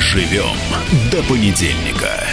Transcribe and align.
Доживем 0.00 0.56
до 1.12 1.22
понедельника. 1.24 2.24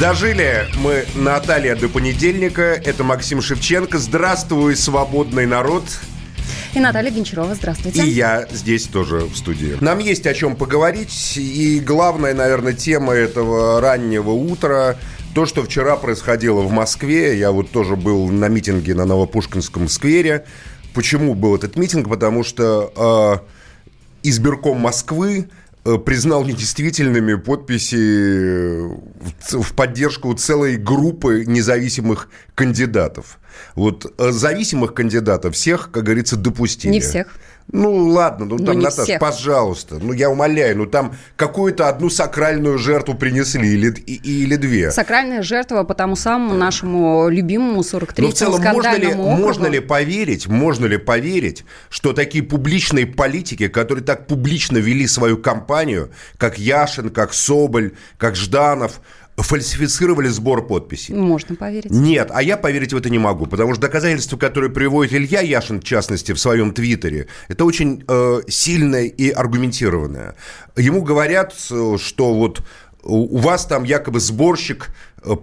Дожили 0.00 0.66
мы, 0.78 1.04
Наталья, 1.14 1.76
до 1.76 1.90
понедельника. 1.90 2.62
Это 2.62 3.04
Максим 3.04 3.42
Шевченко. 3.42 3.98
Здравствуй, 3.98 4.74
свободный 4.76 5.44
народ. 5.44 5.84
И 6.74 6.80
Наталья 6.80 7.10
Гончарова, 7.10 7.54
здравствуйте. 7.54 8.04
И 8.04 8.08
я 8.08 8.48
здесь 8.50 8.84
тоже 8.84 9.26
в 9.26 9.36
студии. 9.36 9.76
Нам 9.82 9.98
есть 9.98 10.26
о 10.26 10.32
чем 10.32 10.56
поговорить. 10.56 11.34
И 11.36 11.80
главная, 11.80 12.32
наверное, 12.32 12.72
тема 12.72 13.12
этого 13.12 13.82
раннего 13.82 14.30
утра 14.30 14.96
то, 15.38 15.46
что 15.46 15.62
вчера 15.62 15.94
происходило 15.94 16.62
в 16.62 16.72
Москве. 16.72 17.38
Я 17.38 17.52
вот 17.52 17.70
тоже 17.70 17.94
был 17.94 18.26
на 18.26 18.48
митинге 18.48 18.96
на 18.96 19.04
Новопушкинском 19.04 19.88
сквере. 19.88 20.44
Почему 20.94 21.34
был 21.34 21.54
этот 21.54 21.76
митинг? 21.76 22.08
Потому 22.08 22.42
что 22.42 23.44
э, 23.44 24.28
избирком 24.28 24.78
Москвы 24.78 25.48
Э, 25.88 25.96
признал 25.96 26.44
недействительными 26.44 27.36
подписи 27.36 27.96
э, 27.96 28.96
в 29.52 29.72
поддержку 29.74 30.34
целой 30.34 30.76
группы 30.76 31.44
независимых 31.46 32.28
кандидатов. 32.54 33.38
Вот 33.74 34.12
э, 34.18 34.30
зависимых 34.30 34.92
кандидатов 34.92 35.54
всех, 35.54 35.90
как 35.90 36.04
говорится, 36.04 36.36
допустили. 36.36 36.92
Не 36.92 37.00
всех. 37.00 37.28
Ну, 37.70 38.08
ладно, 38.08 38.46
ну, 38.46 38.56
ну 38.58 38.64
там, 38.64 38.78
Наташа, 38.78 39.02
всех. 39.02 39.20
пожалуйста, 39.20 39.98
ну, 40.00 40.14
я 40.14 40.30
умоляю, 40.30 40.78
ну, 40.78 40.86
там 40.86 41.14
какую-то 41.36 41.88
одну 41.88 42.08
сакральную 42.08 42.78
жертву 42.78 43.14
принесли 43.14 43.68
или, 43.68 43.90
или 43.90 44.56
две. 44.56 44.90
Сакральная 44.90 45.42
жертва 45.42 45.84
по 45.84 45.94
тому 45.94 46.16
самому 46.16 46.54
нашему 46.54 47.28
любимому 47.28 47.82
43-му 47.82 48.26
Но 48.26 48.28
в 48.28 48.34
целом, 48.34 48.62
можно 48.62 48.96
ли, 48.96 49.14
можно 49.14 49.66
ли 49.66 49.80
поверить, 49.80 50.46
можно 50.46 50.86
ли 50.86 50.96
поверить, 50.96 51.66
что 51.90 52.14
такие 52.14 52.42
публичные 52.42 53.06
политики, 53.06 53.68
которые 53.68 54.02
так 54.02 54.26
публично 54.26 54.78
вели 54.78 55.06
свою 55.06 55.36
кампанию, 55.36 56.10
как 56.38 56.58
Яшин, 56.58 57.10
как 57.10 57.34
Соболь, 57.34 57.92
как 58.16 58.34
Жданов, 58.34 59.00
фальсифицировали 59.42 60.28
сбор 60.28 60.66
подписей. 60.66 61.14
Можно 61.14 61.54
поверить. 61.54 61.90
Нет, 61.90 62.30
а 62.32 62.42
я 62.42 62.56
поверить 62.56 62.92
в 62.92 62.96
это 62.96 63.10
не 63.10 63.18
могу, 63.18 63.46
потому 63.46 63.72
что 63.72 63.82
доказательства, 63.82 64.36
которые 64.36 64.70
приводит 64.70 65.12
Илья 65.12 65.40
Яшин, 65.40 65.80
в 65.80 65.84
частности, 65.84 66.32
в 66.32 66.38
своем 66.38 66.72
твиттере, 66.72 67.28
это 67.48 67.64
очень 67.64 68.04
э, 68.08 68.40
сильное 68.48 69.04
и 69.04 69.30
аргументированное. 69.30 70.34
Ему 70.76 71.02
говорят, 71.02 71.54
э, 71.70 71.96
что 71.98 72.34
вот 72.34 72.62
у 73.04 73.38
вас 73.38 73.64
там 73.64 73.84
якобы 73.84 74.20
сборщик 74.20 74.90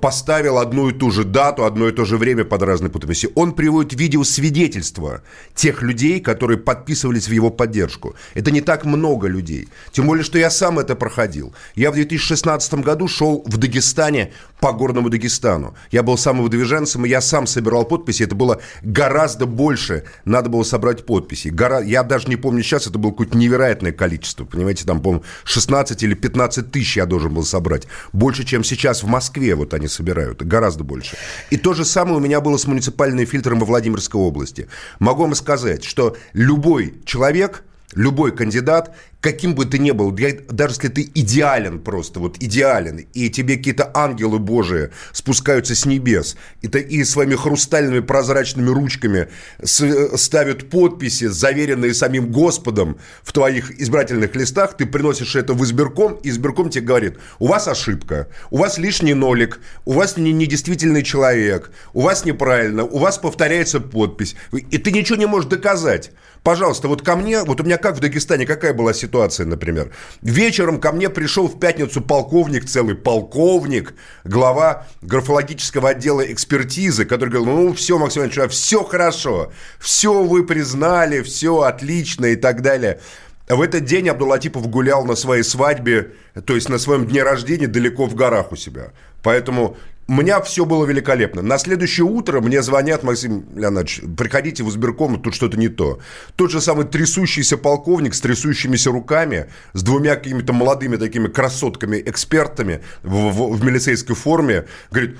поставил 0.01 0.57
одну 0.57 0.89
и 0.89 0.93
ту 0.93 1.11
же 1.11 1.23
дату, 1.23 1.65
одно 1.65 1.87
и 1.87 1.91
то 1.91 2.05
же 2.05 2.17
время 2.17 2.45
под 2.45 2.61
разные 2.63 2.89
подписи. 2.89 3.29
Он 3.35 3.53
приводит 3.53 3.93
видеосвидетельства 3.93 5.21
тех 5.53 5.81
людей, 5.81 6.19
которые 6.19 6.57
подписывались 6.57 7.27
в 7.27 7.31
его 7.31 7.49
поддержку. 7.49 8.15
Это 8.33 8.51
не 8.51 8.61
так 8.61 8.85
много 8.85 9.27
людей. 9.27 9.67
Тем 9.91 10.07
более, 10.07 10.23
что 10.23 10.37
я 10.37 10.49
сам 10.49 10.79
это 10.79 10.95
проходил. 10.95 11.53
Я 11.75 11.91
в 11.91 11.95
2016 11.95 12.75
году 12.75 13.07
шел 13.07 13.43
в 13.45 13.57
Дагестане 13.57 14.31
по 14.59 14.71
горному 14.71 15.09
Дагестану. 15.09 15.75
Я 15.91 16.03
был 16.03 16.17
самым 16.17 16.43
выдвиженцем, 16.43 17.05
и 17.05 17.09
я 17.09 17.21
сам 17.21 17.45
собирал 17.45 17.85
подписи. 17.85 18.23
Это 18.23 18.35
было 18.35 18.61
гораздо 18.81 19.45
больше. 19.45 20.05
Надо 20.23 20.49
было 20.49 20.63
собрать 20.63 21.05
подписи. 21.05 21.49
Гора... 21.49 21.81
Я 21.81 22.03
даже 22.03 22.27
не 22.29 22.35
помню 22.35 22.63
сейчас, 22.63 22.87
это 22.87 22.97
было 22.97 23.11
какое-то 23.11 23.37
невероятное 23.37 23.91
количество. 23.91 24.45
Понимаете, 24.45 24.85
там, 24.85 25.01
по-моему, 25.01 25.23
16 25.43 26.01
или 26.03 26.13
15 26.13 26.71
тысяч 26.71 26.97
я 26.97 27.05
должен 27.05 27.33
был 27.33 27.43
собрать. 27.43 27.87
Больше, 28.13 28.45
чем 28.45 28.63
сейчас 28.63 29.03
в 29.03 29.07
Москве 29.07 29.55
вот 29.55 29.64
они 29.73 29.87
собирают, 29.87 30.42
гораздо 30.42 30.83
больше. 30.83 31.17
И 31.49 31.58
то 31.58 31.73
же 31.73 31.86
самое 31.86 32.17
у 32.17 32.20
меня 32.20 32.42
было 32.42 32.58
с 32.58 32.65
муниципальным 32.65 33.26
фильтром 33.26 33.59
во 33.59 33.65
Владимирской 33.65 34.20
области. 34.20 34.67
Могу 34.99 35.23
вам 35.23 35.36
сказать, 35.36 35.83
что 35.83 36.15
любой 36.33 37.02
человек, 37.05 37.64
любой 37.93 38.36
кандидат 38.36 38.95
каким 39.25 39.55
бы 39.55 39.65
ты 39.65 39.80
ни 39.80 39.89
был, 39.89 40.11
даже 40.11 40.75
если 40.75 40.87
ты 40.89 41.11
идеален 41.15 41.80
просто, 41.80 42.19
вот 42.19 42.37
идеален, 42.39 43.08
и 43.15 43.31
тебе 43.31 43.58
какие-то 43.58 43.89
ангелы 43.91 44.37
божии 44.37 44.91
спускаются 45.13 45.73
с 45.73 45.87
небес, 45.87 46.37
и, 46.61 46.67
то, 46.67 46.77
и 46.77 47.03
своими 47.03 47.33
хрустальными 47.33 48.02
прозрачными 48.02 48.69
ручками 48.69 49.30
с, 49.64 50.17
ставят 50.17 50.69
подписи, 50.69 51.25
заверенные 51.25 51.95
самим 51.95 52.31
Господом 52.31 52.99
в 53.23 53.33
твоих 53.33 53.71
избирательных 53.81 54.35
листах, 54.35 54.77
ты 54.77 54.85
приносишь 54.85 55.35
это 55.35 55.55
в 55.55 55.64
избирком, 55.64 56.19
и 56.21 56.30
избирком 56.30 56.69
тебе 56.69 56.85
говорит, 56.85 57.17
у 57.39 57.47
вас 57.47 57.67
ошибка, 57.67 58.27
у 58.52 58.58
вас 58.58 58.77
лишний 58.77 59.15
нолик, 59.15 59.59
у 59.85 59.93
вас 59.93 60.17
не, 60.17 60.33
недействительный 60.33 61.02
человек, 61.02 61.71
у 61.93 62.02
вас 62.02 62.25
неправильно, 62.25 62.83
у 62.83 62.99
вас 62.99 63.17
повторяется 63.17 63.80
подпись, 63.80 64.35
и 64.52 64.77
ты 64.77 64.91
ничего 64.91 65.17
не 65.17 65.25
можешь 65.25 65.49
доказать. 65.49 66.11
Пожалуйста, 66.43 66.87
вот 66.87 67.02
ко 67.02 67.15
мне, 67.15 67.41
вот 67.41 67.59
у 67.59 67.64
меня 67.64 67.77
как 67.77 67.97
в 67.97 67.99
Дагестане, 67.99 68.45
какая 68.45 68.71
была 68.71 68.93
ситуация? 68.93 69.14
Ситуации, 69.15 69.45
например. 69.45 69.92
Вечером 70.21 70.80
ко 70.80 70.92
мне 70.92 71.09
пришел 71.09 71.48
в 71.48 71.59
пятницу 71.59 72.02
полковник, 72.02 72.65
целый 72.65 72.95
полковник, 72.95 73.93
глава 74.26 74.87
графологического 75.02 75.89
отдела 75.89 76.21
экспертизы, 76.21 77.05
который 77.05 77.30
говорил, 77.30 77.55
ну, 77.55 77.73
все, 77.73 77.98
Максим 77.98 78.23
Иванович, 78.23 78.52
все 78.52 78.83
хорошо, 78.83 79.52
все 79.80 80.23
вы 80.23 80.45
признали, 80.45 81.21
все 81.21 81.61
отлично 81.61 82.26
и 82.26 82.36
так 82.36 82.61
далее. 82.61 82.99
В 83.48 83.61
этот 83.61 83.86
день 83.86 84.09
Абдулатипов 84.09 84.67
гулял 84.67 85.05
на 85.05 85.15
своей 85.15 85.43
свадьбе, 85.43 86.14
то 86.45 86.55
есть 86.55 86.67
на 86.67 86.80
своем 86.80 87.05
дне 87.05 87.23
рождения 87.23 87.67
далеко 87.67 88.08
в 88.08 88.15
горах 88.15 88.52
у 88.52 88.55
себя. 88.55 88.92
Поэтому 89.21 89.77
у 90.08 90.14
меня 90.14 90.39
все 90.42 90.66
было 90.66 90.86
великолепно. 90.86 91.42
На 91.42 91.58
следующее 91.58 92.05
утро 92.05 92.39
мне 92.39 92.61
звонят, 92.61 93.04
Максим 93.04 93.45
Леонидович, 93.55 94.02
приходите 94.16 94.64
в 94.64 94.70
избирком, 94.70 95.20
тут 95.20 95.33
что-то 95.33 95.58
не 95.58 95.67
то. 95.67 95.99
Тот 96.36 96.52
же 96.52 96.61
самый 96.61 96.86
трясущийся 96.86 97.58
полковник 97.58 98.14
с 98.14 98.21
трясущимися 98.21 98.92
руками, 98.92 99.48
с 99.73 99.82
двумя 99.82 100.15
какими-то 100.15 100.54
молодыми 100.54 100.98
такими 100.98 101.27
красотками-экспертами 101.27 102.82
в, 103.02 103.32
в, 103.32 103.58
в 103.58 103.65
милицейской 103.65 104.15
форме, 104.15 104.65
говорит, 104.92 105.17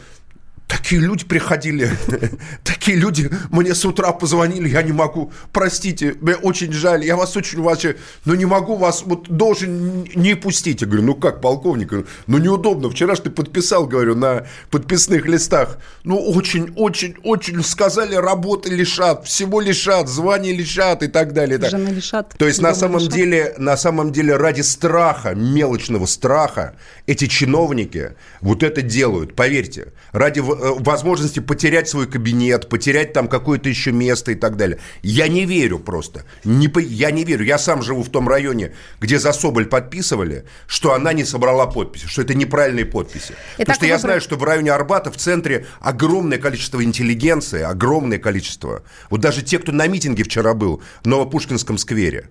Такие 0.68 1.00
люди 1.00 1.26
приходили, 1.26 1.92
такие 2.64 2.98
люди 2.98 3.30
мне 3.52 3.76
с 3.76 3.86
утра 3.86 4.12
позвонили, 4.12 4.68
я 4.68 4.82
не 4.82 4.94
могу, 4.94 5.32
простите, 5.52 6.16
мне 6.22 6.36
очень 6.36 6.74
жаль, 6.74 7.06
я 7.06 7.16
вас 7.16 7.38
очень 7.38 7.60
уважаю, 7.60 7.98
но 8.26 8.34
не 8.34 8.46
могу 8.46 8.76
вас, 8.76 9.04
вот 9.06 9.30
должен 9.30 10.08
не 10.16 10.36
пустить. 10.36 10.82
Я 10.82 10.88
говорю, 10.88 11.04
ну 11.04 11.16
как, 11.16 11.40
полковник, 11.40 11.94
ну 12.26 12.38
неудобно, 12.40 12.90
вчера 12.90 13.14
же 13.14 13.24
ты 13.24 13.30
подписал, 13.30 13.86
говорю, 13.86 14.16
на 14.16 14.48
подписных 14.72 15.28
листах, 15.28 15.78
ну 16.04 16.18
очень, 16.18 16.74
очень, 16.76 17.16
очень, 17.24 17.64
сказали, 17.64 18.16
работы 18.16 18.70
лишат, 18.70 19.26
всего 19.26 19.62
лишат, 19.62 20.08
звания 20.08 20.54
лишат 20.54 21.04
и 21.04 21.08
так 21.08 21.34
далее. 21.34 21.60
Так. 21.60 21.70
Жены 21.70 21.90
лишат. 21.90 22.36
То 22.38 22.48
есть 22.48 22.60
на 22.60 22.74
самом 22.74 23.00
лишат. 23.02 23.14
деле, 23.14 23.54
на 23.60 23.78
самом 23.78 24.12
деле 24.12 24.36
ради 24.36 24.62
страха, 24.62 25.36
мелочного 25.36 26.08
страха, 26.08 26.76
эти 27.06 27.28
чиновники 27.28 28.14
вот 28.42 28.64
это 28.64 28.82
делают, 28.82 29.36
поверьте, 29.36 29.94
ради 30.12 30.40
возможности 30.80 31.40
потерять 31.40 31.90
свой 31.90 32.08
кабинет, 32.08 32.70
потерять 32.70 33.14
там 33.14 33.28
какое-то 33.28 33.70
еще 33.70 33.92
место 33.92 34.32
и 34.32 34.36
так 34.36 34.58
далее. 34.58 34.80
Я 35.02 35.28
не 35.28 35.46
верю 35.46 35.80
просто. 35.80 36.26
Не, 36.44 36.70
я 36.82 37.12
не 37.12 37.24
верю. 37.24 37.46
Я 37.46 37.58
сам 37.58 37.82
живу 37.82 38.04
в 38.04 38.10
том 38.10 38.28
районе, 38.28 38.74
где 39.00 39.20
за 39.20 39.34
Соболь 39.34 39.66
подписывали, 39.66 40.46
что 40.68 40.94
она 40.94 41.14
не 41.14 41.24
собрала 41.24 41.66
подписи, 41.66 42.08
что 42.08 42.22
это 42.22 42.34
неправильные 42.34 42.86
подписи. 42.86 43.34
И 43.58 43.60
Потому 43.60 43.76
что 43.76 43.86
я 43.86 43.98
знаю, 44.00 44.22
что 44.22 44.36
в 44.36 44.44
районе 44.44 44.72
Арбата, 44.72 45.12
в 45.12 45.18
центре, 45.18 45.66
огромное 45.80 46.38
количество 46.38 46.84
интеллигенции, 46.84 47.62
огромное 47.62 48.18
количество. 48.18 48.84
Вот 49.10 49.22
даже 49.22 49.42
те, 49.42 49.60
кто 49.60 49.72
на 49.72 49.88
митинге 49.88 50.24
вчера 50.24 50.54
был 50.54 50.82
в 51.04 51.08
Новопушкинском 51.08 51.78
сквере, 51.78 52.30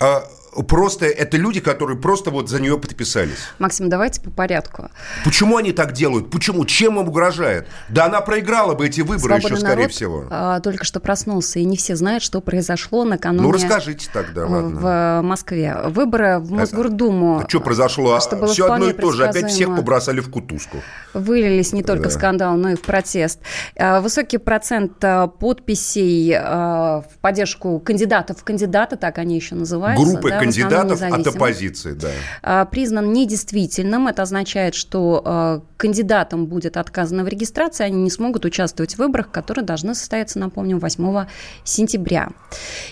а, 0.00 0.24
просто 0.62 1.06
это 1.06 1.36
люди, 1.36 1.60
которые 1.60 1.98
просто 1.98 2.30
вот 2.30 2.48
за 2.48 2.60
нее 2.60 2.78
подписались. 2.78 3.38
Максим, 3.58 3.88
давайте 3.88 4.20
по 4.20 4.30
порядку. 4.30 4.90
Почему 5.24 5.56
они 5.56 5.72
так 5.72 5.92
делают? 5.92 6.30
Почему? 6.30 6.64
Чем 6.64 6.98
им 7.00 7.08
угрожает? 7.08 7.68
Да 7.88 8.06
она 8.06 8.20
проиграла 8.20 8.74
бы 8.74 8.86
эти 8.86 9.00
выборы 9.00 9.40
Свободный 9.40 9.56
еще, 9.56 9.56
скорее 9.60 9.76
народ, 9.76 9.92
всего. 9.92 10.26
А, 10.30 10.60
только 10.60 10.84
что 10.84 11.00
проснулся, 11.00 11.58
и 11.58 11.64
не 11.64 11.76
все 11.76 11.96
знают, 11.96 12.22
что 12.22 12.40
произошло 12.40 13.04
накануне 13.04 13.46
Ну, 13.46 13.52
расскажите 13.52 14.08
тогда, 14.12 14.46
ладно. 14.46 14.80
В 14.80 15.22
Москве. 15.22 15.76
Выборы 15.86 16.38
в 16.38 16.50
Мосгордуму. 16.52 17.40
А 17.44 17.48
что 17.48 17.60
произошло? 17.60 18.18
Что 18.20 18.36
было 18.36 18.48
Все 18.48 18.72
одно 18.72 18.90
и 18.90 18.92
то 18.92 19.12
же. 19.12 19.26
Опять 19.26 19.50
всех 19.50 19.74
побросали 19.74 20.20
в 20.20 20.30
кутузку. 20.30 20.78
Вылились 21.14 21.72
не 21.72 21.82
только 21.82 22.04
да. 22.04 22.08
в 22.10 22.12
скандал, 22.12 22.56
но 22.56 22.70
и 22.70 22.74
в 22.74 22.82
протест. 22.82 23.40
А, 23.76 24.00
высокий 24.00 24.38
процент 24.38 24.92
подписей 25.38 26.34
в 26.38 27.04
поддержку 27.20 27.78
кандидатов. 27.80 28.42
Кандидата, 28.44 28.96
так 28.96 29.18
они 29.18 29.36
еще 29.36 29.54
называются. 29.54 30.04
Группы 30.04 30.30
да, 30.30 30.38
кандидатов 30.52 31.02
от 31.02 31.26
оппозиции, 31.26 31.92
да. 31.92 32.08
А, 32.42 32.64
признан 32.64 33.12
недействительным. 33.12 34.08
Это 34.08 34.22
означает, 34.22 34.74
что 34.74 35.22
а, 35.24 35.62
кандидатам 35.76 36.46
будет 36.46 36.76
отказано 36.76 37.24
в 37.24 37.28
регистрации, 37.28 37.84
они 37.84 38.02
не 38.02 38.10
смогут 38.10 38.44
участвовать 38.44 38.94
в 38.94 38.98
выборах, 38.98 39.30
которые 39.30 39.64
должны 39.64 39.94
состояться, 39.94 40.38
напомним, 40.38 40.78
8 40.78 41.26
сентября. 41.64 42.30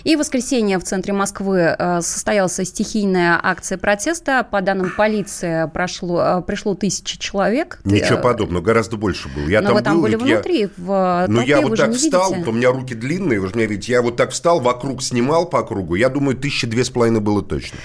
И 0.03 0.15
в 0.15 0.19
воскресенье 0.19 0.79
в 0.79 0.83
центре 0.83 1.13
Москвы 1.13 1.67
а, 1.67 2.01
состоялась 2.01 2.55
стихийная 2.55 3.39
акция 3.41 3.77
протеста. 3.77 4.45
По 4.49 4.61
данным 4.61 4.91
полиции 4.95 5.69
прошло, 5.73 6.43
пришло 6.45 6.75
тысячи 6.75 7.17
человек. 7.17 7.79
Ничего 7.83 8.17
подобного, 8.17 8.63
гораздо 8.63 8.97
больше 8.97 9.29
было. 9.29 9.47
Я 9.47 9.61
Но 9.61 9.67
там 9.67 9.77
вы 9.77 9.83
там 9.83 9.95
был, 9.95 10.03
были 10.03 10.15
внутри, 10.15 10.61
я... 10.61 10.69
в 10.77 11.25
Ну, 11.27 11.41
я 11.41 11.61
вот 11.61 11.77
так 11.77 11.93
встал, 11.93 12.33
видите? 12.33 12.49
у 12.49 12.53
меня 12.53 12.71
руки 12.71 12.93
длинные, 12.93 13.39
вы 13.39 13.47
же 13.47 13.55
меня 13.55 13.67
видите, 13.67 13.93
я 13.93 14.01
вот 14.01 14.15
так 14.15 14.31
встал, 14.31 14.59
вокруг 14.59 15.01
снимал 15.01 15.47
по 15.47 15.63
кругу, 15.63 15.95
я 15.95 16.09
думаю, 16.09 16.37
тысячи 16.37 16.67
две 16.67 16.83
с 16.83 16.89
половиной 16.89 17.19
было 17.19 17.43
точно. 17.47 17.77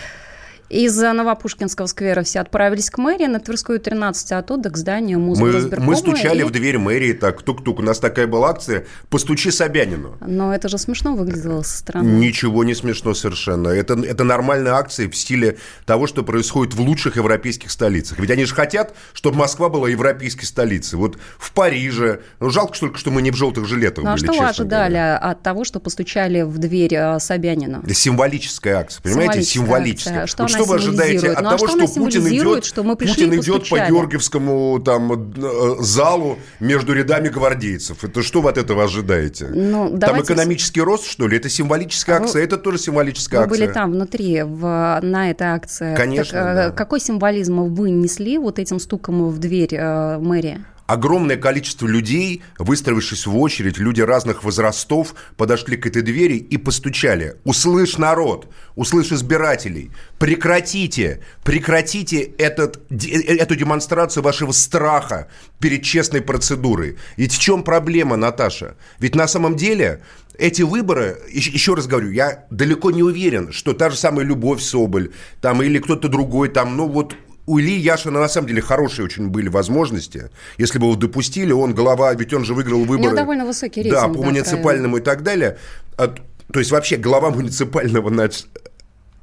Из 0.72 0.96
Новопушкинского 0.96 1.84
сквера 1.84 2.22
все 2.22 2.40
отправились 2.40 2.88
к 2.88 2.96
мэрии 2.96 3.26
на 3.26 3.40
Тверскую 3.40 3.78
13, 3.78 4.32
а 4.32 4.38
оттуда 4.38 4.70
к 4.70 4.78
зданию 4.78 5.20
Мосгорсберкома. 5.20 5.84
Мы, 5.84 5.92
мы 5.92 5.96
стучали 5.98 6.40
и... 6.40 6.44
в 6.44 6.50
дверь 6.50 6.78
мэрии, 6.78 7.12
так, 7.12 7.42
тук-тук, 7.42 7.80
у 7.80 7.82
нас 7.82 7.98
такая 7.98 8.26
была 8.26 8.48
акция, 8.48 8.86
постучи 9.10 9.50
Собянину. 9.50 10.16
Но 10.26 10.54
это 10.54 10.70
же 10.70 10.78
смешно 10.78 11.14
выглядело 11.14 11.60
со 11.60 11.76
стороны. 11.76 12.08
Ничего 12.08 12.64
не 12.64 12.74
смешно 12.74 13.12
совершенно. 13.12 13.69
Это, 13.69 14.00
это 14.00 14.24
нормальная 14.24 14.72
акция 14.72 15.10
в 15.10 15.14
стиле 15.14 15.58
того, 15.84 16.06
что 16.06 16.22
происходит 16.22 16.72
в 16.72 16.80
лучших 16.80 17.16
европейских 17.16 17.70
столицах. 17.70 18.18
Ведь 18.18 18.30
они 18.30 18.46
же 18.46 18.54
хотят, 18.54 18.94
чтобы 19.12 19.36
Москва 19.36 19.68
была 19.68 19.90
европейской 19.90 20.46
столицей. 20.46 20.98
Вот 20.98 21.18
в 21.36 21.52
Париже. 21.52 22.20
Ну, 22.40 22.48
жалко 22.48 22.80
только, 22.80 22.96
что 22.98 23.10
мы 23.10 23.20
не 23.20 23.30
в 23.30 23.36
желтых 23.36 23.66
жилетах 23.66 24.04
ну, 24.04 24.12
были, 24.14 24.25
а 24.26 24.32
что 24.32 24.42
вы 24.42 24.48
ожидали 24.48 24.94
говоря. 24.94 25.18
от 25.18 25.42
того, 25.42 25.64
что 25.64 25.80
постучали 25.80 26.40
в 26.40 26.56
дверь 26.56 26.94
э, 26.94 27.18
Собянина? 27.20 27.82
Символическая 27.92 28.78
акция, 28.78 29.02
понимаете? 29.02 29.42
Символическая. 29.42 30.26
Символическая. 30.26 30.26
Что 30.26 30.42
вот 30.44 30.62
что 30.62 30.62
вы 30.64 30.76
ожидаете 30.76 31.31
от 31.31 31.43
ну, 31.43 31.50
того, 31.50 31.64
а 31.64 31.69
что, 31.69 31.87
что 31.87 32.00
Путин 32.00 32.29
идет, 32.29 32.64
что 32.64 32.82
мы 32.82 32.97
Путин 32.97 33.35
идет 33.35 33.69
по 33.69 33.76
Георгиевскому 33.76 34.81
там, 34.85 35.32
э, 35.37 35.76
залу 35.81 36.38
между 36.61 36.93
рядами 36.93 37.29
гвардейцев? 37.29 38.05
Это 38.05 38.23
что 38.23 38.43
вы 38.43 38.50
от 38.50 38.59
этого 38.59 38.85
ожидаете? 38.85 39.47
Ну, 39.47 39.88
там 39.91 39.99
давайте... 39.99 40.32
экономический 40.32 40.81
рост, 40.81 41.06
что 41.06 41.26
ли? 41.26 41.37
Это 41.37 41.49
символическая 41.49 42.17
акция, 42.17 42.41
вы... 42.41 42.47
это 42.47 42.56
тоже 42.56 42.79
символическая 42.79 43.41
вы 43.41 43.47
акция. 43.47 43.59
Вы 43.59 43.67
были 43.67 43.75
там 43.75 43.93
внутри, 43.93 44.43
в, 44.43 45.00
на 45.03 45.31
этой 45.31 45.49
акции. 45.49 45.94
Конечно, 45.94 46.38
так, 46.38 46.53
э, 46.53 46.55
да. 46.55 46.70
Какой 46.70 47.00
символизм 47.00 47.62
вы 47.62 47.91
несли 47.91 48.38
вот 48.38 48.59
этим 48.59 48.79
стуком 48.79 49.29
в 49.29 49.38
дверь 49.38 49.75
э, 49.75 50.19
мэрии? 50.19 50.64
Огромное 50.92 51.36
количество 51.36 51.86
людей, 51.86 52.42
выстроившись 52.58 53.26
в 53.26 53.36
очередь, 53.38 53.78
люди 53.78 54.02
разных 54.02 54.44
возрастов, 54.44 55.14
подошли 55.36 55.76
к 55.76 55.86
этой 55.86 56.02
двери 56.02 56.36
и 56.36 56.58
постучали. 56.58 57.36
«Услышь 57.44 57.96
народ! 57.96 58.52
Услышь 58.76 59.10
избирателей! 59.12 59.90
Прекратите! 60.18 61.22
Прекратите 61.42 62.20
этот, 62.20 62.80
эту 62.90 63.56
демонстрацию 63.56 64.22
вашего 64.22 64.52
страха 64.52 65.28
перед 65.60 65.82
честной 65.82 66.20
процедурой!» 66.20 66.98
Ведь 67.16 67.32
в 67.32 67.38
чем 67.38 67.62
проблема, 67.62 68.16
Наташа? 68.16 68.76
Ведь 68.98 69.14
на 69.14 69.26
самом 69.26 69.56
деле 69.56 70.02
эти 70.38 70.62
выборы, 70.62 71.18
еще 71.30 71.74
раз 71.74 71.86
говорю, 71.86 72.10
я 72.10 72.44
далеко 72.50 72.90
не 72.90 73.02
уверен, 73.02 73.52
что 73.52 73.72
та 73.72 73.90
же 73.90 73.96
самая 73.96 74.26
Любовь 74.26 74.60
Соболь, 74.60 75.10
там, 75.40 75.62
или 75.62 75.78
кто-то 75.78 76.08
другой, 76.08 76.48
там, 76.48 76.76
ну 76.76 76.86
вот 76.86 77.14
у 77.46 77.58
Ильи 77.58 77.78
Яшина 77.78 78.20
на 78.20 78.28
самом 78.28 78.48
деле 78.48 78.62
хорошие 78.62 79.04
очень 79.04 79.28
были 79.28 79.48
возможности. 79.48 80.30
Если 80.58 80.78
бы 80.78 80.86
его 80.86 80.96
допустили, 80.96 81.52
он 81.52 81.74
глава, 81.74 82.14
ведь 82.14 82.32
он 82.32 82.44
же 82.44 82.54
выиграл 82.54 82.80
выборы. 82.80 83.00
У 83.00 83.04
него 83.04 83.16
довольно 83.16 83.46
высокий 83.46 83.82
рейтинг. 83.82 84.00
Да, 84.00 84.08
по 84.08 84.14
да, 84.14 84.26
муниципальному 84.26 84.96
правильно. 84.96 84.96
и 84.96 85.00
так 85.00 85.22
далее. 85.22 85.58
То 85.96 86.58
есть 86.58 86.70
вообще 86.70 86.96
глава 86.96 87.30
муниципального 87.30 88.10
значит, 88.10 88.46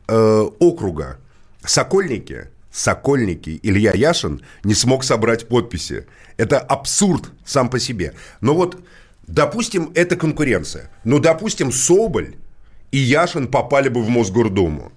э, 0.08 0.46
округа 0.60 1.20
Сокольники, 1.64 2.50
Сокольники 2.72 3.60
Илья 3.64 3.94
Яшин 3.94 4.42
не 4.64 4.74
смог 4.74 5.04
собрать 5.04 5.48
подписи. 5.48 6.06
Это 6.38 6.60
абсурд 6.60 7.32
сам 7.46 7.70
по 7.70 7.80
себе. 7.80 8.14
Но 8.42 8.54
вот, 8.54 8.78
допустим, 9.28 9.92
это 9.96 10.16
конкуренция. 10.16 10.90
Ну, 11.04 11.20
допустим, 11.20 11.72
Соболь 11.72 12.36
и 12.92 12.98
Яшин 12.98 13.48
попали 13.48 13.90
бы 13.90 14.02
в 14.02 14.10
Мосгордуму. 14.10 14.92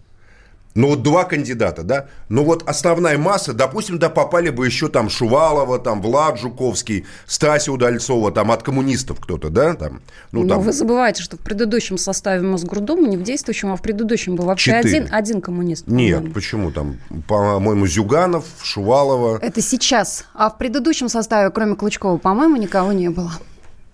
Ну 0.74 0.88
вот 0.88 1.02
два 1.02 1.24
кандидата, 1.24 1.82
да? 1.82 2.06
Ну 2.28 2.44
вот 2.44 2.62
основная 2.66 3.18
масса, 3.18 3.52
допустим, 3.52 3.98
да 3.98 4.08
попали 4.08 4.50
бы 4.50 4.66
еще 4.66 4.88
там 4.88 5.10
Шувалова, 5.10 5.78
там 5.78 6.00
Влад 6.00 6.38
Жуковский, 6.38 7.04
Стася 7.26 7.72
Удальцова, 7.72 8.32
там 8.32 8.50
от 8.50 8.62
коммунистов 8.62 9.20
кто-то, 9.20 9.50
да? 9.50 9.74
Там, 9.74 10.00
ну, 10.32 10.42
Но 10.42 10.48
там... 10.48 10.62
вы 10.62 10.72
забываете, 10.72 11.22
что 11.22 11.36
в 11.36 11.40
предыдущем 11.40 11.98
составе 11.98 12.42
Мосгордума, 12.42 13.06
не 13.06 13.16
в 13.16 13.22
действующем, 13.22 13.72
а 13.72 13.76
в 13.76 13.82
предыдущем 13.82 14.36
был 14.36 14.46
вообще 14.46 14.72
один, 14.72 15.08
один 15.10 15.40
коммунист. 15.40 15.86
Нет, 15.86 16.32
почему 16.32 16.70
там? 16.70 16.98
По-моему, 17.28 17.86
Зюганов, 17.86 18.44
Шувалова. 18.62 19.38
Это 19.42 19.60
сейчас. 19.60 20.24
А 20.34 20.48
в 20.50 20.58
предыдущем 20.58 21.08
составе, 21.08 21.50
кроме 21.50 21.76
Клычкова, 21.76 22.16
по-моему, 22.16 22.56
никого 22.56 22.92
не 22.92 23.10
было. 23.10 23.32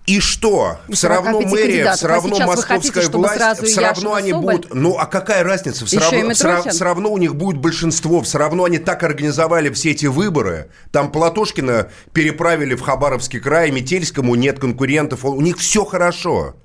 И 0.09 0.19
что? 0.19 0.79
Все 0.89 1.07
равно 1.07 1.39
мэрия, 1.41 1.93
все 1.93 2.07
равно 2.07 2.37
а 2.37 2.47
московская 2.47 3.03
хотите, 3.03 3.15
власть, 3.15 3.63
все 3.63 3.79
равно 3.79 4.15
они 4.15 4.31
Соболь? 4.31 4.55
будут... 4.55 4.73
Ну, 4.73 4.97
а 4.97 5.05
какая 5.05 5.43
разница? 5.43 5.85
Все 5.85 5.99
равно, 5.99 6.33
все, 6.33 6.83
равно 6.83 7.11
у 7.11 7.17
них 7.19 7.35
будет 7.35 7.57
большинство, 7.57 8.23
все 8.23 8.39
равно 8.39 8.63
они 8.63 8.79
так 8.79 9.03
организовали 9.03 9.69
все 9.69 9.91
эти 9.91 10.07
выборы. 10.07 10.71
Там 10.91 11.11
Платошкина 11.11 11.91
переправили 12.11 12.73
в 12.73 12.81
Хабаровский 12.81 13.39
край, 13.39 13.69
Метельскому 13.69 14.33
нет 14.33 14.57
конкурентов, 14.57 15.25
у 15.25 15.41
них 15.41 15.59
все 15.59 15.85
хорошо. 15.85 16.55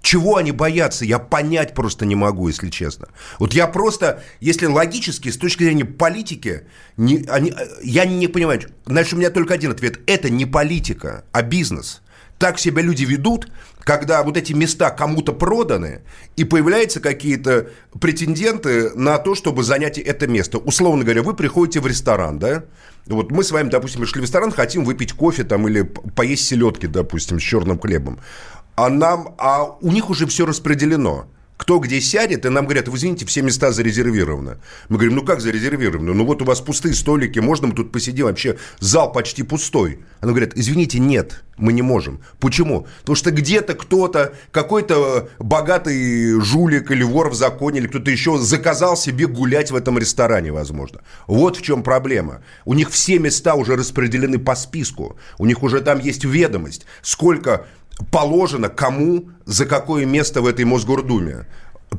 Чего 0.00 0.36
они 0.36 0.52
боятся, 0.52 1.04
я 1.04 1.18
понять 1.18 1.74
просто 1.74 2.06
не 2.06 2.14
могу, 2.14 2.46
если 2.46 2.70
честно. 2.70 3.08
Вот 3.40 3.52
я 3.52 3.66
просто, 3.66 4.22
если 4.38 4.66
логически, 4.66 5.28
с 5.28 5.36
точки 5.36 5.64
зрения 5.64 5.84
политики, 5.84 6.68
не, 6.96 7.24
они, 7.28 7.52
я 7.82 8.04
не 8.04 8.28
понимаю. 8.28 8.60
Значит, 8.86 9.14
у 9.14 9.16
меня 9.16 9.30
только 9.30 9.54
один 9.54 9.72
ответ. 9.72 9.98
Это 10.06 10.30
не 10.30 10.46
политика, 10.46 11.24
а 11.32 11.42
бизнес. 11.42 12.00
Так 12.42 12.58
себя 12.58 12.82
люди 12.82 13.04
ведут, 13.04 13.46
когда 13.84 14.24
вот 14.24 14.36
эти 14.36 14.52
места 14.52 14.90
кому-то 14.90 15.32
проданы, 15.32 16.00
и 16.34 16.42
появляются 16.42 16.98
какие-то 16.98 17.68
претенденты 18.00 18.90
на 18.96 19.18
то, 19.18 19.36
чтобы 19.36 19.62
занять 19.62 19.96
это 19.96 20.26
место. 20.26 20.58
Условно 20.58 21.04
говоря, 21.04 21.22
вы 21.22 21.34
приходите 21.34 21.78
в 21.78 21.86
ресторан, 21.86 22.40
да? 22.40 22.64
Вот 23.06 23.30
мы 23.30 23.44
с 23.44 23.52
вами, 23.52 23.68
допустим, 23.68 24.00
пришли 24.00 24.18
в 24.18 24.24
ресторан, 24.24 24.50
хотим 24.50 24.84
выпить 24.84 25.12
кофе 25.12 25.44
там 25.44 25.68
или 25.68 25.82
поесть 25.82 26.48
селедки, 26.48 26.88
допустим, 26.88 27.38
с 27.38 27.42
черным 27.44 27.78
хлебом. 27.78 28.18
А 28.74 28.88
нам, 28.88 29.36
а 29.38 29.62
у 29.80 29.92
них 29.92 30.10
уже 30.10 30.26
все 30.26 30.44
распределено 30.44 31.26
кто 31.62 31.78
где 31.78 32.00
сядет, 32.00 32.44
и 32.44 32.48
нам 32.48 32.64
говорят, 32.64 32.88
вы 32.88 32.96
извините, 32.96 33.24
все 33.24 33.40
места 33.40 33.70
зарезервированы. 33.70 34.56
Мы 34.88 34.96
говорим, 34.96 35.14
ну 35.14 35.22
как 35.22 35.40
зарезервированы? 35.40 36.12
Ну 36.12 36.24
вот 36.24 36.42
у 36.42 36.44
вас 36.44 36.60
пустые 36.60 36.92
столики, 36.92 37.38
можно 37.38 37.68
мы 37.68 37.74
тут 37.74 37.92
посидим? 37.92 38.26
Вообще 38.26 38.58
зал 38.80 39.12
почти 39.12 39.44
пустой. 39.44 40.00
Они 40.20 40.32
говорят, 40.32 40.54
извините, 40.56 40.98
нет, 40.98 41.44
мы 41.56 41.72
не 41.72 41.82
можем. 41.82 42.20
Почему? 42.40 42.88
Потому 43.02 43.14
что 43.14 43.30
где-то 43.30 43.74
кто-то, 43.74 44.34
какой-то 44.50 45.28
богатый 45.38 46.40
жулик 46.40 46.90
или 46.90 47.04
вор 47.04 47.30
в 47.30 47.34
законе, 47.34 47.78
или 47.78 47.86
кто-то 47.86 48.10
еще 48.10 48.38
заказал 48.38 48.96
себе 48.96 49.28
гулять 49.28 49.70
в 49.70 49.76
этом 49.76 49.98
ресторане, 49.98 50.50
возможно. 50.50 51.02
Вот 51.28 51.56
в 51.56 51.62
чем 51.62 51.84
проблема. 51.84 52.42
У 52.64 52.74
них 52.74 52.90
все 52.90 53.20
места 53.20 53.54
уже 53.54 53.76
распределены 53.76 54.40
по 54.40 54.56
списку. 54.56 55.16
У 55.38 55.46
них 55.46 55.62
уже 55.62 55.80
там 55.80 56.00
есть 56.00 56.24
ведомость, 56.24 56.86
сколько 57.02 57.66
положено 58.10 58.68
кому 58.68 59.30
за 59.44 59.66
какое 59.66 60.06
место 60.06 60.42
в 60.42 60.46
этой 60.46 60.64
Мосгордуме. 60.64 61.46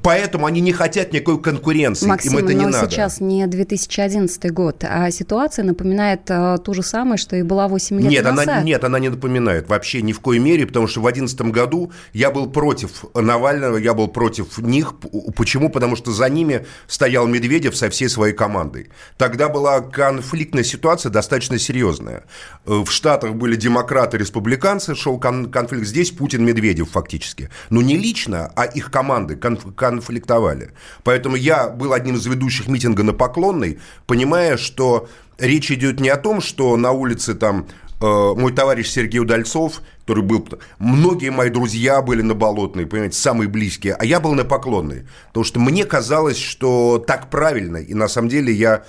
Поэтому 0.01 0.45
они 0.45 0.61
не 0.61 0.71
хотят 0.71 1.13
никакой 1.13 1.41
конкуренции. 1.41 2.07
Максим, 2.07 2.33
Им 2.33 2.45
это 2.45 2.53
не 2.53 2.65
но 2.65 2.69
надо. 2.69 2.89
сейчас 2.89 3.19
не 3.19 3.45
2011 3.45 4.51
год, 4.51 4.83
а 4.83 5.09
ситуация 5.11 5.63
напоминает 5.63 6.21
а, 6.29 6.57
то 6.57 6.73
же 6.73 6.83
самое, 6.83 7.17
что 7.17 7.35
и 7.35 7.43
была 7.43 7.67
8 7.67 7.99
лет 7.99 8.09
нет, 8.09 8.23
назад. 8.23 8.47
Она, 8.47 8.63
нет, 8.63 8.83
она 8.83 8.99
не 8.99 9.09
напоминает 9.09 9.69
вообще 9.69 10.01
ни 10.01 10.13
в 10.13 10.19
коей 10.19 10.39
мере, 10.39 10.65
потому 10.65 10.87
что 10.87 10.99
в 10.99 11.03
2011 11.03 11.53
году 11.53 11.91
я 12.13 12.31
был 12.31 12.49
против 12.49 13.05
Навального, 13.13 13.77
я 13.77 13.93
был 13.93 14.07
против 14.07 14.57
них. 14.57 14.95
Почему? 15.35 15.69
Потому 15.69 15.95
что 15.95 16.11
за 16.11 16.29
ними 16.29 16.65
стоял 16.87 17.27
Медведев 17.27 17.75
со 17.75 17.89
всей 17.89 18.09
своей 18.09 18.33
командой. 18.33 18.89
Тогда 19.17 19.49
была 19.49 19.81
конфликтная 19.81 20.63
ситуация 20.63 21.09
достаточно 21.11 21.59
серьезная. 21.59 22.23
В 22.65 22.89
Штатах 22.89 23.35
были 23.35 23.55
демократы, 23.55 24.17
республиканцы, 24.17 24.95
шел 24.95 25.19
конфликт. 25.19 25.85
Здесь 25.85 26.11
Путин, 26.11 26.45
Медведев 26.45 26.91
фактически. 26.91 27.49
Но 27.69 27.81
не 27.81 27.97
лично, 27.97 28.51
а 28.55 28.65
их 28.65 28.91
команды. 28.91 29.35
Конфликт 29.35 29.82
конфликтовали. 29.83 30.71
Поэтому 31.03 31.35
я 31.35 31.67
был 31.67 31.91
одним 31.91 32.15
из 32.15 32.25
ведущих 32.25 32.67
митинга 32.69 33.03
на 33.03 33.11
Поклонной, 33.11 33.79
понимая, 34.07 34.55
что 34.55 35.09
речь 35.37 35.71
идет 35.71 35.99
не 35.99 36.07
о 36.07 36.15
том, 36.15 36.39
что 36.39 36.77
на 36.77 36.91
улице 36.91 37.35
там 37.35 37.67
э, 37.99 38.33
мой 38.37 38.53
товарищ 38.53 38.87
Сергей 38.87 39.19
Удальцов, 39.19 39.81
который 39.99 40.23
был... 40.23 40.47
Многие 40.79 41.31
мои 41.31 41.49
друзья 41.49 42.01
были 42.01 42.21
на 42.21 42.33
Болотной, 42.33 42.85
понимаете, 42.85 43.17
самые 43.17 43.49
близкие, 43.49 43.95
а 43.95 44.05
я 44.05 44.21
был 44.21 44.33
на 44.33 44.45
Поклонной. 44.45 45.05
Потому 45.27 45.43
что 45.43 45.59
мне 45.59 45.83
казалось, 45.83 46.37
что 46.37 47.03
так 47.05 47.29
правильно, 47.29 47.75
и 47.75 47.93
на 47.93 48.07
самом 48.07 48.29
деле 48.29 48.53
я 48.53 48.85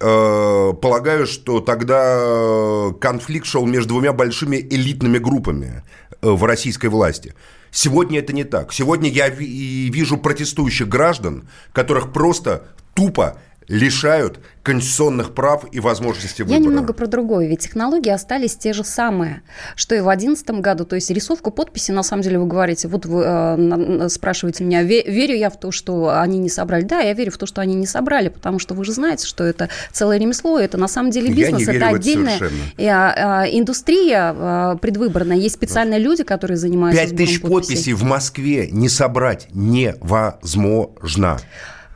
э, 0.00 0.72
полагаю, 0.80 1.26
что 1.26 1.60
тогда 1.60 2.90
конфликт 3.02 3.44
шел 3.44 3.66
между 3.66 3.90
двумя 3.90 4.14
большими 4.14 4.56
элитными 4.56 5.18
группами 5.18 5.82
э, 6.22 6.30
в 6.30 6.42
российской 6.44 6.86
власти– 6.86 7.34
Сегодня 7.72 8.18
это 8.18 8.34
не 8.34 8.44
так. 8.44 8.72
Сегодня 8.72 9.08
я 9.08 9.30
вижу 9.30 10.18
протестующих 10.18 10.88
граждан, 10.88 11.48
которых 11.72 12.12
просто 12.12 12.66
тупо 12.94 13.38
лишают 13.72 14.38
конституционных 14.62 15.34
прав 15.34 15.64
и 15.72 15.80
возможности 15.80 16.42
выбора. 16.42 16.60
Я 16.60 16.64
немного 16.64 16.92
про 16.92 17.06
другое. 17.06 17.48
Ведь 17.48 17.60
технологии 17.60 18.10
остались 18.10 18.54
те 18.54 18.74
же 18.74 18.84
самые, 18.84 19.42
что 19.76 19.94
и 19.94 20.00
в 20.00 20.04
2011 20.04 20.50
году. 20.60 20.84
То 20.84 20.94
есть 20.96 21.10
рисовку 21.10 21.50
подписи, 21.50 21.90
на 21.90 22.02
самом 22.02 22.22
деле, 22.22 22.38
вы 22.38 22.46
говорите, 22.46 22.86
вот 22.86 23.06
вы 23.06 23.24
э, 23.24 24.08
спрашиваете 24.10 24.64
меня, 24.64 24.82
верю 24.82 25.34
я 25.34 25.48
в 25.48 25.58
то, 25.58 25.72
что 25.72 26.20
они 26.20 26.38
не 26.38 26.50
собрали? 26.50 26.84
Да, 26.84 27.00
я 27.00 27.14
верю 27.14 27.32
в 27.32 27.38
то, 27.38 27.46
что 27.46 27.62
они 27.62 27.74
не 27.74 27.86
собрали, 27.86 28.28
потому 28.28 28.58
что 28.58 28.74
вы 28.74 28.84
же 28.84 28.92
знаете, 28.92 29.26
что 29.26 29.42
это 29.42 29.70
целое 29.90 30.18
ремесло, 30.18 30.58
это 30.58 30.76
на 30.76 30.88
самом 30.88 31.10
деле 31.10 31.32
бизнес, 31.32 31.66
это 31.66 31.88
отдельная 31.88 32.38
это 32.76 33.14
а, 33.16 33.46
индустрия 33.46 34.34
а, 34.36 34.76
предвыборная. 34.76 35.38
Есть 35.38 35.54
специальные 35.54 35.98
люди, 35.98 36.24
которые 36.24 36.58
занимаются 36.58 37.02
Пять 37.02 37.16
тысяч 37.16 37.40
подписей 37.40 37.94
в 37.94 38.02
Москве 38.02 38.68
не 38.70 38.90
собрать 38.90 39.48
невозможно. 39.52 41.38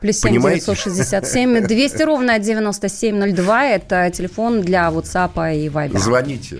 Плюс 0.01 0.19
7 0.19 0.33
967 0.41 1.61
200 1.65 2.03
ровно 2.03 2.37
9702. 2.37 3.65
Это 3.65 4.11
телефон 4.11 4.61
для 4.61 4.89
WhatsApp 4.89 5.55
и 5.55 5.67
Viber. 5.67 5.97
Звоните. 5.97 6.57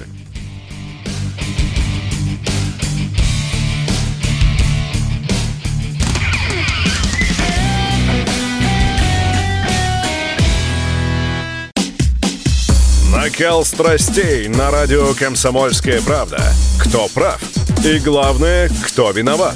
Накал 13.11 13.65
страстей 13.65 14.47
на 14.47 14.71
радио 14.71 15.13
«Комсомольская 15.13 16.01
правда». 16.01 16.41
Кто 16.79 17.07
прав? 17.09 17.39
И 17.85 17.99
главное, 17.99 18.69
кто 18.85 19.11
виноват? 19.11 19.55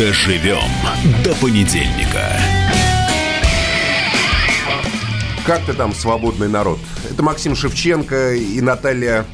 Доживем 0.00 0.62
до 1.22 1.34
понедельника. 1.34 2.40
Как 5.44 5.60
ты 5.66 5.74
там, 5.74 5.92
свободный 5.92 6.48
народ? 6.48 6.78
Это 7.10 7.22
Максим 7.22 7.54
Шевченко 7.54 8.32
и 8.32 8.62
Наталья 8.62 9.26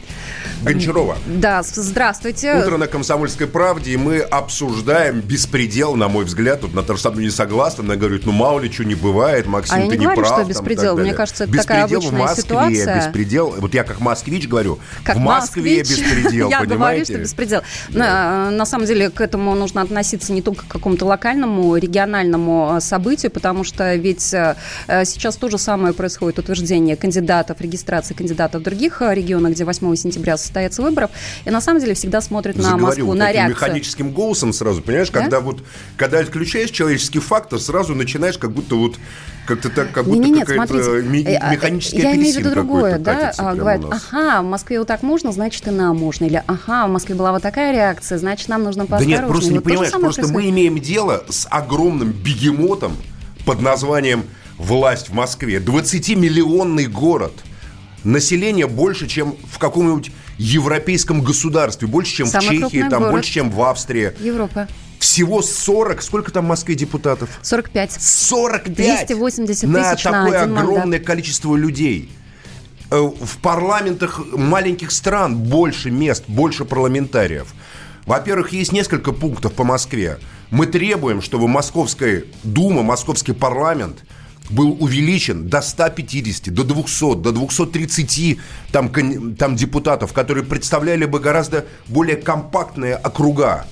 Гончарова. 0.62 1.16
Да, 1.26 1.62
здравствуйте. 1.62 2.54
Утро 2.54 2.76
на 2.76 2.86
«Комсомольской 2.86 3.46
правде», 3.46 3.92
и 3.92 3.96
мы 3.96 4.20
обсуждаем 4.20 5.20
беспредел, 5.20 5.96
на 5.96 6.08
мой 6.08 6.24
взгляд. 6.24 6.60
Тут 6.60 6.74
Наташа 6.74 7.02
со 7.02 7.10
мной 7.10 7.24
не 7.24 7.30
согласна, 7.30 7.84
она 7.84 7.96
говорит, 7.96 8.26
ну 8.26 8.32
мало 8.32 8.60
ли 8.60 8.70
что 8.70 8.84
не 8.84 8.94
бывает, 8.94 9.46
Максим, 9.46 9.76
а 9.76 9.80
я 9.80 9.90
ты 9.90 9.96
не 9.96 10.04
говорю, 10.04 10.22
прав. 10.22 10.40
что 10.40 10.48
беспредел, 10.48 10.96
мне 10.96 11.14
кажется, 11.14 11.44
это 11.44 11.52
беспредел 11.52 11.66
такая 11.66 11.84
обычная 11.84 12.10
в 12.10 12.22
Москве, 12.22 12.42
ситуация. 12.42 13.06
Беспредел, 13.06 13.54
вот 13.58 13.74
я 13.74 13.84
как 13.84 14.00
москвич 14.00 14.48
говорю, 14.48 14.78
как 15.04 15.16
в 15.16 15.20
Москве 15.20 15.78
москвич, 15.78 15.98
беспредел, 16.00 16.50
Я 16.50 16.64
говорю, 16.64 17.04
что 17.04 17.18
беспредел. 17.18 17.62
На, 17.90 18.50
на 18.50 18.66
самом 18.66 18.86
деле 18.86 19.10
к 19.10 19.20
этому 19.20 19.54
нужно 19.54 19.82
относиться 19.82 20.32
не 20.32 20.42
только 20.42 20.64
к 20.64 20.68
какому-то 20.68 21.04
локальному, 21.04 21.76
региональному 21.76 22.78
событию, 22.80 23.30
потому 23.30 23.64
что 23.64 23.94
ведь 23.94 24.32
э, 24.32 24.56
сейчас 25.04 25.36
то 25.36 25.48
же 25.48 25.58
самое 25.58 25.94
происходит, 25.94 26.38
утверждение 26.38 26.96
кандидатов, 26.96 27.60
регистрация 27.60 28.16
кандидатов 28.16 28.62
в 28.62 28.64
других 28.64 29.02
регионах, 29.02 29.52
где 29.52 29.64
8 29.64 29.94
сентября 29.96 30.36
состоятся 30.46 30.82
выборов. 30.82 31.10
И 31.44 31.50
на 31.50 31.60
самом 31.60 31.80
деле 31.80 31.94
всегда 31.94 32.20
смотрят 32.20 32.56
на 32.56 32.76
Москву, 32.76 33.06
вот 33.06 33.18
на 33.18 33.32
реакцию. 33.32 33.50
механическим 33.50 34.10
голосом 34.10 34.52
сразу, 34.52 34.82
понимаешь, 34.82 35.10
да? 35.10 35.20
когда 35.20 35.40
вот, 35.40 35.62
когда 35.96 36.18
отключаешь 36.20 36.70
человеческий 36.70 37.18
фактор, 37.18 37.60
сразу 37.60 37.94
начинаешь 37.94 38.38
как 38.38 38.52
будто 38.52 38.76
вот 38.76 38.96
как-то 39.46 39.70
так, 39.70 39.92
как 39.92 40.04
будто 40.04 40.18
нет, 40.18 40.46
какая-то 40.46 40.82
смотрите, 40.82 41.40
механический 41.50 41.98
я 41.98 42.14
имею 42.16 42.34
в 42.34 42.38
виду 42.38 42.50
другое, 42.50 42.98
да, 42.98 43.32
а, 43.38 43.54
говорят, 43.54 43.84
ага, 43.90 44.42
в 44.42 44.44
Москве 44.44 44.78
вот 44.78 44.88
так 44.88 45.02
можно, 45.02 45.32
значит 45.32 45.66
и 45.68 45.70
нам 45.70 45.96
можно, 45.96 46.24
или 46.24 46.42
ага, 46.46 46.86
в 46.86 46.90
Москве 46.90 47.14
была 47.14 47.32
вот 47.32 47.42
такая 47.42 47.72
реакция, 47.72 48.18
значит 48.18 48.48
нам 48.48 48.64
нужно 48.64 48.86
поосторожнее. 48.86 49.18
Да 49.18 49.22
нет, 49.22 49.30
просто 49.30 49.50
не 49.52 49.58
вот 49.58 49.64
понимаешь, 49.64 49.92
просто 49.92 50.22
происходит. 50.22 50.34
мы 50.34 50.50
имеем 50.50 50.78
дело 50.80 51.24
с 51.28 51.46
огромным 51.50 52.10
бегемотом 52.12 52.96
под 53.44 53.60
названием 53.60 54.24
«Власть 54.58 55.10
в 55.10 55.14
Москве». 55.14 55.58
20-миллионный 55.58 56.86
город. 56.86 57.32
Население 58.04 58.66
больше, 58.66 59.06
чем 59.06 59.36
в 59.50 59.58
каком-нибудь 59.58 60.10
европейском 60.38 61.22
государстве, 61.22 61.88
больше, 61.88 62.16
чем 62.16 62.26
Самый 62.26 62.58
в 62.58 62.70
Чехии, 62.70 62.88
там, 62.88 63.00
город. 63.00 63.12
больше, 63.12 63.32
чем 63.32 63.50
в 63.50 63.62
Австрии. 63.62 64.12
Европа. 64.20 64.68
Всего 64.98 65.42
40, 65.42 66.02
сколько 66.02 66.30
там 66.32 66.44
в 66.46 66.48
Москве 66.48 66.74
депутатов? 66.74 67.28
45. 67.42 67.92
45! 68.00 69.06
280 69.08 69.68
на 69.68 69.92
тысяч 69.94 70.04
на 70.04 70.10
такое 70.12 70.40
один 70.42 70.54
мандат. 70.54 70.64
огромное 70.64 70.98
количество 70.98 71.54
людей. 71.56 72.10
Э, 72.90 72.98
В 73.00 73.38
парламентах 73.38 74.20
маленьких 74.32 74.90
стран 74.90 75.36
больше 75.36 75.90
мест, 75.90 76.24
больше 76.28 76.64
парламентариев. 76.64 77.48
Во-первых, 78.06 78.52
есть 78.52 78.72
несколько 78.72 79.12
пунктов 79.12 79.52
по 79.52 79.64
Москве. 79.64 80.18
Мы 80.50 80.66
требуем, 80.66 81.20
чтобы 81.20 81.48
Московская 81.48 82.24
Дума, 82.44 82.82
Московский 82.82 83.32
парламент 83.32 83.98
был 84.50 84.76
увеличен 84.80 85.48
до 85.48 85.60
150, 85.60 86.52
до 86.52 86.64
200, 86.64 87.16
до 87.16 87.32
230 87.32 88.38
там, 88.72 88.90
там 89.36 89.56
депутатов, 89.56 90.12
которые 90.12 90.44
представляли 90.44 91.04
бы 91.04 91.20
гораздо 91.20 91.66
более 91.86 92.16
компактные 92.16 92.96
округа. 92.96 93.66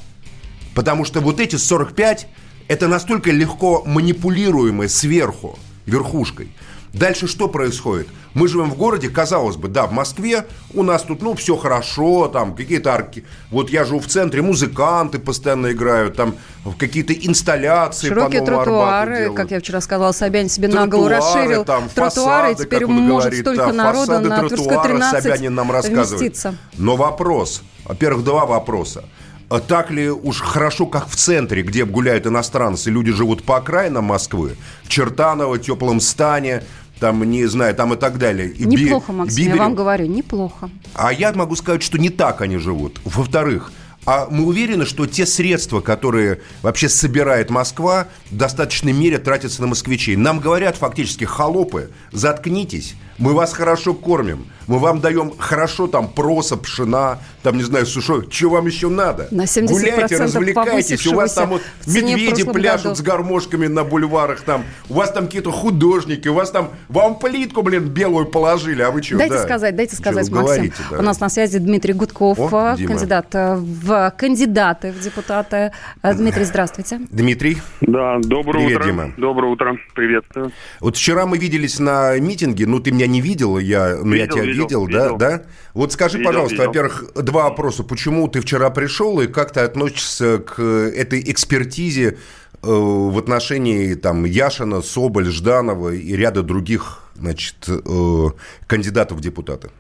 Потому 0.75 1.05
что 1.05 1.21
вот 1.21 1.41
эти 1.41 1.57
45 1.57 2.27
это 2.69 2.89
настолько 2.89 3.31
легко 3.31 3.83
манипулируемые 3.85 4.89
сверху, 4.89 5.59
верхушкой. 5.87 6.51
Дальше 6.95 7.27
что 7.27 7.49
происходит? 7.49 8.07
Мы 8.35 8.47
живем 8.47 8.71
в 8.71 8.77
городе, 8.77 9.09
казалось 9.09 9.57
бы, 9.57 9.67
да, 9.69 9.87
в 9.87 9.93
Москве 9.93 10.47
у 10.73 10.83
нас 10.85 11.03
тут, 11.03 11.23
ну, 11.23 11.35
все 11.35 11.57
хорошо, 11.57 12.29
там 12.29 12.55
какие-то 12.55 12.93
арки. 12.93 13.25
Вот 13.51 13.69
я 13.71 13.85
живу 13.85 13.99
в 13.99 14.07
центре, 14.07 14.43
музыканты 14.43 15.19
постоянно 15.19 15.73
играют, 15.73 16.17
там 16.17 16.37
какие-то 16.79 17.13
инсталляции 17.13 18.09
Широкие 18.09 18.41
по 18.41 18.47
тротуары, 18.47 19.33
как 19.35 19.51
я 19.51 19.59
вчера 19.61 19.81
сказала, 19.81 20.13
Собянин 20.13 20.49
себе 20.49 20.69
Тротуары, 20.69 21.17
расширил 21.17 21.65
там, 21.65 21.89
тротуары, 21.89 22.53
фасады, 22.53 22.65
теперь 22.65 22.81
как 22.81 22.89
он 22.89 22.95
может 22.95 23.31
говорит, 23.31 23.41
столько 23.41 23.67
да, 23.67 23.73
народа 23.73 24.07
фасады 24.07 24.29
на 24.29 24.39
Тверской 24.39 24.59
тротуара 24.59 24.89
13 24.89 25.23
Собянин 25.23 25.55
нам 25.55 25.73
рассказывает. 25.73 26.11
вместиться. 26.11 26.55
Но 26.79 26.97
вопрос, 26.97 27.63
во-первых, 27.85 28.25
два 28.25 28.47
вопроса. 28.47 29.05
А 29.51 29.61
Так 29.61 29.91
ли 29.91 30.11
уж 30.11 30.41
хорошо, 30.41 30.87
как 30.87 31.09
в 31.09 31.17
центре, 31.17 31.63
где 31.63 31.85
гуляют 31.85 32.27
иностранцы, 32.27 32.91
люди 32.91 33.13
живут 33.13 33.45
по 33.45 33.59
окраинам 33.59 34.05
Москвы, 34.05 34.57
в 34.83 34.89
Чертаново, 34.89 35.59
Теплом 35.59 36.01
Стане, 36.01 36.63
там, 37.05 37.23
не 37.31 37.45
знаю, 37.47 37.75
там 37.75 37.93
и 37.93 37.97
так 37.97 38.17
далее. 38.19 38.49
И 38.49 38.65
Би- 38.65 38.85
Неплохо, 38.85 39.13
Максим, 39.13 39.39
я 39.39 39.45
Биберев. 39.45 39.61
вам 39.63 39.75
говорю, 39.75 40.07
неплохо. 40.07 40.71
А 40.95 41.13
я 41.13 41.33
могу 41.33 41.55
сказать, 41.57 41.83
что 41.83 41.99
не 41.99 42.09
так 42.09 42.41
они 42.41 42.57
живут. 42.57 42.99
Во-вторых, 43.05 43.73
а 44.07 44.27
мы 44.31 44.45
уверены, 44.45 44.85
что 44.87 45.07
те 45.07 45.27
средства, 45.27 45.81
которые 45.81 46.41
вообще 46.63 46.89
собирает 46.89 47.51
Москва, 47.51 48.09
в 48.31 48.37
достаточной 48.37 48.93
мере 48.93 49.19
тратятся 49.19 49.63
на 49.63 49.69
москвичей. 49.69 50.17
Нам 50.17 50.41
говорят 50.41 50.77
фактически, 50.77 51.25
холопы, 51.25 51.91
заткнитесь, 52.13 52.95
мы 53.19 53.33
вас 53.33 53.53
хорошо 53.53 53.95
кормим, 53.95 54.47
мы 54.67 54.79
вам 54.79 55.01
даем 55.01 55.33
хорошо 55.39 55.87
там 55.87 56.09
проса, 56.09 56.57
пшена, 56.57 57.21
там, 57.43 57.57
не 57.57 57.63
знаю, 57.63 57.87
сушой. 57.87 58.27
Что 58.31 58.51
вам 58.51 58.67
еще 58.67 58.89
надо? 58.89 59.29
На 59.31 59.45
70% 59.45 59.69
Гуляйте, 59.69 60.17
развлекайтесь, 60.17 61.07
у 61.07 61.15
вас 61.15 61.35
там 61.35 61.51
вот 61.51 61.63
в 61.83 61.87
в 61.87 61.95
медведи 61.95 62.45
пляшут 62.45 62.85
году. 62.85 62.97
с 62.97 63.01
гармошками 63.03 63.67
на 63.67 63.85
бульварах, 63.85 64.41
там, 64.41 64.65
у 64.89 64.95
вас 64.95 65.13
там 65.13 65.27
какие-то 65.27 65.53
художники, 65.53 66.29
у 66.29 66.35
вас 66.35 66.51
там, 66.51 66.71
вам 66.89 67.19
плитку, 67.19 67.63
блин, 67.63 67.89
белую 67.89 68.27
положили, 68.27 68.83
а 68.83 68.91
вы 68.91 69.03
что? 69.03 69.19
Дайте 69.19 69.35
да? 69.35 69.43
сказать, 69.45 69.77
дайте 69.77 69.97
сказать, 69.97 70.29
Максим. 70.31 70.45
говорите, 70.45 70.77
да? 70.91 70.99
У 70.99 71.03
нас 71.03 71.21
на 71.21 71.29
связи 71.29 71.59
Дмитрий 71.59 71.93
Гудков, 71.93 72.39
О, 72.39 72.77
э, 72.77 72.85
кандидат 72.85 73.27
э, 73.35 73.57
в 73.95 74.11
кандидаты 74.17 74.91
в 74.91 74.99
депутаты. 75.01 75.71
Э, 76.03 76.15
Дмитрий, 76.15 76.45
здравствуйте. 76.45 77.01
Дмитрий? 77.11 77.59
Да, 77.81 78.19
доброе 78.19 78.65
Привет, 78.65 78.77
утро. 78.81 78.87
Дима. 78.87 79.13
Доброе 79.17 79.53
утро. 79.53 79.77
Приветствую. 79.95 80.51
Вот 80.81 80.97
вчера 80.97 81.27
мы 81.27 81.39
виделись 81.39 81.79
на 81.79 82.19
митинге, 82.19 82.67
ну 82.67 82.81
ты 82.81 82.91
меня 82.91 83.07
не 83.07 83.21
видел, 83.21 83.59
я, 83.59 83.97
ну 84.03 84.15
я 84.15 84.23
Видел, 84.25 84.35
тебя 84.37 84.45
видел, 84.47 84.65
видел, 84.65 84.87
да, 84.89 85.03
видел. 85.05 85.17
да? 85.19 85.43
Вот 85.75 85.93
скажи, 85.93 86.19
Видел, 86.19 86.31
пожалуйста, 86.31 86.55
видел. 86.57 86.67
во-первых, 86.69 87.13
два 87.15 87.45
вопроса. 87.45 87.85
Почему 87.85 88.27
ты 88.29 88.41
вчера 88.41 88.71
пришел 88.71 89.21
и 89.21 89.27
как 89.29 89.53
ты 89.53 89.61
относишься 89.61 90.39
к 90.39 90.61
этой 90.61 91.21
экспертизе 91.31 92.09
э, 92.11 92.17
в 92.63 93.17
отношении 93.17 93.95
там 93.95 94.25
Яшина, 94.25 94.83
Соболь, 94.83 95.27
Жданова 95.31 95.91
и 95.95 96.17
ряда 96.17 96.43
других, 96.43 97.01
значит, 97.15 97.69
э, 97.69 98.27
кандидатов 98.67 99.19
в 99.19 99.21
депутаты? 99.21 99.71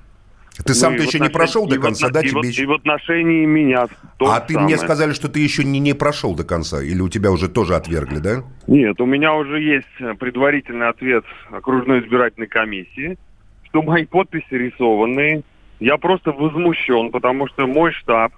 Ты 0.56 0.62
Ну, 0.68 0.74
сам-то 0.74 1.02
в 1.02 1.06
еще 1.06 1.18
не 1.18 1.28
прошел 1.28 1.66
до 1.66 1.76
в 1.76 1.80
конца, 1.80 2.06
отно- 2.06 2.12
да? 2.12 2.20
и, 2.20 2.28
Тебе 2.28 2.62
и 2.62 2.66
в 2.66 2.72
отношении 2.72 3.44
меня 3.44 3.86
А 4.20 4.40
ты 4.40 4.58
мне 4.58 4.76
сказали, 4.76 5.12
что 5.12 5.28
ты 5.28 5.40
еще 5.40 5.64
не, 5.64 5.80
не 5.80 5.94
прошел 5.94 6.34
до 6.34 6.44
конца, 6.44 6.82
или 6.82 7.00
у 7.00 7.08
тебя 7.08 7.32
уже 7.32 7.48
тоже 7.48 7.74
отвергли, 7.74 8.18
да? 8.18 8.44
Нет, 8.68 9.00
у 9.00 9.06
меня 9.06 9.34
уже 9.34 9.60
есть 9.60 9.86
э, 10.00 10.14
предварительный 10.14 10.88
ответ 10.88 11.24
окружной 11.50 12.00
избирательной 12.00 12.46
комиссии, 12.46 13.18
что 13.64 13.82
мои 13.82 14.04
подписи 14.04 14.46
рисованные. 14.54 15.42
Я 15.80 15.96
просто 15.96 16.30
возмущен, 16.30 17.10
потому 17.10 17.48
что 17.48 17.66
мой 17.66 17.92
штаб, 17.92 18.32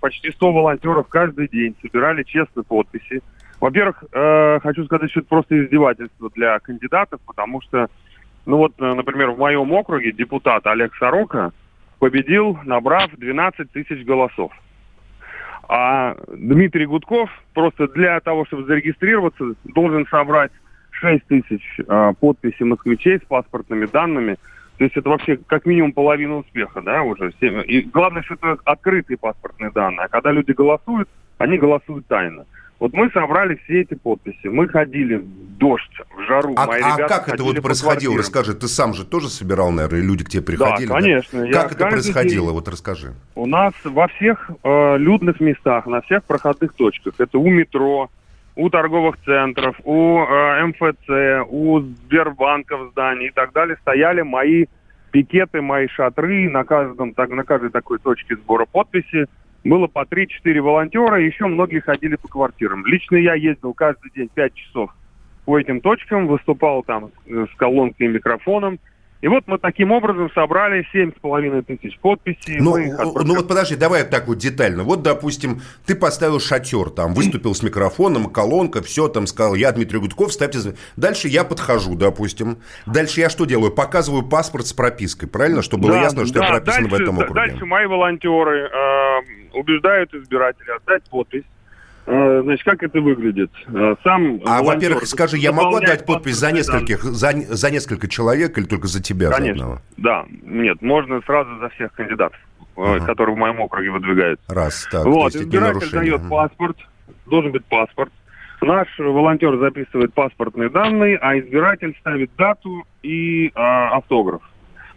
почти 0.00 0.30
100 0.30 0.52
волонтеров 0.52 1.08
каждый 1.08 1.48
день 1.48 1.74
собирали 1.80 2.22
честно 2.24 2.62
подписи. 2.62 3.22
Во-первых, 3.58 4.04
э, 4.12 4.60
хочу 4.62 4.84
сказать, 4.84 5.10
что 5.10 5.20
это 5.20 5.28
просто 5.30 5.64
издевательство 5.64 6.30
для 6.34 6.58
кандидатов, 6.58 7.20
потому 7.26 7.62
что, 7.62 7.88
ну 8.46 8.58
вот, 8.58 8.74
э, 8.78 8.94
например, 8.94 9.30
в 9.30 9.38
моем 9.38 9.72
округе 9.72 10.12
депутат 10.12 10.66
Олег 10.66 10.94
Сорока 10.96 11.52
победил, 11.98 12.58
набрав 12.64 13.10
12 13.16 13.70
тысяч 13.72 14.04
голосов. 14.04 14.52
А 15.68 16.16
Дмитрий 16.28 16.86
Гудков 16.86 17.30
просто 17.54 17.88
для 17.88 18.20
того, 18.20 18.44
чтобы 18.44 18.64
зарегистрироваться, 18.64 19.54
должен 19.64 20.06
собрать 20.08 20.52
6 20.90 21.26
тысяч 21.26 21.62
а, 21.88 22.12
подписей 22.12 22.66
москвичей 22.66 23.18
с 23.18 23.22
паспортными 23.22 23.86
данными. 23.86 24.36
То 24.76 24.84
есть 24.84 24.96
это 24.96 25.08
вообще 25.08 25.38
как 25.46 25.66
минимум 25.66 25.92
половина 25.92 26.38
успеха, 26.38 26.82
да, 26.82 27.02
уже. 27.02 27.32
И 27.40 27.82
главное, 27.82 28.22
что 28.22 28.34
это 28.34 28.58
открытые 28.64 29.16
паспортные 29.16 29.70
данные. 29.70 30.06
А 30.06 30.08
когда 30.08 30.32
люди 30.32 30.52
голосуют, 30.52 31.08
они 31.38 31.58
голосуют 31.58 32.06
тайно. 32.06 32.44
Вот 32.80 32.92
мы 32.92 33.10
собрали 33.10 33.54
все 33.64 33.82
эти 33.82 33.94
подписи. 33.94 34.46
Мы 34.48 34.68
ходили 34.68 35.16
в 35.16 35.56
дождь, 35.58 35.90
в 36.16 36.20
жару. 36.22 36.54
А, 36.56 36.66
Мои 36.66 36.82
а 36.82 36.96
как 37.08 37.28
это 37.28 37.42
вот 37.42 37.62
происходило? 37.62 38.18
Расскажи, 38.18 38.54
ты 38.54 38.68
сам 38.68 38.94
же 38.94 39.04
тоже 39.06 39.28
собирал, 39.28 39.70
наверное, 39.70 40.00
и 40.00 40.02
люди 40.02 40.24
к 40.24 40.28
тебе 40.28 40.42
приходили? 40.42 40.88
Да, 40.88 40.94
конечно. 40.94 41.42
Я 41.44 41.52
Как 41.52 41.72
это 41.72 41.86
происходило? 41.86 42.46
день- 42.46 42.54
Вот 42.54 42.68
расскажи. 42.68 43.14
У 43.36 43.46
нас 43.46 43.72
во 43.84 44.08
всех 44.08 44.50
э, 44.62 44.98
людных 44.98 45.40
местах, 45.40 45.86
на 45.86 46.00
всех 46.02 46.24
проходных 46.24 46.74
точках, 46.74 47.14
это 47.18 47.38
у 47.38 47.48
метро, 47.48 48.10
у 48.56 48.70
торговых 48.70 49.16
центров, 49.24 49.76
у 49.84 50.18
э, 50.20 50.66
МФЦ, 50.66 51.48
у 51.48 51.80
Сбербанков 51.80 52.90
зданий 52.90 53.28
и 53.28 53.30
так 53.30 53.52
далее, 53.52 53.76
стояли 53.80 54.22
мои 54.22 54.66
пикеты, 55.10 55.62
мои 55.62 55.86
шатры 55.88 56.50
на, 56.50 56.64
каждом, 56.64 57.14
так, 57.14 57.30
на 57.30 57.44
каждой 57.44 57.70
такой 57.70 57.98
точке 57.98 58.36
сбора 58.36 58.66
подписи. 58.66 59.26
Было 59.64 59.86
по 59.86 60.02
3-4 60.02 60.60
волонтера, 60.60 61.20
еще 61.20 61.46
многие 61.46 61.80
ходили 61.80 62.16
по 62.16 62.28
квартирам. 62.28 62.84
Лично 62.86 63.16
я 63.16 63.34
ездил 63.34 63.72
каждый 63.72 64.10
день 64.14 64.28
5 64.32 64.54
часов 64.54 64.94
по 65.46 65.58
этим 65.58 65.80
точкам, 65.80 66.26
выступал 66.26 66.82
там 66.82 67.10
э, 67.26 67.46
с 67.50 67.56
колонкой 67.56 68.06
и 68.06 68.10
микрофоном. 68.10 68.78
И 69.24 69.26
вот 69.26 69.44
мы 69.46 69.56
таким 69.56 69.90
образом 69.90 70.30
собрали 70.34 70.86
7,5 70.94 71.62
тысяч 71.62 71.98
подписей. 71.98 72.58
Ну, 72.60 72.74
отправили. 72.74 73.26
ну 73.26 73.36
вот 73.36 73.48
подожди, 73.48 73.74
давай 73.74 74.04
так 74.04 74.28
вот 74.28 74.36
детально. 74.36 74.82
Вот, 74.82 75.00
допустим, 75.00 75.62
ты 75.86 75.94
поставил 75.94 76.38
шатер, 76.40 76.90
там, 76.90 77.14
выступил 77.14 77.54
с 77.54 77.62
микрофоном, 77.62 78.26
колонка, 78.26 78.82
все, 78.82 79.08
там, 79.08 79.26
сказал, 79.26 79.54
я 79.54 79.72
Дмитрий 79.72 79.98
Гудков, 79.98 80.30
ставьте... 80.30 80.58
за-». 80.58 80.74
Дальше 80.98 81.28
я 81.28 81.44
подхожу, 81.44 81.94
допустим. 81.94 82.58
Дальше 82.84 83.20
я 83.20 83.30
что 83.30 83.46
делаю? 83.46 83.72
Показываю 83.72 84.28
паспорт 84.28 84.66
с 84.66 84.74
пропиской, 84.74 85.26
правильно? 85.26 85.62
Чтобы 85.62 85.84
было 85.84 85.94
Да, 85.94 86.02
ясно, 86.02 86.26
что 86.26 86.40
да, 86.40 86.44
я 86.44 86.50
прописан 86.50 86.82
дальше, 86.82 86.96
в 86.98 87.00
этом 87.00 87.18
округе. 87.18 87.34
Дальше 87.34 87.64
мои 87.64 87.86
волонтеры 87.86 88.68
э, 88.68 89.58
убеждают 89.58 90.12
избирателя 90.12 90.76
отдать 90.76 91.04
подпись. 91.04 91.44
Э, 92.06 92.42
значит, 92.42 92.64
как 92.64 92.82
это 92.82 93.00
выглядит? 93.00 93.50
Э, 93.66 93.94
Сам 94.02 94.40
А, 94.44 94.62
во-первых, 94.62 95.06
скажи, 95.06 95.38
я 95.38 95.52
могу 95.52 95.76
отдать 95.76 96.04
подпись 96.04 96.36
за 96.36 96.52
нескольких, 96.52 97.02
за, 97.02 97.32
за 97.32 97.70
несколько 97.70 98.08
человек 98.08 98.58
или 98.58 98.66
только 98.66 98.86
за 98.88 99.02
тебя? 99.02 99.28
за 99.28 99.34
Конечно. 99.36 99.62
одного? 99.64 99.80
Да, 99.96 100.24
нет, 100.42 100.82
можно 100.82 101.20
сразу 101.22 101.58
за 101.60 101.70
всех 101.70 101.92
кандидатов, 101.92 102.38
э, 102.76 102.82
Ага. 102.82 103.06
которые 103.06 103.34
в 103.36 103.38
моем 103.38 103.58
округе 103.60 103.90
выдвигаются. 103.90 104.44
Раз, 104.48 104.86
так, 104.90 105.04
вот, 105.06 105.34
избиратель 105.34 105.90
дает 105.90 106.20
Мгм. 106.20 106.30
паспорт, 106.30 106.76
должен 107.26 107.52
быть 107.52 107.64
паспорт. 107.64 108.12
Наш 108.60 108.88
волонтер 108.98 109.58
записывает 109.58 110.12
паспортные 110.14 110.68
данные, 110.70 111.18
а 111.20 111.38
избиратель 111.38 111.94
ставит 112.00 112.30
дату 112.36 112.84
и 113.02 113.50
а, 113.54 113.96
автограф. 113.96 114.42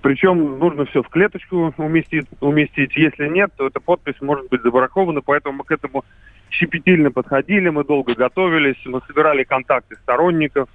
Причем 0.01 0.59
нужно 0.59 0.85
все 0.85 1.03
в 1.03 1.09
клеточку 1.09 1.73
уместить, 1.77 2.27
уместить. 2.39 2.95
Если 2.95 3.27
нет, 3.27 3.51
то 3.57 3.67
эта 3.67 3.79
подпись 3.81 4.15
может 4.21 4.47
быть 4.49 4.61
забракована, 4.61 5.21
поэтому 5.21 5.57
мы 5.57 5.63
к 5.65 5.71
этому 5.71 6.05
щепетильно 6.49 7.11
подходили, 7.11 7.69
мы 7.69 7.83
долго 7.83 8.15
готовились, 8.15 8.77
мы 8.85 9.01
собирали 9.07 9.43
контакты 9.43 9.95
сторонников. 9.95 10.69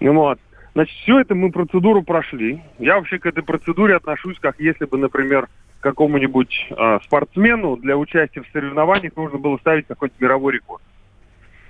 Ну 0.00 0.12
Вот. 0.12 0.38
Значит, 0.74 0.96
все 0.98 1.20
это 1.20 1.34
мы 1.34 1.50
процедуру 1.50 2.02
прошли. 2.02 2.62
Я 2.78 2.96
вообще 2.96 3.18
к 3.18 3.26
этой 3.26 3.42
процедуре 3.42 3.96
отношусь, 3.96 4.38
как 4.38 4.60
если 4.60 4.84
бы, 4.84 4.96
например, 4.96 5.48
какому-нибудь 5.80 6.68
э, 6.70 6.98
спортсмену 7.04 7.76
для 7.76 7.96
участия 7.96 8.42
в 8.42 8.48
соревнованиях 8.52 9.16
нужно 9.16 9.38
было 9.38 9.56
ставить 9.58 9.86
какой-нибудь 9.86 10.20
мировой 10.20 10.54
рекорд. 10.54 10.82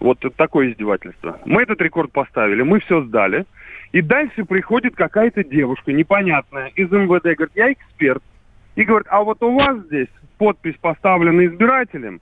Вот 0.00 0.18
такое 0.36 0.70
издевательство. 0.70 1.40
Мы 1.44 1.62
этот 1.62 1.80
рекорд 1.80 2.12
поставили, 2.12 2.62
мы 2.62 2.80
все 2.80 3.02
сдали. 3.02 3.46
И 3.92 4.02
дальше 4.02 4.44
приходит 4.44 4.94
какая-то 4.94 5.42
девушка 5.42 5.92
непонятная 5.92 6.68
из 6.74 6.90
МВД, 6.90 7.36
говорит, 7.36 7.56
я 7.56 7.72
эксперт. 7.72 8.22
И 8.76 8.84
говорит, 8.84 9.08
а 9.10 9.22
вот 9.22 9.42
у 9.42 9.54
вас 9.54 9.78
здесь 9.86 10.08
подпись 10.36 10.76
поставлена 10.80 11.46
избирателем, 11.46 12.20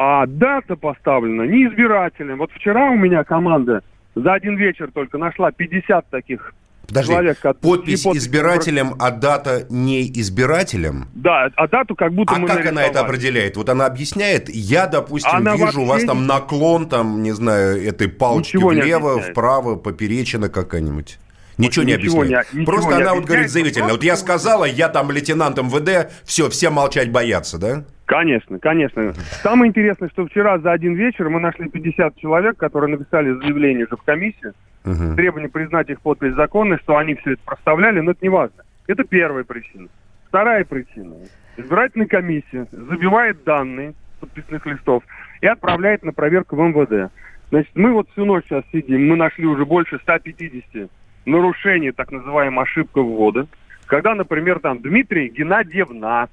а 0.00 0.26
дата 0.26 0.76
поставлена 0.76 1.42
не 1.42 1.66
избирателем. 1.66 2.38
Вот 2.38 2.50
вчера 2.52 2.90
у 2.90 2.94
меня 2.94 3.24
команда 3.24 3.82
за 4.14 4.32
один 4.34 4.56
вечер 4.56 4.90
только 4.94 5.18
нашла 5.18 5.50
50 5.50 6.08
таких 6.08 6.54
Подожди, 6.86 7.12
человек, 7.12 7.44
от- 7.44 7.60
подпись 7.60 8.02
подпись 8.04 8.22
избирателем, 8.22 8.94
а 9.00 9.10
дата 9.10 9.66
не 9.68 10.06
избирателем? 10.20 11.06
Да, 11.14 11.50
а 11.56 11.66
дату 11.66 11.94
как 11.96 12.12
будто 12.14 12.34
А 12.34 12.38
мы 12.38 12.46
как 12.46 12.60
она 12.60 12.66
это 12.68 12.74
нарисовали. 12.74 13.06
определяет? 13.08 13.56
Вот 13.56 13.68
она 13.68 13.86
объясняет, 13.86 14.48
я, 14.48 14.86
допустим, 14.86 15.30
Она 15.34 15.56
вижу 15.56 15.82
у 15.82 15.84
вас 15.84 16.04
там 16.04 16.20
не- 16.22 16.26
наклон, 16.28 16.88
там, 16.88 17.22
не 17.22 17.32
знаю, 17.32 17.84
этой 17.86 18.08
палочки 18.08 18.56
Ничего 18.56 18.72
не 18.72 18.80
влево, 18.82 19.10
объясняет. 19.14 19.32
вправо, 19.32 19.74
поперечина 19.76 20.48
какая-нибудь. 20.48 21.18
Ничего 21.58 21.84
не 21.84 21.94
ничего 21.94 22.24
не- 22.24 22.32
объясняет. 22.34 22.52
ничего 22.54 22.72
Просто 22.72 22.96
не 22.96 23.02
она 23.02 23.14
вот 23.14 23.24
говорит 23.24 23.50
заявительно. 23.50 23.88
Вот 23.88 24.04
я 24.04 24.16
сказала, 24.16 24.64
я 24.64 24.88
там 24.88 25.10
лейтенант 25.10 25.58
МВД, 25.58 26.10
все, 26.24 26.48
все 26.48 26.70
молчать 26.70 27.10
боятся, 27.10 27.58
да? 27.58 27.84
Конечно, 28.08 28.58
конечно. 28.58 29.12
Самое 29.42 29.68
интересное, 29.68 30.08
что 30.08 30.26
вчера 30.26 30.58
за 30.58 30.72
один 30.72 30.94
вечер 30.94 31.28
мы 31.28 31.40
нашли 31.40 31.68
50 31.68 32.16
человек, 32.16 32.56
которые 32.56 32.96
написали 32.96 33.32
заявление 33.32 33.86
же 33.86 33.96
в 33.96 34.02
комиссию, 34.02 34.54
Мгм. 34.84 35.14
требование 35.14 35.50
признать 35.50 35.90
их 35.90 36.00
подпись 36.00 36.32
законной, 36.32 36.78
что 36.78 36.96
они 36.96 37.16
все 37.16 37.32
это 37.32 37.42
проставляли, 37.44 38.00
но 38.00 38.12
это 38.12 38.20
не 38.22 38.30
важно. 38.30 38.62
Это 38.86 39.04
первая 39.04 39.44
причина. 39.44 39.88
Вторая 40.26 40.64
причина. 40.64 41.16
Избирательная 41.58 42.06
комиссия 42.06 42.66
забивает 42.72 43.44
данные 43.44 43.92
подписных 44.20 44.64
листов 44.64 45.02
и 45.42 45.46
отправляет 45.46 46.02
на 46.02 46.12
проверку 46.14 46.56
в 46.56 46.60
МВД. 46.60 47.12
Значит, 47.50 47.72
мы 47.74 47.92
вот 47.92 48.08
всю 48.12 48.24
ночь 48.24 48.44
сейчас 48.48 48.64
сидим, 48.72 49.06
мы 49.06 49.16
нашли 49.16 49.44
уже 49.44 49.66
больше 49.66 49.98
150 49.98 50.88
нарушений, 51.26 51.92
так 51.92 52.10
называемая 52.10 52.64
ошибка 52.64 53.02
ввода. 53.02 53.46
Когда, 53.84 54.14
например, 54.14 54.60
там 54.60 54.80
Дмитрий 54.80 55.28
Геннадьевна, 55.28 56.28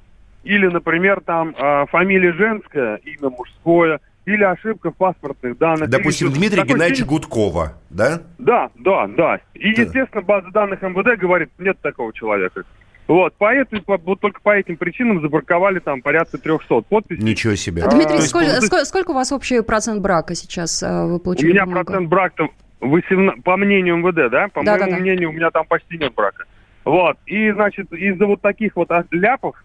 или, 0.46 0.68
например, 0.68 1.20
там 1.26 1.54
а, 1.60 1.86
фамилия 1.88 2.32
женская, 2.34 2.96
имя 3.04 3.30
мужское, 3.30 4.00
или 4.26 4.44
ошибка 4.44 4.92
в 4.92 4.96
паспортных 4.96 5.58
данных. 5.58 5.90
Допустим, 5.90 6.30
или 6.30 6.34
Такое 6.50 6.64
Геннадьевича 6.66 7.04
ощущение- 7.04 7.10
Гудкова, 7.10 7.74
да? 7.90 8.22
да, 8.40 8.70
да, 8.76 9.08
да. 9.08 9.40
И, 9.54 9.76
Да. 9.76 9.82
естественно, 9.84 10.22
база 10.24 10.50
данных 10.52 10.82
МВД 10.82 11.20
говорит, 11.20 11.50
нет 11.60 11.78
такого 11.82 12.12
человека. 12.14 12.64
Вот, 13.08 13.36
по 13.36 13.54
этой, 13.54 13.82
по- 13.84 13.98
вот 13.98 14.20
только 14.20 14.42
по 14.42 14.56
этим 14.58 14.78
причинам 14.78 15.22
забраковали 15.22 15.78
там 15.78 16.02
порядка 16.02 16.40
300 16.40 16.82
подписей. 16.82 17.24
Ничего 17.24 17.54
себе. 17.56 17.84
Дмитрий, 17.84 18.08
то 18.08 18.16
есть 18.16 18.30
сколь- 18.30 18.86
сколько, 18.86 19.12
у 19.12 19.14
вас 19.14 19.32
общий 19.32 19.62
процент 19.62 20.02
брака 20.02 20.34
сейчас 20.34 20.82
э, 20.82 21.06
вы 21.06 21.18
У 21.18 21.20
получили? 21.20 21.52
меня 21.52 21.66
бумагу? 21.66 21.86
процент 21.86 22.10
брака 22.10 22.48
18, 22.82 23.44
по 23.44 23.58
мнению 23.58 23.98
МВД, 23.98 24.32
да? 24.32 24.48
По 24.48 24.64
Да, 24.64 24.74
да, 24.78 24.86
моему 24.86 24.92
да. 24.98 25.02
мнению, 25.02 25.30
у 25.30 25.34
меня 25.34 25.52
там 25.52 25.66
почти 25.68 26.00
нет 26.00 26.16
брака. 26.16 26.46
Вот. 26.84 27.18
И, 27.28 27.52
значит, 27.52 27.94
из-за 27.94 28.26
вот 28.26 28.42
таких 28.42 28.76
вот 28.76 28.90
а, 28.90 29.04
ляпов, 29.12 29.56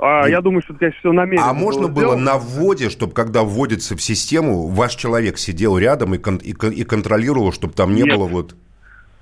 а, 0.00 0.26
я 0.28 0.40
думаю, 0.40 0.62
что 0.62 0.72
это, 0.72 0.80
конечно, 0.80 0.98
все 1.00 1.12
намеренно 1.12 1.50
А 1.50 1.52
можно 1.52 1.88
было 1.88 2.14
сделано. 2.16 2.22
на 2.22 2.38
вводе, 2.38 2.90
чтобы 2.90 3.12
когда 3.12 3.42
вводится 3.42 3.96
в 3.96 4.02
систему, 4.02 4.66
ваш 4.68 4.94
человек 4.94 5.38
сидел 5.38 5.76
рядом 5.78 6.14
и, 6.14 6.18
кон- 6.18 6.36
и 6.38 6.52
кон- 6.52 6.72
и 6.72 6.84
контролировал, 6.84 7.52
чтобы 7.52 7.74
там 7.74 7.94
не 7.94 8.02
Нет. 8.02 8.16
было 8.16 8.26
вот... 8.26 8.54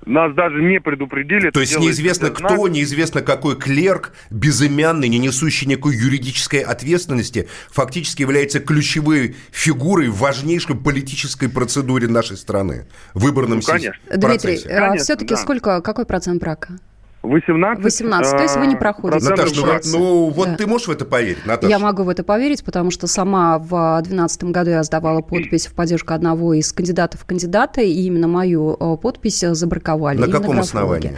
Нас 0.05 0.33
даже 0.33 0.61
не 0.63 0.79
предупредили. 0.79 1.41
То 1.41 1.47
это 1.47 1.59
есть 1.59 1.77
неизвестно 1.77 2.29
кто, 2.29 2.55
нас. 2.65 2.69
неизвестно 2.71 3.21
какой 3.21 3.57
клерк, 3.57 4.13
безымянный, 4.31 5.09
не 5.09 5.19
несущий 5.19 5.67
никакой 5.67 5.93
юридической 5.97 6.61
ответственности, 6.61 7.49
фактически 7.69 8.21
является 8.21 8.61
ключевой 8.61 9.35
фигурой 9.51 10.07
в 10.07 10.15
важнейшей 10.19 10.77
политической 10.77 11.49
процедуре 11.49 12.07
нашей 12.07 12.37
страны, 12.37 12.87
в 13.13 13.23
выборном 13.23 13.57
Ну, 13.59 13.61
конечно. 13.61 13.93
Дмитрий, 14.09 14.27
процессе. 14.55 14.69
э, 14.69 14.79
Конечно, 14.79 15.03
все-таки 15.03 15.33
да. 15.35 15.37
сколько, 15.37 15.81
какой 15.81 16.05
процент 16.05 16.39
брака? 16.41 16.79
18. 17.21 17.83
18, 17.83 18.37
то 18.37 18.43
есть 18.43 18.55
вы 18.55 18.65
не 18.67 18.77
проходите. 18.77 19.29
Наташа, 19.29 19.53
ну, 19.55 19.99
ну 19.99 20.29
вот 20.29 20.47
Да. 20.51 20.55
ты 20.55 20.65
можешь 20.67 20.87
в 20.87 20.91
это 20.91 21.03
поверить, 21.03 21.45
Наташа? 21.45 21.69
Я 21.69 21.77
могу 21.77 22.03
в 22.03 22.09
это 22.09 22.23
поверить, 22.23 22.63
потому 22.63 22.91
что 22.91 23.07
сама 23.07 23.59
в 23.59 23.67
2012 24.03 24.43
году 24.51 24.69
я 24.71 24.83
сдавала 24.83 25.21
подпись 25.21 25.67
в 25.67 25.73
поддержку 25.73 26.13
одного 26.13 26.53
из 26.53 26.71
кандидатов 26.71 27.19
в 27.21 27.25
кандидаты, 27.25 27.85
и 27.89 28.05
именно 28.05 28.29
мою 28.29 28.77
э, 28.79 28.97
подпись 29.01 29.39
забраковали. 29.51 30.17
На 30.17 30.27
каком 30.27 30.55
графологи. 30.55 30.61
основании? 30.67 31.17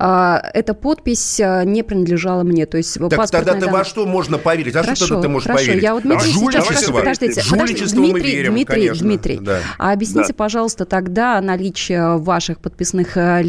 А, 0.00 0.42
Эта 0.52 0.74
подпись 0.74 1.38
э, 1.38 1.62
не 1.64 1.84
принадлежала 1.84 2.42
мне, 2.42 2.66
то 2.66 2.76
есть 2.76 2.94
Так 3.08 3.30
тогда 3.30 3.52
ты 3.54 3.60
данные- 3.60 3.70
во 3.72 3.84
что 3.84 4.04
можно 4.04 4.38
поверить? 4.38 4.74
А 4.74 4.80
что 4.82 4.86
Хорошо, 4.88 5.06
тогда 5.06 5.22
ты 5.22 5.28
можешь 5.28 5.46
хорошо. 5.46 5.64
поверить? 5.64 5.82
Я 5.82 5.94
вот 5.94 6.02
Дмитрий 6.02 6.20
сейчас 6.32 6.34
Жульничество. 6.40 6.72
скажу, 6.74 6.92
подождите, 6.98 7.40
Жульничество 7.42 7.56
подождите, 7.56 8.00
мы 8.00 8.10
Дмитрий, 8.12 8.36
верим, 8.36 8.52
Дмитрий, 8.52 8.74
конечно. 8.80 9.06
Дмитрий, 9.06 9.38
Да. 9.40 9.58
а 9.78 9.92
объясните, 9.92 10.28
Да. 10.28 10.34
пожалуйста, 10.34 10.84
тогда 10.86 11.40
наличие 11.40 12.18
ваших 12.18 12.58
подписных 12.58 13.16
э, 13.16 13.42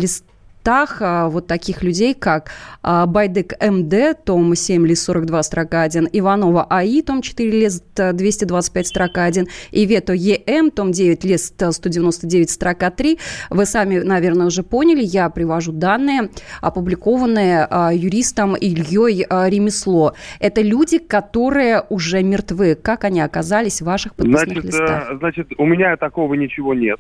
листах 0.68 0.98
а, 1.02 1.30
вот 1.30 1.48
таких 1.48 1.82
людей, 1.84 2.14
как 2.14 2.52
а, 2.84 3.06
Байдык 3.06 3.54
МД, 3.62 4.24
том 4.26 4.54
7, 4.54 4.86
лист 4.86 5.04
42, 5.06 5.44
строка 5.44 5.82
1, 5.84 6.10
Иванова 6.12 6.68
АИ, 6.70 7.02
том 7.02 7.22
4, 7.22 7.52
лист 7.52 7.84
э, 7.98 8.12
225, 8.14 8.88
строка 8.88 9.24
1, 9.24 9.48
и 9.72 9.86
Вето 9.86 10.14
ЕМ, 10.14 10.72
том 10.72 10.92
9, 10.92 11.24
лист 11.24 11.62
э, 11.62 11.72
199, 11.72 12.50
строка 12.50 12.92
3. 12.92 13.18
Вы 13.50 13.66
сами, 13.66 14.00
наверное, 14.00 14.48
уже 14.48 14.64
поняли, 14.64 15.04
я 15.04 15.30
привожу 15.30 15.72
данные, 15.72 16.30
опубликованные 16.62 17.68
а, 17.70 17.94
юристом 17.94 18.56
Ильей 18.56 19.26
Ремесло. 19.30 20.14
Это 20.40 20.62
люди, 20.62 20.98
которые 20.98 21.84
уже 21.90 22.24
мертвы. 22.24 22.76
Как 22.76 23.06
они 23.06 23.22
оказались 23.22 23.82
в 23.82 23.86
ваших 23.86 24.16
подписных 24.16 24.48
Значит, 24.48 24.64
листах? 24.66 25.12
э, 25.12 25.18
значит, 25.18 25.48
у 25.58 25.66
меня 25.66 25.96
такого 25.96 26.34
ничего 26.34 26.74
нет. 26.74 27.00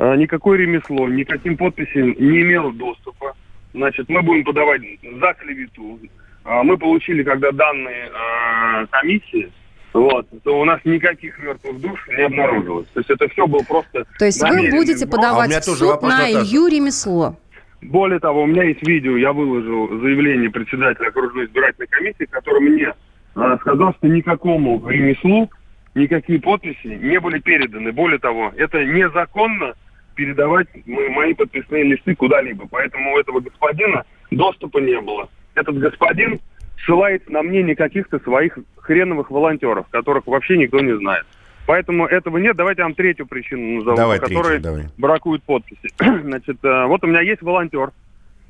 Э, 0.00 0.16
Никакое 0.16 0.56
ремесло, 0.56 1.08
никаким 1.08 1.58
подписям 1.58 2.14
не 2.18 2.40
имело 2.40 2.72
доступа. 2.72 3.34
Значит, 3.74 4.08
мы 4.08 4.22
будем 4.22 4.44
подавать 4.44 4.80
за 5.02 5.34
клевету. 5.34 5.98
А 6.42 6.62
Мы 6.62 6.78
получили, 6.78 7.22
когда 7.22 7.52
данные 7.52 8.08
э, 8.08 8.86
комиссии, 8.90 9.52
вот, 9.92 10.26
то 10.42 10.58
у 10.58 10.64
нас 10.64 10.80
никаких 10.84 11.38
мертвых 11.38 11.78
душ 11.82 12.08
не 12.08 12.22
обнаружилось. 12.22 12.86
То 12.94 13.00
есть 13.00 13.10
это 13.10 13.28
все 13.28 13.46
было 13.46 13.62
просто 13.68 14.06
То 14.18 14.24
есть 14.24 14.42
вы 14.42 14.70
будете. 14.70 15.04
А 15.04 15.08
подавать 15.08 15.50
меня 15.50 15.60
в 15.60 15.64
суд 15.64 16.00
на. 16.00 16.30
Илью 16.30 16.68
Ремесло. 16.68 17.36
Более 17.82 18.20
того, 18.20 18.44
у 18.44 18.46
меня 18.46 18.62
есть 18.62 18.86
видео, 18.86 19.18
я 19.18 19.34
выложил 19.34 20.00
заявление 20.00 20.50
председателя 20.50 21.08
окружной 21.08 21.44
избирательной 21.44 21.88
комиссии, 21.88 22.24
который 22.24 22.60
мне 22.60 22.94
э, 23.36 23.56
сказал, 23.60 23.92
что 23.94 24.08
никакому 24.08 24.86
ремеслу 24.88 25.50
никакие 25.94 26.40
подписи 26.40 26.86
не 26.86 27.20
были 27.20 27.38
переданы. 27.38 27.92
Более 27.92 28.18
того, 28.18 28.52
это 28.56 28.84
незаконно 28.84 29.74
передавать 30.14 30.68
мо- 30.86 31.08
мои 31.10 31.34
подписные 31.34 31.84
листы 31.84 32.14
куда-либо. 32.14 32.66
Поэтому 32.70 33.14
у 33.14 33.18
этого 33.18 33.40
господина 33.40 34.04
доступа 34.30 34.78
не 34.78 35.00
было. 35.00 35.28
Этот 35.54 35.78
господин 35.78 36.40
ссылается 36.84 37.30
на 37.32 37.42
мнение 37.42 37.76
каких-то 37.76 38.18
своих 38.20 38.58
хреновых 38.76 39.30
волонтеров, 39.30 39.86
которых 39.90 40.26
вообще 40.26 40.56
никто 40.56 40.80
не 40.80 40.96
знает. 40.96 41.26
Поэтому 41.66 42.06
этого 42.06 42.38
нет. 42.38 42.56
Давайте 42.56 42.80
я 42.80 42.86
вам 42.86 42.94
третью 42.94 43.26
причину 43.26 43.76
назову, 43.78 43.96
Давай 43.96 44.18
по 44.18 44.26
третью, 44.26 44.60
давай. 44.60 44.84
бракуют 44.98 45.42
подписи. 45.44 45.88
Значит, 45.98 46.56
э, 46.64 46.84
вот 46.86 47.04
у 47.04 47.06
меня 47.06 47.20
есть 47.20 47.42
волонтер, 47.42 47.90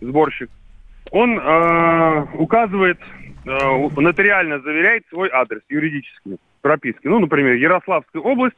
сборщик. 0.00 0.48
Он 1.10 1.38
э, 1.38 2.26
указывает, 2.34 2.98
э, 3.44 3.88
нотариально 3.96 4.60
заверяет 4.60 5.02
свой 5.08 5.28
адрес 5.30 5.60
юридический, 5.68 6.38
прописки. 6.62 7.06
Ну, 7.08 7.18
например, 7.18 7.54
Ярославская 7.54 8.22
область, 8.22 8.56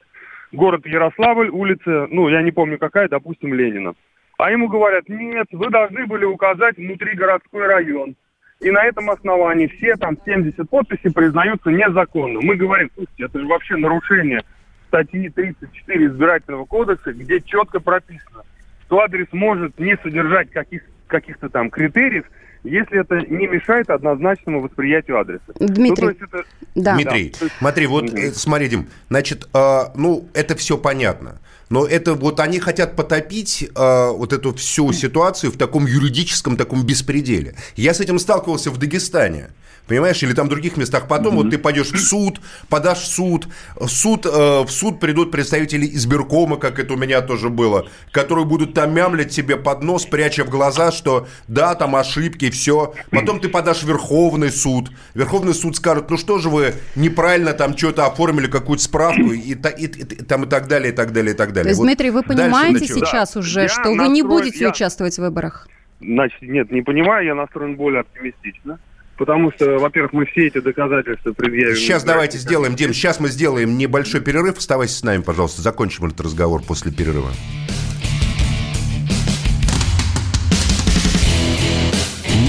город 0.52 0.86
Ярославль, 0.86 1.48
улица, 1.48 2.06
ну, 2.10 2.28
я 2.28 2.42
не 2.42 2.52
помню 2.52 2.78
какая, 2.78 3.08
допустим, 3.08 3.54
Ленина. 3.54 3.94
А 4.38 4.50
ему 4.50 4.68
говорят, 4.68 5.08
нет, 5.08 5.46
вы 5.52 5.70
должны 5.70 6.06
были 6.06 6.24
указать 6.24 6.76
внутригородской 6.76 7.66
район. 7.66 8.14
И 8.60 8.70
на 8.70 8.84
этом 8.84 9.10
основании 9.10 9.66
все 9.66 9.96
там 9.96 10.16
70 10.24 10.68
подписей 10.70 11.12
признаются 11.12 11.70
незаконным. 11.70 12.44
Мы 12.44 12.54
говорим, 12.56 12.90
слушайте, 12.94 13.24
это 13.24 13.40
же 13.40 13.46
вообще 13.46 13.76
нарушение 13.76 14.42
статьи 14.86 15.28
34 15.28 16.06
избирательного 16.06 16.64
кодекса, 16.64 17.12
где 17.12 17.40
четко 17.40 17.80
прописано, 17.80 18.42
что 18.84 19.00
адрес 19.00 19.26
может 19.32 19.78
не 19.80 19.96
содержать 19.96 20.50
каких, 20.50 20.82
каких-то 21.08 21.48
там 21.48 21.70
критериев, 21.70 22.24
если 22.64 23.00
это 23.00 23.20
не 23.28 23.46
мешает 23.46 23.90
однозначному 23.90 24.60
восприятию 24.60 25.18
адреса. 25.20 25.42
Ну, 25.58 25.66
то 25.66 25.74
Дмитрий, 25.74 26.06
есть 26.08 26.20
это... 26.22 26.44
да. 26.74 26.94
Дмитрий, 26.94 27.34
Да. 27.40 27.46
смотри, 27.58 27.86
вот, 27.86 28.12
э, 28.14 28.30
смотри, 28.32 28.68
Дим, 28.68 28.86
значит, 29.08 29.48
э, 29.52 29.80
ну, 29.94 30.28
это 30.34 30.54
все 30.56 30.78
понятно. 30.78 31.40
Но 31.72 31.86
это 31.86 32.12
вот 32.14 32.38
они 32.40 32.58
хотят 32.60 32.96
потопить 32.96 33.62
э, 33.74 34.10
вот 34.10 34.32
эту 34.34 34.52
всю 34.54 34.92
ситуацию 34.92 35.50
в 35.50 35.56
таком 35.56 35.86
юридическом 35.86 36.56
таком 36.58 36.82
беспределе. 36.84 37.54
Я 37.76 37.94
с 37.94 38.00
этим 38.00 38.18
сталкивался 38.18 38.70
в 38.70 38.76
Дагестане. 38.76 39.48
Понимаешь, 39.88 40.22
или 40.22 40.32
там 40.32 40.46
в 40.46 40.48
других 40.50 40.76
местах. 40.76 41.08
Потом 41.08 41.34
вот 41.34 41.50
ты 41.50 41.58
пойдешь 41.58 41.90
в 41.90 41.98
суд, 41.98 42.40
подашь 42.68 43.00
в 43.00 43.06
суд, 43.06 43.48
в 43.74 43.88
суд, 43.88 44.26
э, 44.26 44.60
в 44.62 44.70
суд 44.70 45.00
придут 45.00 45.32
представители 45.32 45.86
избиркома, 45.96 46.56
как 46.56 46.78
это 46.78 46.94
у 46.94 46.96
меня 46.96 47.20
тоже 47.20 47.48
было, 47.48 47.88
которые 48.12 48.44
будут 48.44 48.74
там 48.74 48.94
мямлить 48.94 49.30
тебе 49.30 49.56
под 49.56 49.82
нос, 49.82 50.04
пряча 50.06 50.44
в 50.44 50.50
глаза, 50.50 50.92
что 50.92 51.26
да, 51.48 51.74
там 51.74 51.96
ошибки, 51.96 52.48
все. 52.50 52.94
Потом 53.10 53.40
ты 53.40 53.48
подашь 53.48 53.82
в 53.82 53.88
Верховный 53.88 54.52
суд. 54.52 54.92
Верховный 55.14 55.52
суд 55.54 55.76
скажет, 55.76 56.10
ну 56.10 56.16
что 56.16 56.38
же 56.38 56.48
вы 56.48 56.74
неправильно 56.94 57.52
там 57.52 57.76
что-то 57.76 58.06
оформили, 58.06 58.46
какую-то 58.46 58.84
справку, 58.84 59.32
и, 59.32 59.38
и- 59.40 59.54
и- 59.78 59.84
и 59.86 60.04
там 60.22 60.44
и 60.44 60.46
так 60.48 60.68
далее, 60.68 60.92
и 60.92 60.96
так 60.96 61.12
далее, 61.12 61.34
и 61.34 61.36
так 61.36 61.52
далее. 61.52 61.61
То 61.62 61.68
есть, 61.70 61.78
Вот 61.78 61.86
Дмитрий, 61.86 62.10
вы 62.10 62.22
понимаете 62.22 62.86
сейчас 62.86 63.34
Да. 63.34 63.40
уже, 63.40 63.60
Я 63.62 63.68
что 63.68 63.90
вы 63.92 64.08
не 64.08 64.22
будете 64.22 64.58
я- 64.64 64.70
участвовать 64.70 65.14
в 65.16 65.18
выборах? 65.20 65.68
Значит, 66.00 66.42
нет, 66.42 66.70
не 66.72 66.82
понимаю, 66.82 67.24
я 67.26 67.34
настроен 67.34 67.76
более 67.76 68.00
оптимистично. 68.00 68.78
Потому 69.18 69.52
что, 69.52 69.78
во-первых, 69.78 70.12
мы 70.14 70.24
все 70.26 70.46
эти 70.48 70.58
доказательства 70.58 71.32
предъявим. 71.32 71.76
Сейчас 71.76 72.02
давайте 72.02 72.38
сделаем, 72.38 72.74
Дим, 72.74 72.92
сейчас 72.92 73.20
мы 73.20 73.28
сделаем 73.28 73.76
небольшой 73.78 74.20
перерыв. 74.20 74.58
Оставайся 74.58 74.96
с 74.98 75.02
нами, 75.04 75.22
пожалуйста. 75.22 75.62
Закончим 75.62 76.06
этот 76.06 76.20
разговор 76.22 76.62
после 76.62 76.90
перерыва. 76.90 77.30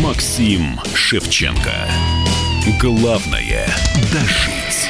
Максим 0.01 0.79
Шевченко. 0.95 1.71
Главное– 2.79 3.67
дожить. 4.11 4.89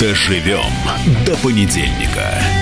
Доживем 0.00 0.72
до 1.24 1.36
понедельника. 1.36 2.61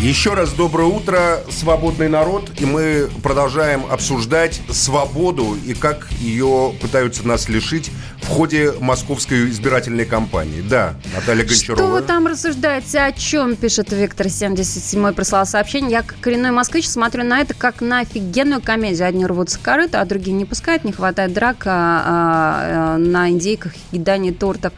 Еще 0.00 0.32
раз 0.32 0.54
доброе 0.54 0.88
утро, 0.88 1.40
свободный 1.50 2.08
народ. 2.08 2.50
И 2.58 2.64
мы 2.64 3.10
продолжаем 3.22 3.84
обсуждать 3.90 4.58
свободу 4.70 5.58
и 5.66 5.74
как 5.74 6.10
ее 6.20 6.72
пытаются 6.80 7.28
нас 7.28 7.50
лишить 7.50 7.90
в 8.22 8.28
ходе 8.28 8.72
московской 8.80 9.50
избирательной 9.50 10.06
кампании. 10.06 10.62
Да, 10.62 10.94
Наталья 11.14 11.44
Гончарова. 11.44 11.82
Что 11.82 11.92
вы 11.92 12.00
там 12.00 12.26
рассуждаете? 12.26 12.98
О 13.00 13.12
чем 13.12 13.56
пишет 13.56 13.92
Виктор 13.92 14.30
77 14.30 15.12
прислал 15.12 15.44
сообщение. 15.44 15.90
Я, 15.90 16.02
как 16.02 16.18
коренной 16.20 16.50
москвич, 16.50 16.88
смотрю 16.88 17.24
на 17.24 17.42
это 17.42 17.52
как 17.52 17.82
на 17.82 18.00
офигенную 18.00 18.62
комедию. 18.62 19.06
Одни 19.06 19.26
рвутся 19.26 19.58
корыто, 19.62 20.00
а 20.00 20.04
другие 20.06 20.34
не 20.34 20.46
пускают. 20.46 20.84
Не 20.84 20.92
хватает 20.92 21.34
драка 21.34 21.70
а, 21.70 22.94
а, 22.94 22.96
на 22.96 23.28
индейках, 23.28 23.72
едание 23.92 24.32
тортов. 24.32 24.72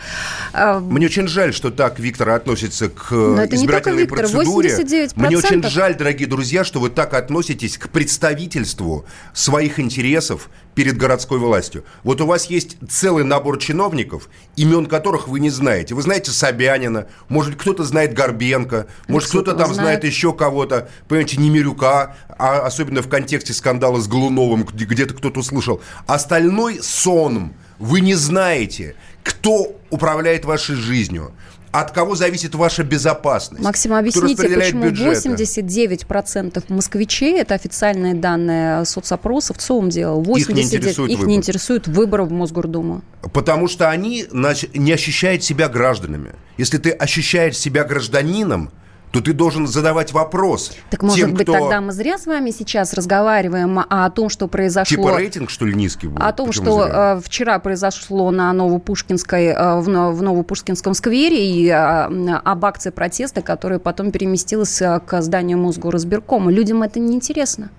А, 0.53 0.81
Мне 0.81 1.07
очень 1.07 1.29
жаль, 1.29 1.55
что 1.55 1.71
так 1.71 2.01
Виктор 2.01 2.31
относится 2.31 2.89
к 2.89 3.13
э, 3.13 3.15
Но 3.15 3.43
это 3.43 3.57
не 3.57 3.63
избирательной 3.63 4.07
только 4.07 4.23
Виктор, 4.23 4.41
процедуре. 4.41 4.71
89%. 4.71 5.12
Мне 5.15 5.37
очень 5.37 5.63
жаль, 5.69 5.95
дорогие 5.97 6.27
друзья, 6.27 6.65
что 6.65 6.81
вы 6.81 6.89
так 6.89 7.13
относитесь 7.15 7.77
к 7.77 7.89
представительству 7.91 9.05
своих 9.35 9.79
интересов 9.79 10.49
перед 10.75 10.97
городской 10.97 11.39
властью. 11.39 11.85
Вот 12.03 12.21
у 12.23 12.27
вас 12.27 12.47
есть 12.47 12.77
целый 12.89 13.25
набор 13.25 13.59
чиновников, 13.59 14.31
имен 14.57 14.87
которых 14.87 15.29
вы 15.29 15.41
не 15.41 15.51
знаете. 15.51 15.95
Вы 15.95 16.01
знаете 16.03 16.31
Собянина, 16.31 17.09
может, 17.29 17.57
кто-то 17.57 17.85
знает 17.85 18.15
Горбенко, 18.15 18.87
может, 19.07 19.29
кто-то 19.29 19.53
там 19.53 19.75
знает. 19.75 20.01
знает 20.01 20.05
еще 20.05 20.33
кого-то, 20.33 20.89
понимаете, 21.09 21.37
Немирюка, 21.37 22.17
а 22.29 22.61
особенно 22.67 23.03
в 23.03 23.09
контексте 23.09 23.53
скандала 23.53 24.01
с 24.01 24.09
Глуновым, 24.09 24.65
где- 24.65 24.87
где-то 24.87 25.13
кто-то 25.15 25.41
услышал. 25.41 25.83
Остальной 26.07 26.81
сон 26.83 27.53
вы 27.79 28.01
не 28.01 28.15
знаете, 28.15 28.95
кто 29.23 29.77
управляет 29.91 30.47
вашей 30.47 30.75
жизнью, 30.77 31.33
От 31.73 31.91
кого 31.91 32.15
зависит 32.15 32.55
ваша 32.55 32.85
безопасность? 32.85 33.65
Максим, 33.65 33.95
объясните, 33.95 34.47
почему 34.49 34.91
бюджеты? 34.91 35.31
89% 35.31 36.65
москвичей, 36.69 37.41
это 37.41 37.55
официальные 37.55 38.13
данные 38.15 38.85
соцопросов, 38.85 39.57
ЦОМ 39.57 39.89
делал, 39.89 40.23
89, 40.23 40.55
не 40.55 40.63
интересует 40.63 41.11
их 41.11 41.17
выбор. 41.17 41.29
не 41.29 41.37
интересует 41.37 41.89
выборы 41.89 42.25
в 42.25 42.33
Мосгордуму. 42.33 43.01
Потому 43.33 43.69
что 43.69 43.89
они 43.89 44.27
не 44.75 44.93
ощущают 44.93 45.43
себя 45.43 45.71
гражданами. 45.71 46.33
Если 46.59 46.77
ты 46.77 46.91
ощущаешь 46.91 47.57
себя 47.57 47.85
гражданином, 47.85 48.71
то 49.13 49.21
ты 49.21 49.35
должен 49.35 49.67
задавать 49.67 50.13
вопрос 50.13 50.73
Так 50.91 51.03
может 51.03 51.19
тем, 51.19 51.35
быть, 51.35 51.43
кто... 51.43 51.53
тогда 51.53 51.81
мы 51.81 51.93
зря 51.93 52.17
с 52.17 52.27
вами 52.27 52.51
сейчас 52.51 52.95
разговариваем 52.95 53.79
о 53.79 54.11
том, 54.11 54.31
что 54.31 54.49
произошло... 54.49 54.97
Типа 54.97 55.17
рейтинг, 55.17 55.51
что 55.51 55.67
ли, 55.67 55.75
низкий 55.75 56.09
будет? 56.09 56.23
О 56.23 56.33
том, 56.33 56.49
Почему 56.49 56.65
что 56.65 56.85
зря? 56.85 57.15
э, 57.17 57.21
вчера 57.23 57.59
произошло 57.59 58.31
на 58.31 58.53
Новопушкинской, 58.55 59.47
э, 59.49 59.81
в, 59.81 59.85
в 59.85 60.23
Новопушкинском 60.23 60.95
сквере 60.95 61.47
и 61.47 61.69
э, 61.69 61.75
об 61.75 62.65
акции 62.65 62.91
протеста, 62.91 63.43
которая 63.43 63.79
потом 63.79 64.13
переместилась 64.13 64.79
к 64.79 65.23
зданию 65.23 65.59
Мосгоризбиркома. 65.59 66.51
Людям 66.51 66.83
это 66.83 66.99
не 66.99 67.15
интересно. 67.15 67.71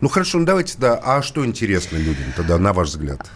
Ну 0.00 0.08
хорошо, 0.08 0.38
ну 0.38 0.46
давайте, 0.46 0.76
да. 0.78 0.98
А 1.04 1.20
что 1.20 1.44
интересно 1.44 1.98
людям 1.98 2.24
тогда, 2.34 2.56
на 2.56 2.72
ваш 2.72 2.88
взгляд? 2.88 3.30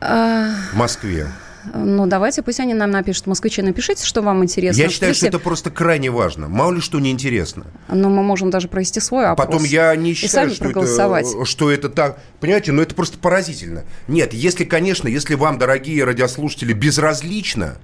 А, 0.00 0.50
В 0.72 0.76
Москве. 0.76 1.28
Ну, 1.74 2.06
давайте, 2.06 2.42
пусть 2.42 2.60
они 2.60 2.74
нам 2.74 2.90
напишут. 2.90 3.26
Москвичи, 3.26 3.62
напишите, 3.62 4.04
что 4.04 4.22
вам 4.22 4.42
интересно. 4.42 4.80
Я 4.80 4.88
считаю, 4.88 5.14
что 5.14 5.20
Слушайте, 5.20 5.36
это 5.36 5.44
просто 5.44 5.70
крайне 5.70 6.10
важно. 6.10 6.48
Мало 6.48 6.72
ли 6.72 6.80
что 6.80 7.00
неинтересно. 7.00 7.66
Но 7.88 8.08
мы 8.08 8.22
можем 8.22 8.50
даже 8.50 8.68
провести 8.68 9.00
свой 9.00 9.26
опрос. 9.26 9.46
Потом 9.46 9.64
я 9.64 9.94
не 9.96 10.14
считаю, 10.14 10.50
что 10.50 10.68
это, 10.68 11.44
что 11.44 11.70
это 11.70 11.88
так. 11.88 12.18
Понимаете, 12.40 12.72
но 12.72 12.82
это 12.82 12.94
просто 12.94 13.18
поразительно. 13.18 13.84
Нет, 14.06 14.32
если, 14.32 14.64
конечно, 14.64 15.08
если 15.08 15.34
вам, 15.34 15.58
дорогие 15.58 16.04
радиослушатели, 16.04 16.72
безразлично 16.72 17.78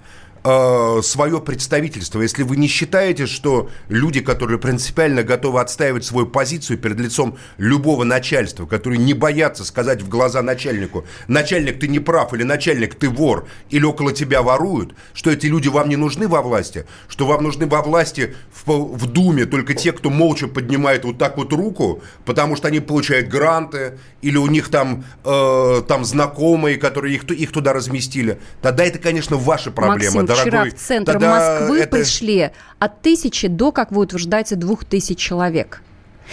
э, 0.45 1.01
свое 1.03 1.41
представительство, 1.41 2.21
если 2.21 2.43
вы 2.43 2.57
не 2.57 2.69
считаете, 2.69 3.27
что 3.27 3.71
люди, 3.89 4.21
которые 4.21 4.59
принципиально 4.59 5.23
готовы 5.23 5.61
отстаивать 5.61 6.05
свою 6.05 6.27
позицию 6.27 6.79
перед 6.79 7.01
лицом 7.01 7.39
любого 7.57 8.05
начальства, 8.05 8.67
которые 8.67 8.99
не 8.99 9.15
боятся 9.15 9.65
сказать 9.65 10.03
в 10.03 10.09
глаза 10.09 10.43
начальнику, 10.43 11.05
начальник, 11.29 11.81
ты 11.81 11.89
не 11.89 11.99
прав, 11.99 12.35
или 12.35 12.43
начальник, 12.43 12.95
ты 12.95 13.09
вор, 13.09 13.49
или 13.71 13.85
около 13.85 14.13
тебя 14.13 14.43
воруют, 14.43 14.95
что 15.15 15.31
эти 15.31 15.47
люди 15.47 15.69
вам 15.69 15.89
не 15.89 15.97
нужны 15.97 16.29
во 16.29 16.43
власти, 16.43 16.87
что 17.09 17.27
вам 17.27 17.43
нужны 17.43 17.67
во 17.67 17.83
власти 17.83 18.35
в, 18.53 18.97
в 18.97 19.07
Думе 19.07 19.47
только 19.47 19.75
те, 19.75 19.93
кто 19.93 20.11
молча 20.11 20.47
поднимает 20.47 21.05
вот 21.05 21.19
так 21.19 21.37
вот 21.37 21.53
руку, 21.53 22.03
потому 22.25 22.57
что 22.57 22.69
они 22.69 22.81
получают 22.81 23.29
гранты, 23.29 23.99
или 24.21 24.37
у 24.37 24.47
них 24.47 24.69
там, 24.69 25.05
э, 25.25 25.83
там 25.89 26.05
знакомые, 26.05 26.77
которые 26.77 27.15
их, 27.15 27.25
их 27.25 27.53
туда 27.53 27.73
разместили, 27.73 28.39
тогда 28.61 28.85
это, 28.85 28.99
конечно, 28.99 29.37
ваша 29.37 29.71
проблема, 29.71 30.21
Максим, 30.21 30.34
вчера 30.35 30.51
дорогой. 30.51 30.71
в 30.71 30.75
центр 30.81 31.13
Тогда 31.13 31.31
Москвы 31.61 31.81
это- 31.81 31.97
пришли 31.97 32.51
от 32.79 33.03
тысячи 33.03 33.49
до, 33.49 33.73
как 33.73 33.93
вы 33.93 34.03
утверждаете, 34.03 34.57
двух 34.57 34.85
тысяч 34.85 35.19
человек. 35.19 35.83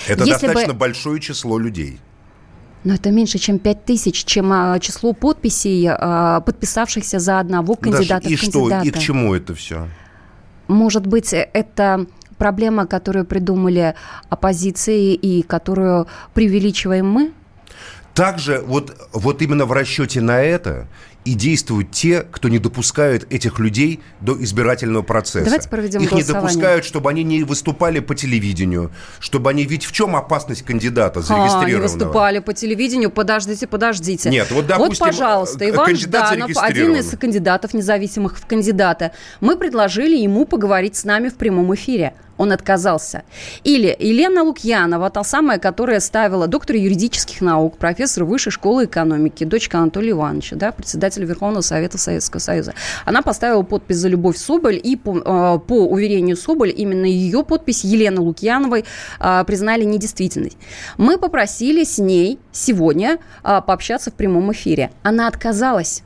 Это 0.07 0.23
Если 0.23 0.47
бы- 0.47 0.53
достаточно 0.53 0.73
большое 0.73 1.19
число 1.19 1.57
людей. 1.59 1.99
Но 2.83 2.95
это 2.95 3.11
меньше, 3.11 3.37
чем 3.37 3.59
пять 3.59 3.85
тысяч, 3.85 4.23
чем 4.25 4.51
а, 4.51 4.79
число 4.79 5.13
подписей, 5.13 5.87
а, 5.87 6.39
подписавшихся 6.41 7.19
за 7.19 7.39
одного 7.39 7.75
кандидата 7.75 8.23
Даша, 8.23 8.33
и 8.33 8.35
в 8.35 8.41
что? 8.41 8.51
кандидата. 8.69 8.87
И 8.87 8.91
к 8.91 8.97
чему 8.97 9.35
это 9.35 9.53
все? 9.53 9.87
Может 10.67 11.05
быть, 11.05 11.31
это 11.33 12.07
проблема, 12.37 12.87
которую 12.87 13.25
придумали 13.25 13.93
оппозиции 14.29 15.13
и 15.13 15.43
которую 15.43 16.07
преувеличиваем 16.33 17.07
мы? 17.07 17.33
Также 18.15 18.59
вот, 18.65 18.97
вот 19.13 19.41
именно 19.41 19.65
в 19.65 19.71
расчете 19.71 20.19
на 20.21 20.41
это 20.41 20.87
и 21.23 21.33
действуют 21.33 21.91
те, 21.91 22.21
кто 22.21 22.49
не 22.49 22.57
допускают 22.57 23.31
этих 23.31 23.59
людей 23.59 23.99
до 24.21 24.41
избирательного 24.43 25.03
процесса. 25.03 25.45
Давайте 25.45 25.69
проведем 25.69 26.01
Их 26.01 26.11
не 26.11 26.17
голосование. 26.17 26.47
допускают, 26.47 26.85
чтобы 26.85 27.09
они 27.09 27.23
не 27.23 27.43
выступали 27.43 27.99
по 27.99 28.15
телевидению, 28.15 28.91
чтобы 29.19 29.49
они... 29.51 29.65
Ведь 29.65 29.85
в 29.85 29.91
чем 29.91 30.15
опасность 30.15 30.63
кандидата 30.63 31.19
А, 31.19 31.21
не 31.21 31.27
зарегистрированного? 31.27 31.81
выступали 31.83 32.39
по 32.39 32.53
телевидению. 32.53 33.11
Подождите, 33.11 33.67
подождите. 33.67 34.29
Нет, 34.29 34.49
вот, 34.51 34.65
допустим, 34.65 35.05
пожалуйста, 35.05 35.63
э, 35.63 35.69
Иван 35.69 35.95
Жданов, 35.95 36.51
один 36.57 36.95
из 36.95 37.09
кандидатов 37.17 37.73
независимых 37.73 38.39
в 38.39 38.45
кандидата. 38.47 39.11
Мы 39.41 39.57
предложили 39.57 40.15
ему 40.17 40.45
поговорить 40.45 40.95
с 40.95 41.03
нами 41.03 41.29
в 41.29 41.35
прямом 41.35 41.73
эфире. 41.75 42.13
Он 42.41 42.51
отказался. 42.51 43.21
Или 43.63 43.95
Елена 43.99 44.41
Лукьянова, 44.41 45.11
та 45.11 45.23
самая, 45.23 45.59
которая 45.59 45.99
ставила 45.99 46.47
доктор 46.47 46.75
юридических 46.75 47.39
наук, 47.39 47.77
профессор 47.77 48.23
высшей 48.23 48.51
школы 48.51 48.85
экономики, 48.85 49.43
дочка 49.43 49.77
Анатолия 49.77 50.11
Ивановича, 50.11 50.55
да, 50.55 50.71
председателя 50.71 51.27
Верховного 51.27 51.61
Совета 51.61 51.99
Советского 51.99 52.39
Союза. 52.39 52.73
Она 53.05 53.21
поставила 53.21 53.61
подпись 53.61 53.97
за 53.97 54.07
Любовь 54.07 54.37
Соболь, 54.37 54.81
и 54.83 54.95
по, 54.95 55.17
э, 55.19 55.59
по 55.59 55.85
уверению 55.85 56.35
Соболь, 56.35 56.73
именно 56.75 57.05
ее 57.05 57.43
подпись 57.43 57.83
Елены 57.83 58.21
Лукьяновой 58.21 58.85
э, 59.19 59.43
признали 59.45 59.83
недействительной. 59.83 60.53
Мы 60.97 61.19
попросили 61.19 61.83
с 61.83 61.99
ней 61.99 62.39
сегодня 62.51 63.19
э, 63.43 63.61
пообщаться 63.61 64.09
в 64.09 64.15
прямом 64.15 64.51
эфире. 64.51 64.89
Она 65.03 65.27
отказалась. 65.27 66.01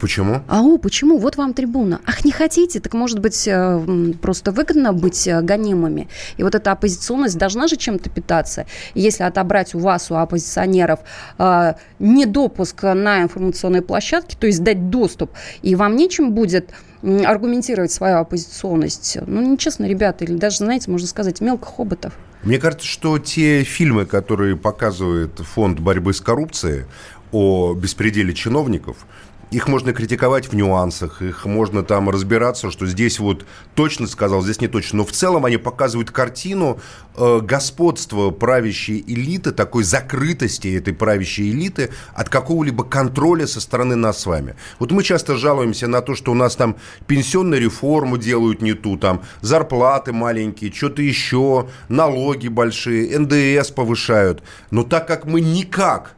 Почему? 0.00 0.42
Ау, 0.48 0.78
почему? 0.78 1.18
Вот 1.18 1.36
вам 1.36 1.54
трибуна. 1.54 2.00
Ах, 2.06 2.24
не 2.24 2.30
хотите? 2.30 2.78
Так 2.80 2.94
может 2.94 3.18
быть, 3.18 3.48
э, 3.48 4.12
просто 4.22 4.52
выгодно 4.52 4.92
быть 4.92 5.26
э, 5.26 5.40
гонимыми. 5.42 6.08
И 6.36 6.42
вот 6.42 6.54
эта 6.54 6.72
оппозиционность 6.72 7.36
должна 7.36 7.66
же 7.66 7.76
чем-то 7.76 8.08
питаться. 8.08 8.66
Если 8.94 9.24
отобрать 9.24 9.74
у 9.74 9.80
вас, 9.80 10.10
у 10.10 10.14
оппозиционеров, 10.14 11.00
э, 11.38 11.74
недопуск 11.98 12.82
на 12.82 13.22
информационной 13.22 13.82
площадке, 13.82 14.36
то 14.38 14.46
есть 14.46 14.62
дать 14.62 14.90
доступ, 14.90 15.32
и 15.62 15.74
вам 15.74 15.96
нечем 15.96 16.32
будет 16.32 16.70
аргументировать 17.02 17.92
свою 17.92 18.18
оппозиционность. 18.18 19.18
Ну, 19.26 19.52
нечестно, 19.52 19.86
ребята, 19.86 20.24
или 20.24 20.34
даже, 20.34 20.58
знаете, 20.58 20.90
можно 20.90 21.06
сказать, 21.06 21.40
мелко 21.40 21.66
хоботов. 21.66 22.12
Мне 22.42 22.58
кажется, 22.58 22.86
что 22.86 23.18
те 23.18 23.64
фильмы, 23.64 24.06
которые 24.06 24.56
показывает 24.56 25.38
фонд 25.38 25.80
борьбы 25.80 26.12
с 26.14 26.20
коррупцией 26.20 26.84
о 27.32 27.74
беспределе 27.74 28.32
чиновников, 28.32 29.06
их 29.50 29.68
можно 29.68 29.92
критиковать 29.92 30.48
в 30.48 30.54
нюансах, 30.54 31.22
их 31.22 31.46
можно 31.46 31.82
там 31.82 32.10
разбираться, 32.10 32.70
что 32.70 32.86
здесь 32.86 33.18
вот 33.18 33.46
точно 33.74 34.06
сказал, 34.06 34.42
здесь 34.42 34.60
не 34.60 34.68
точно. 34.68 34.98
Но 34.98 35.04
в 35.04 35.12
целом 35.12 35.44
они 35.44 35.56
показывают 35.56 36.10
картину 36.10 36.78
э, 37.16 37.40
господства 37.40 38.30
правящей 38.30 39.02
элиты, 39.06 39.52
такой 39.52 39.84
закрытости 39.84 40.76
этой 40.76 40.92
правящей 40.92 41.50
элиты 41.50 41.90
от 42.14 42.28
какого-либо 42.28 42.84
контроля 42.84 43.46
со 43.46 43.60
стороны 43.60 43.96
нас 43.96 44.20
с 44.20 44.26
вами. 44.26 44.54
Вот 44.78 44.90
мы 44.92 45.02
часто 45.02 45.36
жалуемся 45.36 45.86
на 45.86 46.02
то, 46.02 46.14
что 46.14 46.32
у 46.32 46.34
нас 46.34 46.54
там 46.56 46.76
пенсионную 47.06 47.62
реформу 47.62 48.18
делают 48.18 48.60
не 48.60 48.74
ту, 48.74 48.98
там 48.98 49.22
зарплаты 49.40 50.12
маленькие, 50.12 50.72
что-то 50.72 51.00
еще, 51.00 51.68
налоги 51.88 52.48
большие, 52.48 53.18
НДС 53.18 53.70
повышают. 53.70 54.42
Но 54.70 54.82
так 54.82 55.06
как 55.06 55.24
мы 55.24 55.40
никак 55.40 56.17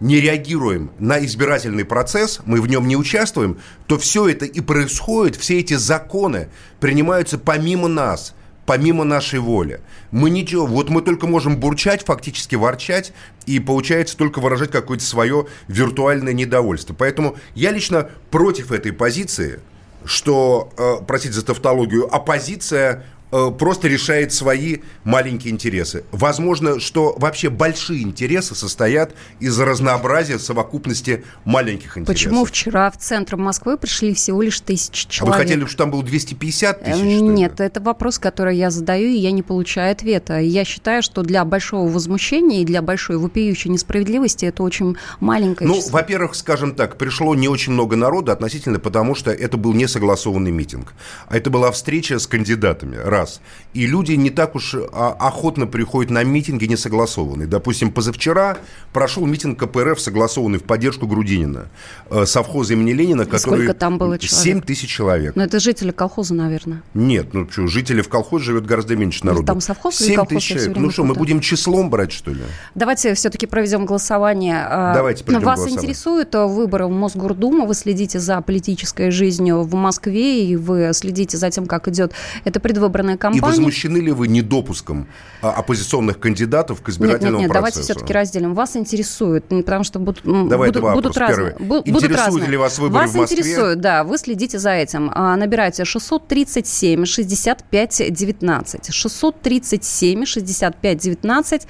не 0.00 0.20
реагируем 0.20 0.90
на 0.98 1.24
избирательный 1.24 1.84
процесс, 1.84 2.40
мы 2.44 2.60
в 2.60 2.68
нем 2.68 2.86
не 2.86 2.96
участвуем, 2.96 3.58
то 3.86 3.98
все 3.98 4.28
это 4.28 4.44
и 4.44 4.60
происходит, 4.60 5.36
все 5.36 5.58
эти 5.58 5.74
законы 5.74 6.48
принимаются 6.80 7.38
помимо 7.38 7.88
нас, 7.88 8.34
помимо 8.66 9.04
нашей 9.04 9.40
воли. 9.40 9.80
Мы 10.10 10.30
ничего, 10.30 10.66
вот 10.66 10.90
мы 10.90 11.02
только 11.02 11.26
можем 11.26 11.58
бурчать, 11.58 12.04
фактически 12.04 12.54
ворчать, 12.54 13.12
и 13.46 13.58
получается 13.58 14.16
только 14.16 14.40
выражать 14.40 14.70
какое-то 14.70 15.04
свое 15.04 15.46
виртуальное 15.68 16.32
недовольство. 16.32 16.94
Поэтому 16.94 17.36
я 17.54 17.72
лично 17.72 18.10
против 18.30 18.70
этой 18.70 18.92
позиции, 18.92 19.60
что, 20.04 20.70
э, 20.76 21.04
простите 21.06 21.34
за 21.34 21.44
тавтологию, 21.44 22.14
оппозиция 22.14 23.04
просто 23.30 23.88
решает 23.88 24.32
свои 24.32 24.78
маленькие 25.04 25.52
интересы. 25.52 26.04
Возможно, 26.12 26.80
что 26.80 27.14
вообще 27.18 27.50
большие 27.50 28.02
интересы 28.02 28.54
состоят 28.54 29.12
из 29.40 29.58
разнообразия 29.58 30.38
совокупности 30.38 31.24
маленьких 31.44 31.98
интересов. 31.98 32.06
Почему 32.14 32.44
вчера 32.44 32.90
в 32.90 32.96
центр 32.98 33.36
Москвы 33.36 33.76
пришли 33.76 34.14
всего 34.14 34.42
лишь 34.42 34.60
тысячи 34.60 35.06
А 35.06 35.10
человек? 35.10 35.36
вы 35.38 35.42
хотели, 35.42 35.60
чтобы 35.66 35.76
там 35.78 35.90
было 35.90 36.02
250 36.02 36.84
тысяч? 36.84 36.94
Э, 37.00 37.04
ли? 37.04 37.20
Нет, 37.20 37.60
это 37.60 37.80
вопрос, 37.80 38.18
который 38.18 38.56
я 38.56 38.70
задаю, 38.70 39.08
и 39.08 39.16
я 39.16 39.30
не 39.30 39.42
получаю 39.42 39.92
ответа. 39.92 40.38
Я 40.38 40.64
считаю, 40.64 41.02
что 41.02 41.22
для 41.22 41.44
большого 41.44 41.88
возмущения 41.88 42.62
и 42.62 42.64
для 42.64 42.82
большой 42.82 43.18
вопиющей 43.18 43.70
несправедливости 43.70 44.44
это 44.46 44.62
очень 44.62 44.96
маленькое 45.20 45.68
Ну, 45.68 45.76
число. 45.76 45.90
во-первых, 45.92 46.34
скажем 46.34 46.74
так, 46.74 46.96
пришло 46.98 47.34
не 47.34 47.48
очень 47.48 47.72
много 47.72 47.96
народа 47.96 48.32
относительно, 48.32 48.78
потому 48.78 49.14
что 49.14 49.30
это 49.30 49.56
был 49.56 49.72
не 49.74 49.86
согласованный 49.86 50.50
митинг. 50.50 50.94
А 51.28 51.36
это 51.36 51.50
была 51.50 51.70
встреча 51.72 52.18
с 52.18 52.26
кандидатами 52.26 52.96
раз. 53.18 53.40
И 53.74 53.86
люди 53.86 54.12
не 54.12 54.30
так 54.30 54.54
уж 54.54 54.74
а, 54.74 55.16
охотно 55.18 55.66
приходят 55.66 56.10
на 56.10 56.24
митинги 56.24 56.64
несогласованные. 56.64 57.46
Допустим, 57.46 57.92
позавчера 57.92 58.56
прошел 58.92 59.26
митинг 59.26 59.58
КПРФ, 59.58 60.00
согласованный 60.00 60.58
в 60.58 60.62
поддержку 60.62 61.06
Грудинина, 61.06 61.68
э, 62.10 62.24
совхоза 62.26 62.72
имени 62.74 62.92
Ленина, 62.92 63.26
который... 63.26 63.64
Сколько 63.64 63.74
там 63.74 63.98
было 63.98 64.18
человек? 64.18 64.44
7 64.44 64.60
тысяч 64.62 64.90
человек. 64.90 65.36
Но 65.36 65.44
это 65.44 65.60
жители 65.60 65.90
колхоза, 65.90 66.34
наверное. 66.34 66.82
Нет, 66.94 67.34
ну 67.34 67.48
что, 67.50 67.66
жители 67.66 68.00
в 68.00 68.08
колхозе 68.08 68.46
живет 68.46 68.66
гораздо 68.66 68.96
меньше 68.96 69.26
народу. 69.26 69.46
Там 69.46 69.60
совхоз 69.60 70.00
или 70.00 70.08
7 70.08 70.16
колхоз, 70.16 70.34
тысяч 70.34 70.48
человек. 70.48 70.76
Ну 70.76 70.90
что, 70.90 71.04
мы 71.04 71.14
будем 71.14 71.40
числом 71.40 71.90
брать, 71.90 72.12
что 72.12 72.30
ли? 72.30 72.42
Давайте 72.74 73.14
все-таки 73.14 73.46
проведем 73.46 73.84
голосование. 73.84 74.64
А, 74.66 74.94
Давайте 74.94 75.24
проведем 75.24 75.44
Вас 75.44 75.58
голосование. 75.58 75.84
интересуют 75.84 76.34
э, 76.34 76.46
выборы 76.46 76.86
в 76.86 76.90
Мосгордуму, 76.90 77.66
вы 77.66 77.74
следите 77.74 78.18
за 78.18 78.40
политической 78.40 79.10
жизнью 79.10 79.62
в 79.62 79.74
Москве, 79.74 80.44
и 80.44 80.56
вы 80.56 80.90
следите 80.94 81.36
за 81.36 81.50
тем, 81.50 81.66
как 81.66 81.88
идет 81.88 82.12
эта 82.44 82.60
предвыборная 83.08 83.14
И 83.14 83.18
кампания. 83.18 83.40
возмущены 83.42 83.98
ли 83.98 84.12
вы 84.12 84.28
недопуском 84.28 85.08
а, 85.42 85.50
оппозиционных 85.52 86.18
кандидатов 86.18 86.78
к 86.82 86.88
Нет, 86.88 86.88
нет, 86.88 86.94
избирательному 87.08 87.40
нет, 87.44 87.52
давайте 87.52 87.76
процессу? 87.76 87.92
все-таки 87.94 88.12
разделим. 88.12 88.54
Вас 88.54 88.76
интересует, 88.76 89.44
потому 89.48 89.84
что 89.84 89.98
будут, 89.98 90.22
Давай 90.48 90.70
будут, 90.70 90.92
будут 90.94 91.16
разные. 91.16 91.52
бу- 91.54 91.66
будут 91.82 91.86
Интересуют 91.88 92.18
разные. 92.26 92.50
ли 92.50 92.56
вас 92.56 92.78
выборы 92.78 93.04
вас 93.06 93.12
в 93.12 93.16
Москве? 93.16 93.38
интересует, 93.38 93.80
да, 93.80 94.04
вы 94.04 94.18
следите 94.18 94.58
за 94.58 94.70
этим. 94.72 95.10
А, 95.14 95.36
Набирайте 95.36 95.84
637 95.84 97.04
65 97.04 98.02
19. 98.12 98.92
637 98.92 100.24
65 100.24 100.98
19. 100.98 101.66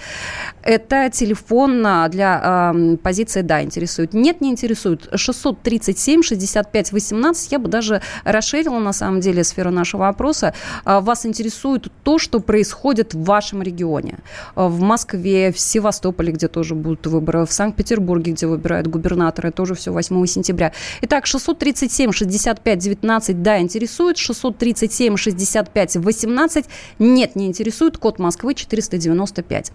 Это 0.63 1.11
телефон 1.11 1.87
а, 1.87 2.09
для 2.09 2.73
м, 2.75 2.97
позиции 2.99 3.43
«да» 3.43 3.63
интересует. 3.63 4.15
Нет, 4.15 4.41
не 4.41 4.51
интересует. 4.51 5.09
637 5.15 6.23
65 6.23 6.93
18. 6.93 7.53
Я 7.53 7.59
бы 7.59 7.69
даже 7.69 8.01
расширила, 8.25 8.79
на 8.79 8.93
самом 8.93 9.21
деле, 9.21 9.45
сферу 9.45 9.71
нашего 9.71 10.09
опроса. 10.09 10.55
А, 10.85 11.01
Вас 11.01 11.25
интересует 11.29 11.89
то, 12.03 12.19
что 12.19 12.41
происходит 12.41 13.15
в 13.15 13.23
вашем 13.23 13.63
регионе. 13.63 14.19
А, 14.55 14.69
В 14.69 14.81
Москве, 14.81 15.53
в 15.53 15.61
Севастополе, 15.61 16.33
где 16.33 16.49
тоже 16.49 16.75
будут 16.75 17.07
выборы, 17.07 17.47
в 17.47 17.53
Санкт-Петербурге, 17.53 18.33
где 18.33 18.47
выбирают 18.47 18.89
губернатора, 18.89 19.51
тоже 19.51 19.75
все 19.75 19.93
8 19.93 20.27
сентября. 20.27 20.73
Итак, 21.03 21.27
637 21.27 22.13
65 22.13 22.79
19, 22.79 23.43
да, 23.43 23.61
интересует. 23.61 24.19
637 24.19 25.17
65 25.17 25.97
18, 25.97 26.65
нет, 26.99 27.37
не 27.37 27.47
интересует. 27.47 27.99
Код 27.99 28.19
Москвы 28.19 28.55
495. 28.55 29.73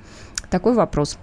Такой 0.54 0.74
вопрос. 0.76 1.18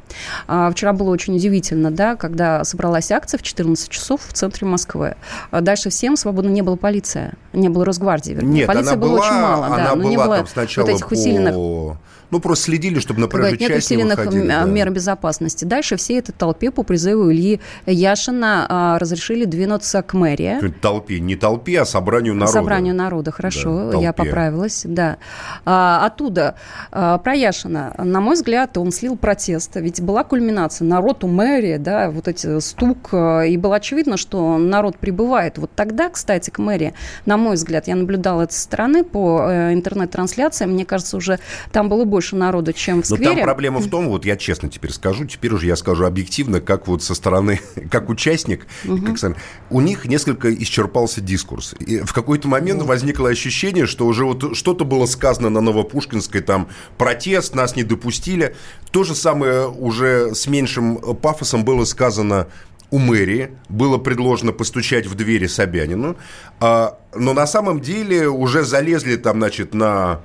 А, 0.48 0.72
Вчера 0.72 0.92
было 0.92 1.10
очень 1.10 1.36
удивительно, 1.36 1.92
да, 1.92 2.16
когда 2.16 2.64
собралась 2.64 3.12
акция 3.12 3.38
в 3.38 3.42
14 3.42 3.88
часов 3.88 4.22
в 4.26 4.32
центре 4.32 4.66
Москвы. 4.66 5.14
А 5.52 5.60
Дальше 5.60 5.88
всем 5.88 6.16
свободно 6.16 6.48
не 6.48 6.62
было 6.62 6.74
полиция, 6.74 7.34
не 7.52 7.68
было 7.68 7.84
Росгвардии. 7.84 8.32
вернее. 8.32 8.50
Нет, 8.50 8.66
Полиции 8.66 8.88
она 8.94 9.00
было 9.00 9.10
была, 9.10 9.20
очень 9.20 9.40
мало, 9.40 9.66
она 9.66 9.76
да, 9.76 9.90
но 9.90 9.96
была 10.02 10.10
не 10.10 10.16
было 10.16 10.36
там 10.38 10.46
сначала 10.48 10.86
вот 10.86 10.94
этих 10.96 11.08
по... 11.08 11.96
Ну, 12.30 12.40
просто 12.40 12.66
следили, 12.66 12.98
чтобы 13.00 13.20
на 13.20 13.26
как 13.26 13.40
говорят, 13.40 13.58
проезжую 13.58 13.68
нет 13.70 13.78
часть 13.80 13.90
не 13.90 13.96
усиленных 13.96 14.18
выходили. 14.18 14.42
м- 14.42 14.48
да. 14.48 14.64
мер 14.64 14.90
безопасности. 14.90 15.64
Дальше 15.64 15.96
всей 15.96 16.18
этой 16.20 16.32
толпе 16.32 16.70
по 16.70 16.82
призыву 16.82 17.30
Ильи 17.32 17.60
Яшина 17.86 18.66
а, 18.68 18.98
разрешили 18.98 19.44
двинуться 19.44 20.02
к 20.02 20.14
мэрии. 20.14 20.72
Толпе, 20.80 21.20
не 21.20 21.36
толпе, 21.36 21.80
а 21.80 21.84
собранию 21.84 22.34
народа. 22.34 22.52
Собранию 22.52 22.94
народа, 22.94 23.30
хорошо, 23.32 23.90
Да, 23.90 23.98
я 23.98 24.12
толпе. 24.12 24.30
поправилась, 24.30 24.82
да. 24.86 25.16
А, 25.64 26.06
оттуда, 26.06 26.54
а, 26.92 27.18
про 27.18 27.34
Яшина, 27.34 27.94
на 27.98 28.20
мой 28.20 28.34
взгляд, 28.34 28.76
он 28.78 28.92
слил 28.92 29.16
протест, 29.16 29.72
ведь 29.76 30.00
была 30.00 30.22
кульминация, 30.24 30.86
народ 30.86 31.24
у 31.24 31.28
мэрии, 31.28 31.76
да, 31.78 32.10
вот 32.10 32.28
эти 32.28 32.60
стук, 32.60 33.08
а, 33.12 33.42
и 33.42 33.56
было 33.56 33.76
очевидно, 33.76 34.16
что 34.16 34.56
народ 34.58 34.98
прибывает. 34.98 35.58
Вот 35.58 35.70
тогда, 35.74 36.08
кстати, 36.08 36.50
к 36.50 36.58
мэрии, 36.58 36.94
на 37.26 37.36
мой 37.36 37.56
взгляд, 37.56 37.88
я 37.88 37.96
наблюдала 37.96 38.42
это 38.42 38.52
со 38.54 38.60
стороны 38.60 39.02
по 39.04 39.46
э, 39.48 39.72
интернет-трансляциям, 39.72 40.70
мне 40.72 40.84
кажется, 40.84 41.16
уже 41.16 41.38
там 41.72 41.88
было 41.88 42.04
больше 42.04 42.19
народу, 42.36 42.72
чем 42.72 43.02
в 43.02 43.10
Но 43.10 43.16
сквере. 43.16 43.36
там 43.36 43.44
проблема 43.44 43.80
в 43.80 43.88
том, 43.88 44.08
вот 44.08 44.24
я 44.24 44.36
честно 44.36 44.68
теперь 44.68 44.92
скажу, 44.92 45.24
теперь 45.24 45.52
уже 45.52 45.66
я 45.66 45.76
скажу 45.76 46.04
объективно, 46.04 46.60
как 46.60 46.86
вот 46.88 47.02
со 47.02 47.14
стороны, 47.14 47.60
как 47.90 48.08
участник, 48.08 48.66
как 49.06 49.18
со- 49.18 49.36
у 49.70 49.80
них 49.80 50.04
несколько 50.04 50.52
исчерпался 50.54 51.20
дискурс. 51.20 51.74
И 51.80 52.00
в 52.00 52.12
какой-то 52.12 52.48
момент 52.48 52.82
возникло 52.82 53.28
ощущение, 53.28 53.86
что 53.86 54.06
уже 54.06 54.24
вот 54.24 54.56
что-то 54.56 54.84
было 54.84 55.06
сказано 55.06 55.50
на 55.50 55.60
Новопушкинской, 55.60 56.40
там, 56.40 56.68
протест, 56.98 57.54
нас 57.54 57.76
не 57.76 57.84
допустили. 57.84 58.54
То 58.90 59.04
же 59.04 59.14
самое 59.14 59.68
уже 59.68 60.34
с 60.34 60.46
меньшим 60.46 60.96
пафосом 61.16 61.64
было 61.64 61.84
сказано 61.84 62.48
у 62.90 62.98
мэрии 62.98 63.50
было 63.68 63.98
предложено 63.98 64.52
постучать 64.52 65.06
в 65.06 65.14
двери 65.14 65.46
Собянину, 65.46 66.16
а, 66.58 66.98
но 67.14 67.34
на 67.34 67.46
самом 67.46 67.80
деле 67.80 68.28
уже 68.28 68.64
залезли 68.64 69.16
там, 69.16 69.38
значит, 69.38 69.74
на 69.74 70.22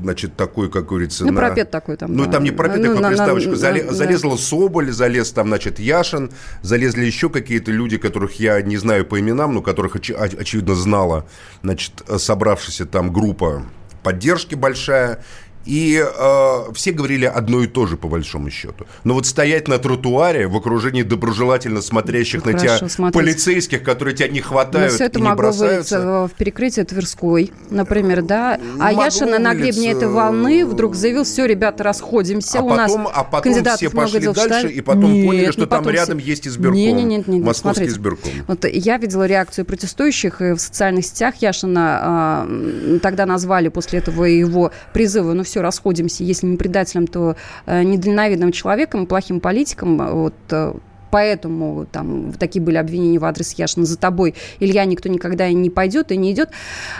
значит, 0.00 0.36
такой, 0.36 0.70
как 0.70 0.86
говорится... 0.86 1.24
Ну, 1.24 1.32
на- 1.32 1.40
пропет 1.40 1.70
такой 1.70 1.96
там, 1.96 2.12
Ну, 2.14 2.24
да. 2.26 2.32
там 2.32 2.44
не 2.44 2.50
пропет, 2.50 2.78
Ну, 2.78 2.82
такой 2.88 3.00
на- 3.00 3.08
приставочка. 3.08 3.50
на- 3.50 3.56
Зале-. 3.56 3.90
Залезла 3.92 4.36
Соболь, 4.36 4.90
залез 4.92 5.32
там, 5.32 5.48
значит, 5.48 5.78
Яшин, 5.78 6.30
залезли 6.62 7.04
еще 7.04 7.28
какие-то 7.30 7.70
люди, 7.70 7.98
которых 7.98 8.40
я 8.40 8.60
не 8.62 8.76
знаю 8.76 9.04
по 9.04 9.18
именам, 9.20 9.54
но 9.54 9.62
которых, 9.62 9.96
оч- 9.96 10.14
очевидно, 10.38 10.74
знала, 10.74 11.26
значит, 11.62 11.92
собравшаяся 12.18 12.86
там 12.86 13.12
группа 13.12 13.62
поддержки 14.02 14.54
большая. 14.54 15.22
И 15.68 16.02
э, 16.02 16.72
все 16.72 16.92
говорили 16.92 17.26
одно 17.26 17.62
и 17.62 17.66
то 17.66 17.86
же, 17.86 17.98
по 17.98 18.08
большому 18.08 18.48
счету. 18.48 18.86
Но 19.04 19.12
вот 19.12 19.26
стоять 19.26 19.68
на 19.68 19.78
тротуаре 19.78 20.48
в 20.48 20.56
окружении 20.56 21.02
доброжелательно 21.02 21.82
смотрящих 21.82 22.42
Ну, 22.46 22.52
на 22.52 22.58
хорошо, 22.58 22.78
тебя 22.78 22.88
смотрите. 22.88 23.18
полицейских, 23.24 23.82
которые 23.82 24.16
тебя 24.16 24.28
не 24.28 24.40
Но 24.40 24.46
хватают 24.46 24.94
все 24.94 25.04
это 25.04 25.18
и 25.18 25.22
не 25.22 25.28
могло 25.28 25.42
бросаются. 25.44 25.96
вылиться 26.00 26.34
в 26.34 26.38
перекрытие 26.38 26.86
Тверской, 26.86 27.52
например, 27.68 28.22
да. 28.22 28.54
А 28.80 28.84
Могло 28.86 29.04
Яшина 29.04 29.38
на 29.38 29.54
гребне 29.54 29.92
этой 29.92 30.08
волны 30.08 30.64
вдруг 30.64 30.94
заявил, 30.94 31.24
все, 31.24 31.44
ребята, 31.44 31.84
расходимся. 31.84 32.60
А 32.60 32.62
У 32.62 32.70
потом, 32.70 33.02
нас 33.02 33.12
а 33.14 33.24
потом 33.24 33.52
все 33.76 33.90
пошли 33.90 34.20
дел 34.20 34.32
дальше, 34.32 34.58
штабе». 34.60 34.74
и 34.74 34.80
потом 34.80 35.12
Нет, 35.12 35.26
поняли, 35.26 35.50
что 35.50 35.66
там 35.66 35.80
потом 35.80 35.92
рядом 35.92 36.18
все. 36.18 36.28
есть 36.30 36.48
избирком. 36.48 36.76
Не, 36.76 36.92
не, 36.92 37.04
не, 37.04 37.16
не, 37.26 37.40
Московский 37.40 37.84
смотрите. 37.90 37.92
избирком. 37.92 38.30
Вот 38.46 38.64
я 38.64 38.96
видела 38.96 39.26
реакцию 39.26 39.66
протестующих 39.66 40.40
и 40.40 40.52
в 40.54 40.58
социальных 40.60 41.04
сетях. 41.04 41.34
Яшина 41.40 42.46
м, 42.48 43.00
тогда 43.00 43.26
назвали 43.26 43.68
после 43.68 43.98
этого 43.98 44.24
его 44.24 44.72
призыва, 44.94 45.34
ну 45.34 45.42
все, 45.44 45.57
расходимся, 45.62 46.24
если 46.24 46.46
не 46.46 46.56
предателем, 46.56 47.06
то 47.06 47.36
э, 47.66 47.82
недальновидным 47.82 48.52
человеком, 48.52 49.06
плохим 49.06 49.40
политиком. 49.40 49.96
Вот 49.96 50.34
э, 50.50 50.74
Поэтому 51.10 51.86
там 51.90 52.32
такие 52.32 52.62
были 52.62 52.76
обвинения 52.76 53.18
в 53.18 53.24
адрес 53.24 53.52
Яшина. 53.52 53.86
За 53.86 53.96
тобой, 53.96 54.34
Илья, 54.60 54.84
никто 54.84 55.08
никогда 55.08 55.50
не 55.50 55.70
пойдет, 55.70 56.12
и 56.12 56.16
не 56.16 56.32
идет. 56.32 56.50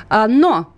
А, 0.08 0.26
но, 0.26 0.72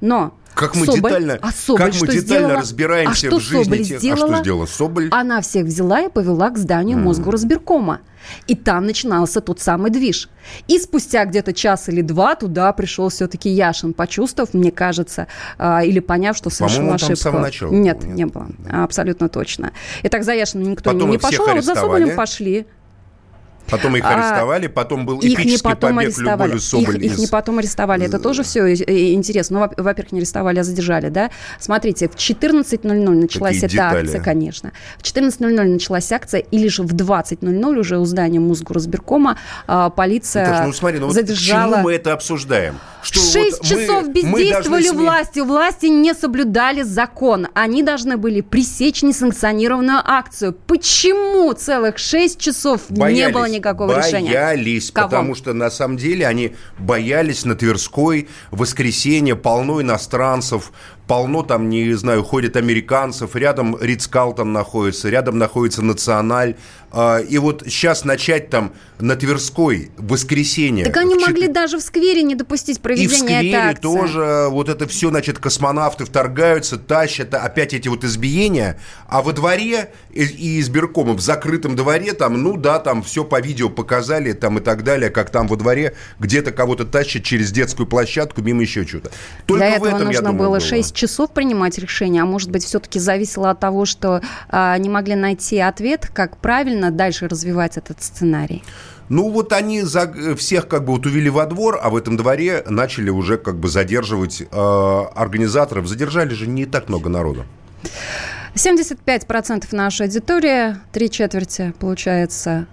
но 0.00 0.34
Как 0.54 0.74
мы 0.76 0.86
Соболь- 0.86 1.10
детально, 1.10 1.38
а 1.40 1.50
Соболь 1.52 1.78
как 1.92 2.00
мы 2.00 2.06
детально 2.08 2.20
сделала? 2.20 2.54
разбираемся 2.56 3.26
А 3.26 3.30
что 3.30 3.38
в 3.38 3.40
жизни. 3.40 3.62
Соболь 3.64 3.78
тех- 3.84 3.98
сделала? 3.98 4.24
А 4.24 4.28
что 4.34 4.42
сделала 4.42 4.66
Соболь? 4.66 5.08
Она 5.10 5.40
всех 5.40 5.64
взяла 5.66 6.00
и 6.02 6.08
повела 6.08 6.50
к 6.50 6.58
зданию 6.58 6.98
Мосгорразбиркома. 6.98 8.00
И 8.46 8.54
там 8.54 8.86
начинался 8.86 9.40
тот 9.40 9.58
самый 9.60 9.90
движ. 9.90 10.28
И 10.68 10.78
спустя 10.78 11.24
где-то 11.24 11.52
час 11.52 11.88
или 11.88 12.02
два 12.02 12.36
туда 12.36 12.72
пришел 12.72 13.08
все-таки 13.08 13.48
Яшин, 13.50 13.94
почувствовав, 13.94 14.54
мне 14.54 14.70
кажется, 14.70 15.26
а, 15.58 15.82
или 15.82 15.98
поняв, 15.98 16.36
что 16.36 16.48
совершил 16.50 16.78
По-моему, 16.78 16.92
он 16.92 16.98
там 16.98 17.06
ошибку. 17.06 17.16
с 17.16 17.22
самого 17.22 17.40
начала 17.40 17.72
Нет, 17.72 18.04
нет? 18.04 18.14
не 18.14 18.26
было. 18.26 18.46
Абсолютно 18.70 19.28
точно. 19.28 19.72
Итак, 20.04 20.22
за 20.22 20.34
Яшином 20.34 20.70
никто 20.70 20.92
Потом 20.92 21.10
не 21.10 21.18
пошел, 21.18 21.48
а 21.48 21.54
вот 21.54 21.64
за. 21.64 21.74
Соболем 21.74 22.14
пошли. 22.14 22.66
Потом 23.70 23.96
их 23.96 24.04
А, 24.04 24.14
арестовали, 24.14 24.66
потом 24.66 25.06
был 25.06 25.18
Их 25.20 25.38
не 25.38 25.44
эпический 25.44 25.62
потом 25.62 25.96
побег 25.96 26.08
арестовали. 26.08 26.48
Любови 26.50 26.58
Соболь 26.60 26.96
Их, 27.04 27.12
их 27.12 27.18
не 27.18 27.26
потом 27.26 27.58
арестовали. 27.58 28.04
Это 28.06 28.18
тоже 28.18 28.42
все 28.42 28.72
интересно. 28.74 29.60
Ну, 29.60 29.66
во- 29.66 29.82
во-первых, 29.82 30.12
не 30.12 30.18
арестовали, 30.18 30.58
а 30.58 30.64
задержали, 30.64 31.08
да? 31.08 31.30
Смотрите, 31.58 32.08
в 32.08 32.14
14.00 32.16 32.92
началась 33.10 33.54
Какие 33.54 33.66
эта 33.66 33.72
детали. 33.72 34.04
акция, 34.06 34.20
конечно. 34.20 34.72
В 34.98 35.02
14.00 35.02 35.64
началась 35.64 36.10
акция, 36.12 36.40
или 36.40 36.68
же 36.68 36.82
в 36.82 36.92
20.00 36.94 37.78
уже 37.78 37.98
у 37.98 38.04
здания 38.04 38.40
Мосгорсберкома 38.40 39.38
а, 39.66 39.90
полиция 39.90 40.44
Наташа, 40.44 40.66
ну 40.66 40.72
смотри, 40.72 40.98
ну 40.98 41.06
вот 41.06 41.14
задержала... 41.14 41.70
почему 41.70 41.84
мы 41.84 41.92
это 41.94 42.12
обсуждаем? 42.12 42.78
Что 43.02 43.18
Шесть 43.20 43.58
вот 43.62 43.62
мы- 43.62 43.68
часов 43.68 44.04
мы 44.06 44.12
бездействовали 44.12 44.90
сме- 44.90 44.96
власти. 44.96 45.40
Власти 45.40 45.86
не 45.86 46.14
соблюдали 46.14 46.82
закон. 46.82 47.48
Они 47.54 47.82
должны 47.82 48.16
были 48.16 48.40
пресечь 48.42 49.02
несанкционированную 49.02 49.98
акцию. 50.04 50.52
Почему 50.66 51.52
целых 51.52 51.98
шесть 51.98 52.38
часов 52.38 52.82
не 52.90 53.00
Боялись, 53.00 53.34
было 53.34 53.48
никакого 53.52 53.98
решения? 53.98 54.30
Боялись, 54.30 54.90
потому 54.90 55.34
что 55.34 55.52
на 55.52 55.70
самом 55.70 55.96
деле 55.96 56.26
они 56.26 56.54
боялись 56.78 57.44
на 57.44 57.54
Тверской 57.54 58.28
воскресенье, 58.50 59.36
полно 59.36 59.80
иностранцев, 59.80 60.72
полно 61.06 61.42
там, 61.42 61.68
не 61.68 61.92
знаю, 61.94 62.22
ходят 62.22 62.56
американцев, 62.56 63.36
рядом 63.36 63.76
Ридс 63.80 64.06
Калтон 64.06 64.52
находится, 64.52 65.08
рядом 65.10 65.38
находится 65.38 65.82
Националь. 65.82 66.56
А, 66.94 67.18
и 67.20 67.38
вот 67.38 67.62
сейчас 67.66 68.04
начать 68.04 68.50
там 68.50 68.74
на 69.00 69.16
Тверской 69.16 69.90
в 69.96 70.08
воскресенье. 70.12 70.84
Так 70.84 70.98
они 70.98 71.14
в 71.14 71.20
могли 71.20 71.48
даже 71.48 71.78
в 71.78 71.82
сквере 71.82 72.22
не 72.22 72.34
допустить 72.34 72.76
и 72.76 72.78
в 72.78 72.82
проведения 72.82 73.14
этой 73.14 73.38
сквере 73.38 73.56
акции. 73.56 73.82
тоже 73.82 74.48
вот 74.50 74.68
это 74.68 74.86
все, 74.86 75.08
значит, 75.08 75.38
космонавты 75.38 76.04
вторгаются, 76.04 76.76
тащат, 76.76 77.32
опять 77.32 77.72
эти 77.72 77.88
вот 77.88 78.04
избиения. 78.04 78.78
А 79.08 79.22
во 79.22 79.32
дворе 79.32 79.92
и, 80.10 80.22
и 80.22 80.60
избиркома, 80.60 81.14
в 81.14 81.20
закрытом 81.20 81.76
дворе, 81.76 82.12
там, 82.12 82.42
ну 82.42 82.58
да, 82.58 82.78
там 82.78 83.02
все 83.02 83.24
по 83.24 83.40
видео 83.40 83.70
показали, 83.70 84.34
там 84.34 84.58
и 84.58 84.60
так 84.60 84.84
далее, 84.84 85.08
как 85.08 85.30
там 85.30 85.48
во 85.48 85.56
дворе 85.56 85.94
где-то 86.18 86.52
кого-то 86.52 86.84
тащат 86.84 87.24
через 87.24 87.50
детскую 87.50 87.86
площадку, 87.86 88.42
мимо 88.42 88.60
еще 88.60 88.86
что-то. 88.86 89.10
Только 89.46 89.64
Для 89.64 89.78
в 89.78 89.84
этого 89.84 89.96
этом, 89.96 90.00
я 90.00 90.04
нужно 90.20 90.32
думаю, 90.32 90.50
было 90.50 90.60
6 90.60 90.91
часов 90.92 91.32
принимать 91.32 91.78
решение, 91.78 92.22
а 92.22 92.26
может 92.26 92.50
быть, 92.50 92.64
все-таки 92.64 92.98
зависело 92.98 93.50
от 93.50 93.60
того, 93.60 93.84
что 93.84 94.20
а, 94.48 94.76
не 94.78 94.88
могли 94.88 95.14
найти 95.14 95.58
ответ, 95.58 96.10
как 96.12 96.36
правильно 96.36 96.90
дальше 96.90 97.28
развивать 97.28 97.76
этот 97.76 98.02
сценарий. 98.02 98.62
Ну, 99.08 99.28
вот 99.30 99.52
они 99.52 99.82
за- 99.82 100.36
всех 100.36 100.68
как 100.68 100.84
бы 100.84 100.92
вот 100.92 101.04
увели 101.06 101.28
во 101.28 101.44
двор, 101.46 101.78
а 101.82 101.90
в 101.90 101.96
этом 101.96 102.16
дворе 102.16 102.64
начали 102.68 103.10
уже 103.10 103.36
как 103.36 103.56
бы 103.58 103.68
задерживать 103.68 104.40
э, 104.42 104.46
организаторов. 105.14 105.86
Задержали 105.86 106.32
же 106.34 106.46
не 106.46 106.64
так 106.66 106.88
много 106.88 107.08
народу. 107.10 107.44
75% 108.54 109.64
нашей 109.72 110.06
аудитории, 110.06 110.76
три 110.92 111.10
четверти, 111.10 111.74
получается, 111.78 112.66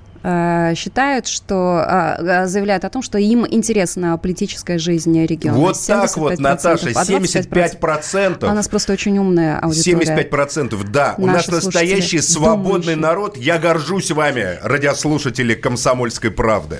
считают, 0.76 1.28
что 1.28 1.86
э, 1.88 2.46
заявляют 2.48 2.84
о 2.86 2.90
том, 2.90 3.02
что 3.02 3.18
им 3.18 3.46
интересна 3.50 4.18
политическая 4.18 4.78
жизнь 4.78 5.18
региона. 5.26 5.58
Вот 5.58 5.78
так 5.88 6.16
вот, 6.18 6.34
75%, 6.34 6.42
Наташа, 6.42 6.90
а 6.96 7.04
25%. 7.04 7.80
75%. 7.80 8.50
У 8.50 8.54
нас 8.54 8.68
просто 8.68 8.94
очень 8.94 9.18
умная 9.18 9.60
аудитория. 9.60 10.28
75%, 10.30 10.84
да. 10.90 11.16
У 11.18 11.26
нас 11.26 11.48
настоящий 11.48 12.20
свободный 12.20 12.96
думающие. 12.96 12.96
народ. 12.96 13.38
Я 13.38 13.58
горжусь 13.58 14.12
вами, 14.12 14.60
радиослушатели 14.62 15.54
«Комсомольской 15.54 16.32
правды». 16.32 16.80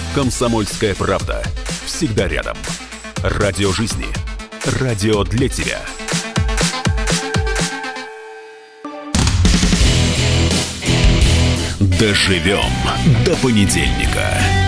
«Комсомольская 0.13 0.93
правда». 0.95 1.41
Всегда 1.85 2.27
рядом. 2.27 2.57
Радио 3.23 3.71
жизни. 3.71 4.07
Радио 4.79 5.23
для 5.23 5.49
тебя. 5.49 5.79
Доживем 11.99 12.71
до 13.25 13.35
понедельника. 13.37 14.60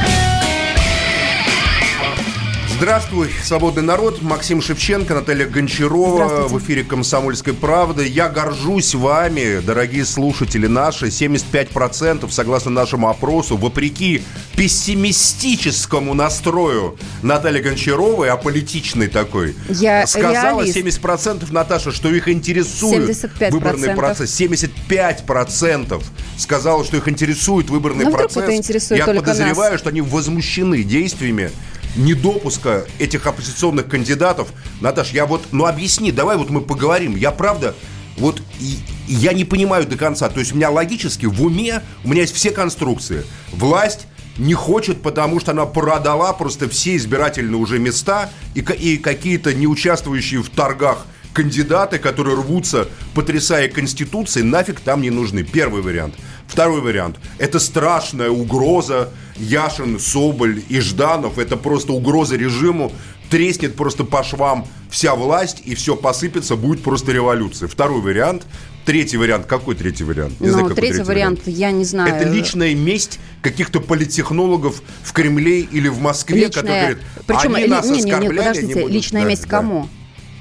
Здравствуй, 2.83 3.29
свободный 3.41 3.81
народ. 3.81 4.21
Максим 4.21 4.61
Шевченко, 4.61 5.13
Наталья 5.13 5.45
Гончарова 5.45 6.49
в 6.49 6.59
эфире 6.59 6.83
«Комсомольской 6.83 7.53
правды». 7.53 8.05
Я 8.05 8.27
горжусь 8.27 8.93
вами, 8.93 9.61
дорогие 9.61 10.03
слушатели 10.03 10.67
наши. 10.67 11.05
75% 11.07 12.29
согласно 12.29 12.71
нашему 12.71 13.07
опросу, 13.07 13.55
вопреки 13.55 14.21
пессимистическому 14.57 16.13
настрою 16.13 16.97
Натальи 17.21 17.61
Гончаровой, 17.61 18.29
аполитичной 18.29 19.07
такой, 19.07 19.55
Я 19.69 20.05
сказала 20.05 20.59
реалист. 20.65 21.01
70% 21.01 21.53
Наташа, 21.53 21.93
что 21.93 22.09
их 22.09 22.27
интересует 22.27 23.09
75%. 23.09 23.51
выборный 23.51 23.95
процесс. 23.95 24.41
75% 24.41 26.03
сказала, 26.37 26.83
что 26.83 26.97
их 26.97 27.07
интересует 27.07 27.69
выборный 27.69 28.03
Ну, 28.03 28.11
вдруг 28.11 28.29
процесс. 28.29 28.91
Я 28.91 29.05
подозреваю, 29.05 29.71
нас. 29.71 29.79
что 29.79 29.87
они 29.87 30.01
возмущены 30.01 30.83
действиями 30.83 31.49
недопуска 31.95 32.85
этих 32.99 33.25
оппозиционных 33.27 33.87
кандидатов. 33.87 34.49
Наташ, 34.81 35.11
я 35.11 35.25
вот, 35.25 35.47
ну 35.51 35.65
объясни, 35.65 36.11
давай 36.11 36.37
вот 36.37 36.49
мы 36.49 36.61
поговорим. 36.61 37.15
Я 37.15 37.31
правда, 37.31 37.75
вот 38.17 38.41
и, 38.59 38.77
и 39.07 39.13
я 39.13 39.33
не 39.33 39.45
понимаю 39.45 39.85
до 39.85 39.97
конца. 39.97 40.29
То 40.29 40.39
есть 40.39 40.53
у 40.53 40.55
меня 40.55 40.69
логически 40.69 41.25
в 41.25 41.41
уме, 41.43 41.81
у 42.03 42.09
меня 42.09 42.21
есть 42.21 42.35
все 42.35 42.51
конструкции. 42.51 43.25
Власть 43.51 44.07
не 44.37 44.53
хочет, 44.53 45.01
потому 45.01 45.39
что 45.39 45.51
она 45.51 45.65
продала 45.65 46.33
просто 46.33 46.67
все 46.67 46.95
избирательные 46.95 47.57
уже 47.57 47.79
места 47.79 48.31
и, 48.55 48.61
и 48.61 48.97
какие-то 48.97 49.53
не 49.53 49.67
участвующие 49.67 50.41
в 50.41 50.49
торгах 50.49 51.05
кандидаты, 51.33 51.97
которые 51.97 52.35
рвутся, 52.37 52.87
потрясая 53.15 53.67
Конституцией, 53.69 54.45
нафиг 54.45 54.79
там 54.79 55.01
не 55.01 55.09
нужны. 55.09 55.43
Первый 55.43 55.81
вариант. 55.81 56.15
Второй 56.47 56.81
вариант. 56.81 57.17
Это 57.39 57.59
страшная 57.59 58.29
угроза. 58.29 59.09
Яшин, 59.37 59.99
Соболь 59.99 60.61
и 60.69 60.79
Жданов. 60.79 61.39
Это 61.39 61.57
просто 61.57 61.93
угроза 61.93 62.35
режиму. 62.35 62.91
Треснет 63.29 63.75
просто 63.75 64.03
по 64.03 64.23
швам 64.23 64.67
вся 64.91 65.15
власть, 65.15 65.63
и 65.65 65.73
все 65.73 65.95
посыпется, 65.95 66.55
будет 66.55 66.83
просто 66.83 67.11
революция. 67.11 67.67
Второй 67.67 67.99
вариант. 68.01 68.43
Третий 68.85 69.17
вариант. 69.17 69.47
Какой 69.47 69.73
третий 69.75 70.03
вариант? 70.03 70.39
Не 70.39 70.49
знаю, 70.49 70.65
Ну, 70.65 70.69
какой 70.69 70.81
третий 70.89 71.01
вариант, 71.03 71.39
я 71.47 71.71
не 71.71 71.83
знаю. 71.85 72.13
Это 72.13 72.29
личная 72.29 72.75
месть 72.75 73.19
каких-то 73.41 73.79
политтехнологов 73.79 74.83
в 75.01 75.13
Кремле 75.13 75.61
или 75.61 75.87
в 75.87 75.99
Москве, 75.99 76.49
которые 76.49 76.79
говорят, 76.81 76.97
Причем, 77.25 77.55
они 77.55 77.63
ли- 77.63 77.69
нас 77.71 77.85
не, 77.85 77.91
не, 77.91 78.03
не, 78.03 78.11
оскорбляли, 78.11 78.33
не 78.33 78.37
подождите, 78.39 78.73
будут». 78.81 78.91
личная 78.91 79.21
Да, 79.23 79.27
месть 79.29 79.43
да. 79.43 79.49
кому? 79.49 79.89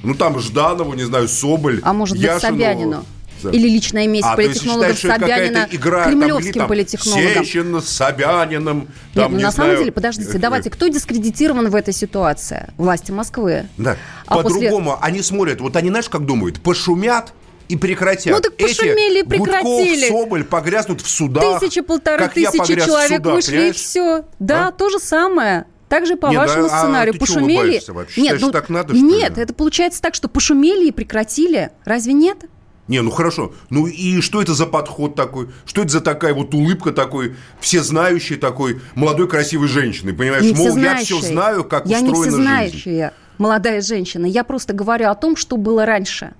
Ну, 0.03 0.13
там 0.15 0.37
Жданову, 0.39 0.93
не 0.93 1.03
знаю, 1.03 1.27
Соболь, 1.27 1.79
А 1.83 1.93
может 1.93 2.15
быть, 2.17 2.25
Яшину. 2.25 2.39
Собянину? 2.57 3.05
Или 3.51 3.67
личная 3.67 4.07
месть 4.07 4.25
А, 4.25 4.35
политтехнологов 4.37 4.97
считаешь, 4.97 5.21
Собянина 5.21 5.67
игра, 5.69 6.05
кремлевским 6.05 6.53
там 6.53 6.67
политтехнологам? 6.69 7.43
Сечин 7.45 7.81
с 7.81 7.89
Собяниным. 7.89 8.79
Нет, 8.79 8.87
там, 9.15 9.31
ну 9.33 9.37
не 9.37 9.43
на 9.43 9.51
самом 9.51 9.65
знаю, 9.71 9.79
деле, 9.79 9.91
подождите, 9.91 10.37
давайте, 10.37 10.69
кто 10.69 10.87
дискредитирован 10.87 11.69
в 11.69 11.75
этой 11.75 11.93
ситуации? 11.93 12.67
Власти 12.77 13.11
Москвы. 13.11 13.65
Да. 13.77 13.97
А 14.27 14.37
после- 14.37 14.49
По-другому 14.61 14.97
они 15.01 15.21
смотрят, 15.21 15.59
вот 15.59 15.75
они, 15.75 15.89
знаешь, 15.89 16.07
как 16.07 16.25
думают, 16.25 16.61
пошумят 16.61 17.33
и 17.67 17.75
прекратят. 17.75 18.33
Ну 18.33 18.39
так 18.41 18.53
Эти 18.57 18.77
пошумели 18.77 19.19
и 19.19 19.23
Гудков, 19.23 19.45
прекратили. 19.45 20.07
Соболь 20.07 20.43
погрязнут 20.45 21.01
в 21.01 21.09
судах. 21.09 21.59
Тысячи, 21.59 21.81
полторы 21.81 22.29
тысячи 22.29 22.75
человек 22.85 23.17
судах, 23.17 23.33
вышли, 23.35 23.69
и 23.69 23.71
все. 23.73 24.23
Да, 24.39 24.67
А? 24.67 24.71
то 24.71 24.89
же 24.89 24.99
самое. 24.99 25.65
Также 25.93 26.15
по 26.15 26.25
Не, 26.25 26.37
да, 26.37 26.39
вашему 26.39 26.65
а 26.65 26.69
сценарию 26.69 27.13
чё 27.13 27.19
пошумели. 27.19 27.79
вообще? 27.87 28.21
Считаешь, 28.21 28.41
ну, 28.41 28.51
так 28.51 28.69
надо, 28.69 28.95
что 28.95 29.05
ли? 29.05 29.11
нет, 29.13 29.37
это 29.37 29.53
получается 29.53 30.01
так, 30.01 30.15
что 30.15 30.27
пошумели 30.27 30.87
и 30.87 30.91
прекратили. 30.91 31.69
Разве 31.85 32.13
нет? 32.13 32.45
Не, 32.87 33.01
ну 33.01 33.11
хорошо. 33.11 33.53
Ну 33.69 33.85
и 33.85 34.19
что 34.21 34.41
это 34.41 34.55
за 34.55 34.65
подход 34.65 35.13
такой? 35.13 35.49
Что 35.67 35.83
это 35.83 35.91
за 35.91 36.01
такая 36.01 36.33
вот 36.33 36.55
улыбка 36.55 36.93
такой, 36.93 37.35
всезнающей 37.59 38.37
такой 38.37 38.81
молодой 38.95 39.27
красивой 39.27 39.67
женщины? 39.67 40.13
Понимаешь, 40.13 40.43
не 40.43 40.55
мол, 40.55 40.75
я 40.77 40.97
все 40.97 41.21
знаю, 41.21 41.63
как 41.63 41.85
Я 41.85 41.99
не 41.99 42.09
устроена 42.09 42.23
жизнь. 42.23 42.41
всезнающая 42.41 43.13
молодая 43.37 43.81
женщина. 43.81 44.25
Я 44.25 44.43
просто 44.43 44.73
говорю 44.73 45.09
о 45.09 45.15
том, 45.15 45.35
что 45.35 45.57
было 45.57 45.85
раньше. 45.85 46.33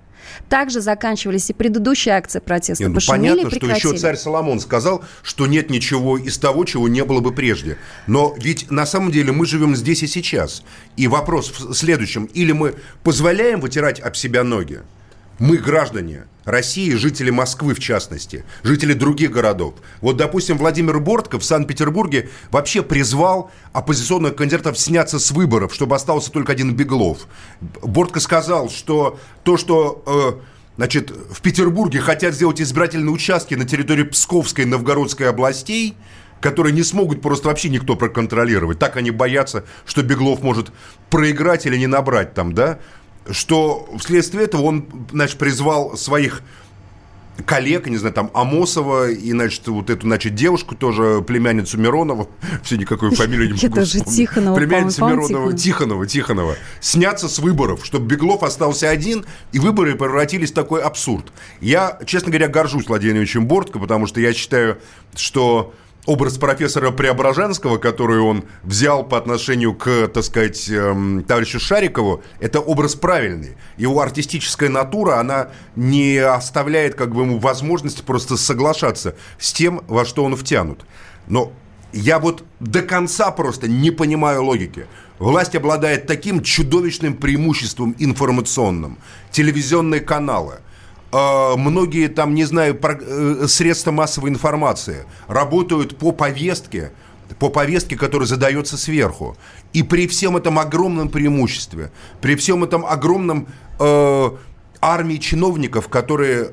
Также 0.48 0.80
заканчивались 0.80 1.50
и 1.50 1.52
предыдущие 1.52 2.14
акции 2.14 2.38
протеста. 2.38 2.84
Не, 2.84 2.88
ну 2.88 2.94
Пошумели 2.94 3.42
понятно, 3.42 3.50
что 3.50 3.66
еще 3.70 3.98
царь 3.98 4.16
Соломон 4.16 4.60
сказал, 4.60 5.04
что 5.22 5.46
нет 5.46 5.70
ничего 5.70 6.18
из 6.18 6.38
того, 6.38 6.64
чего 6.64 6.88
не 6.88 7.04
было 7.04 7.20
бы 7.20 7.32
прежде. 7.32 7.78
Но 8.06 8.34
ведь 8.38 8.70
на 8.70 8.86
самом 8.86 9.10
деле 9.10 9.32
мы 9.32 9.46
живем 9.46 9.76
здесь 9.76 10.02
и 10.02 10.06
сейчас. 10.06 10.62
И 10.96 11.08
вопрос 11.08 11.50
в 11.50 11.74
следующем. 11.74 12.24
Или 12.26 12.52
мы 12.52 12.74
позволяем 13.02 13.60
вытирать 13.60 14.00
об 14.00 14.16
себя 14.16 14.44
ноги, 14.44 14.82
мы, 15.38 15.56
граждане 15.56 16.24
России, 16.44 16.94
жители 16.94 17.30
Москвы 17.30 17.74
в 17.74 17.80
частности, 17.80 18.44
жители 18.62 18.92
других 18.92 19.30
городов. 19.30 19.74
Вот, 20.00 20.16
допустим, 20.16 20.58
Владимир 20.58 21.00
Бортко 21.00 21.38
в 21.38 21.44
Санкт-Петербурге 21.44 22.28
вообще 22.50 22.82
призвал 22.82 23.50
оппозиционных 23.72 24.36
кандидатов 24.36 24.78
сняться 24.78 25.18
с 25.18 25.30
выборов, 25.30 25.74
чтобы 25.74 25.96
остался 25.96 26.30
только 26.30 26.52
один 26.52 26.74
Беглов. 26.74 27.26
Бортко 27.82 28.20
сказал, 28.20 28.70
что 28.70 29.18
то, 29.42 29.56
что... 29.56 30.02
э, 30.40 30.54
Значит, 30.76 31.12
в 31.30 31.40
Петербурге 31.40 32.00
хотят 32.00 32.34
сделать 32.34 32.60
избирательные 32.60 33.12
участки 33.12 33.54
на 33.54 33.64
территории 33.64 34.02
Псковской 34.02 34.64
и 34.64 34.66
Новгородской 34.66 35.28
областей, 35.28 35.94
которые 36.40 36.72
не 36.72 36.82
смогут 36.82 37.22
просто 37.22 37.46
вообще 37.46 37.68
никто 37.68 37.94
проконтролировать. 37.94 38.80
Так 38.80 38.96
они 38.96 39.12
боятся, 39.12 39.64
что 39.86 40.02
Беглов 40.02 40.42
может 40.42 40.72
проиграть 41.10 41.64
или 41.66 41.76
не 41.76 41.86
набрать 41.86 42.34
там, 42.34 42.54
да? 42.54 42.80
Что 43.30 43.88
вследствие 43.98 44.44
этого 44.44 44.62
он, 44.62 44.86
значит, 45.10 45.38
призвал 45.38 45.96
своих 45.96 46.42
коллег, 47.46 47.86
не 47.88 47.96
знаю, 47.96 48.14
там, 48.14 48.30
Амосова 48.32 49.10
и, 49.10 49.30
значит, 49.32 49.66
вот 49.66 49.90
эту, 49.90 50.06
значит, 50.06 50.34
девушку 50.34 50.74
тоже, 50.74 51.22
племянницу 51.26 51.78
Миронова, 51.78 52.28
все 52.62 52.76
никакой 52.76 53.14
фамилию 53.14 53.48
не 53.48 53.68
могу 53.68 53.82
вспомнить. 53.82 54.16
Тихонова, 54.16 54.56
Племянница 54.56 55.04
Миронова, 55.04 55.52
Тихонова, 55.52 56.06
Тихонова. 56.06 56.56
Сняться 56.80 57.28
с 57.28 57.38
выборов, 57.38 57.84
чтобы 57.84 58.06
Беглов 58.06 58.42
остался 58.42 58.88
один, 58.88 59.24
и 59.52 59.58
выборы 59.58 59.96
превратились 59.96 60.52
в 60.52 60.54
такой 60.54 60.82
абсурд. 60.82 61.32
Я, 61.60 61.98
честно 62.06 62.30
говоря, 62.30 62.48
горжусь 62.48 62.86
Владимировичем 62.86 63.46
Бортко, 63.46 63.78
потому 63.78 64.06
что 64.06 64.20
я 64.20 64.32
считаю, 64.32 64.78
что 65.16 65.74
образ 66.06 66.38
профессора 66.38 66.90
Преображенского, 66.90 67.78
который 67.78 68.20
он 68.20 68.44
взял 68.62 69.04
по 69.04 69.16
отношению 69.16 69.74
к, 69.74 70.08
так 70.08 70.24
сказать, 70.24 70.68
эм, 70.68 71.24
товарищу 71.24 71.58
Шарикову, 71.58 72.22
это 72.40 72.60
образ 72.60 72.94
правильный. 72.94 73.56
Его 73.76 74.00
артистическая 74.00 74.68
натура, 74.68 75.18
она 75.18 75.48
не 75.76 76.18
оставляет 76.18 76.94
как 76.94 77.14
бы 77.14 77.22
ему 77.22 77.38
возможности 77.38 78.02
просто 78.02 78.36
соглашаться 78.36 79.16
с 79.38 79.52
тем, 79.52 79.82
во 79.88 80.04
что 80.04 80.24
он 80.24 80.36
втянут. 80.36 80.84
Но 81.26 81.52
я 81.92 82.18
вот 82.18 82.44
до 82.60 82.82
конца 82.82 83.30
просто 83.30 83.68
не 83.68 83.90
понимаю 83.90 84.44
логики. 84.44 84.86
Власть 85.18 85.54
обладает 85.54 86.06
таким 86.06 86.42
чудовищным 86.42 87.14
преимуществом 87.14 87.94
информационным. 87.98 88.98
Телевизионные 89.30 90.00
каналы– 90.00 90.56
многие 91.56 92.08
там, 92.08 92.34
не 92.34 92.44
знаю, 92.44 92.78
э, 92.82 93.46
средства 93.48 93.92
массовой 93.92 94.30
информации 94.30 95.04
работают 95.28 95.96
по 95.96 96.12
повестке, 96.12 96.92
по 97.38 97.50
повестке, 97.50 97.96
которая 97.96 98.26
задается 98.26 98.76
сверху. 98.76 99.36
И 99.72 99.82
при 99.82 100.06
всем 100.08 100.36
этом 100.36 100.58
огромном 100.58 101.08
преимуществе, 101.08 101.92
при 102.20 102.34
всем 102.34 102.64
этом 102.64 102.84
огромном 102.84 103.46
э, 103.78 104.30
армии 104.80 105.16
чиновников, 105.16 105.88
которые 105.88 106.52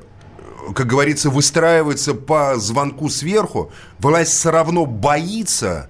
как 0.74 0.86
говорится, 0.86 1.28
выстраиваются 1.28 2.14
по 2.14 2.56
звонку 2.56 3.08
сверху, 3.08 3.72
власть 3.98 4.30
все 4.30 4.52
равно 4.52 4.86
боится, 4.86 5.88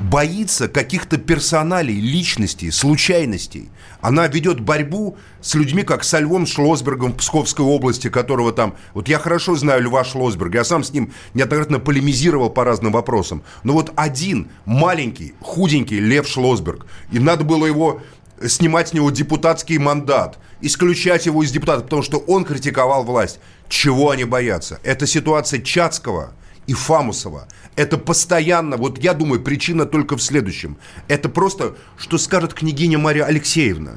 боится 0.00 0.68
каких-то 0.68 1.18
персоналей, 1.18 2.00
личностей, 2.00 2.70
случайностей. 2.70 3.68
Она 4.00 4.26
ведет 4.26 4.60
борьбу 4.60 5.18
с 5.42 5.54
людьми, 5.54 5.82
как 5.82 6.04
со 6.04 6.18
Львом 6.18 6.46
Шлосбергом 6.46 7.12
в 7.12 7.16
Псковской 7.16 7.64
области, 7.64 8.08
которого 8.08 8.52
там... 8.52 8.74
Вот 8.94 9.08
я 9.08 9.18
хорошо 9.18 9.56
знаю 9.56 9.82
Льва 9.82 10.04
Шлосберга, 10.04 10.58
я 10.58 10.64
сам 10.64 10.82
с 10.82 10.92
ним 10.92 11.12
неоднократно 11.34 11.78
полемизировал 11.78 12.48
по 12.48 12.64
разным 12.64 12.92
вопросам. 12.92 13.42
Но 13.62 13.74
вот 13.74 13.92
один 13.96 14.48
маленький, 14.64 15.34
худенький 15.40 16.00
Лев 16.00 16.26
Шлосберг, 16.26 16.86
и 17.12 17.18
надо 17.18 17.44
было 17.44 17.66
его 17.66 18.00
снимать 18.46 18.88
с 18.88 18.92
него 18.94 19.10
депутатский 19.10 19.76
мандат, 19.76 20.38
исключать 20.62 21.26
его 21.26 21.42
из 21.42 21.50
депутата, 21.50 21.82
потому 21.82 22.02
что 22.02 22.18
он 22.18 22.44
критиковал 22.44 23.04
власть. 23.04 23.38
Чего 23.68 24.10
они 24.10 24.24
боятся? 24.24 24.80
Это 24.82 25.06
ситуация 25.06 25.60
Чацкого 25.60 26.32
и 26.70 26.72
Фамусова. 26.72 27.48
Это 27.74 27.98
постоянно, 27.98 28.76
вот 28.76 28.98
я 29.02 29.12
думаю, 29.12 29.42
причина 29.42 29.86
только 29.86 30.16
в 30.16 30.22
следующем. 30.22 30.76
Это 31.08 31.28
просто, 31.28 31.74
что 31.98 32.16
скажет 32.16 32.54
княгиня 32.54 32.96
Мария 32.96 33.24
Алексеевна. 33.24 33.94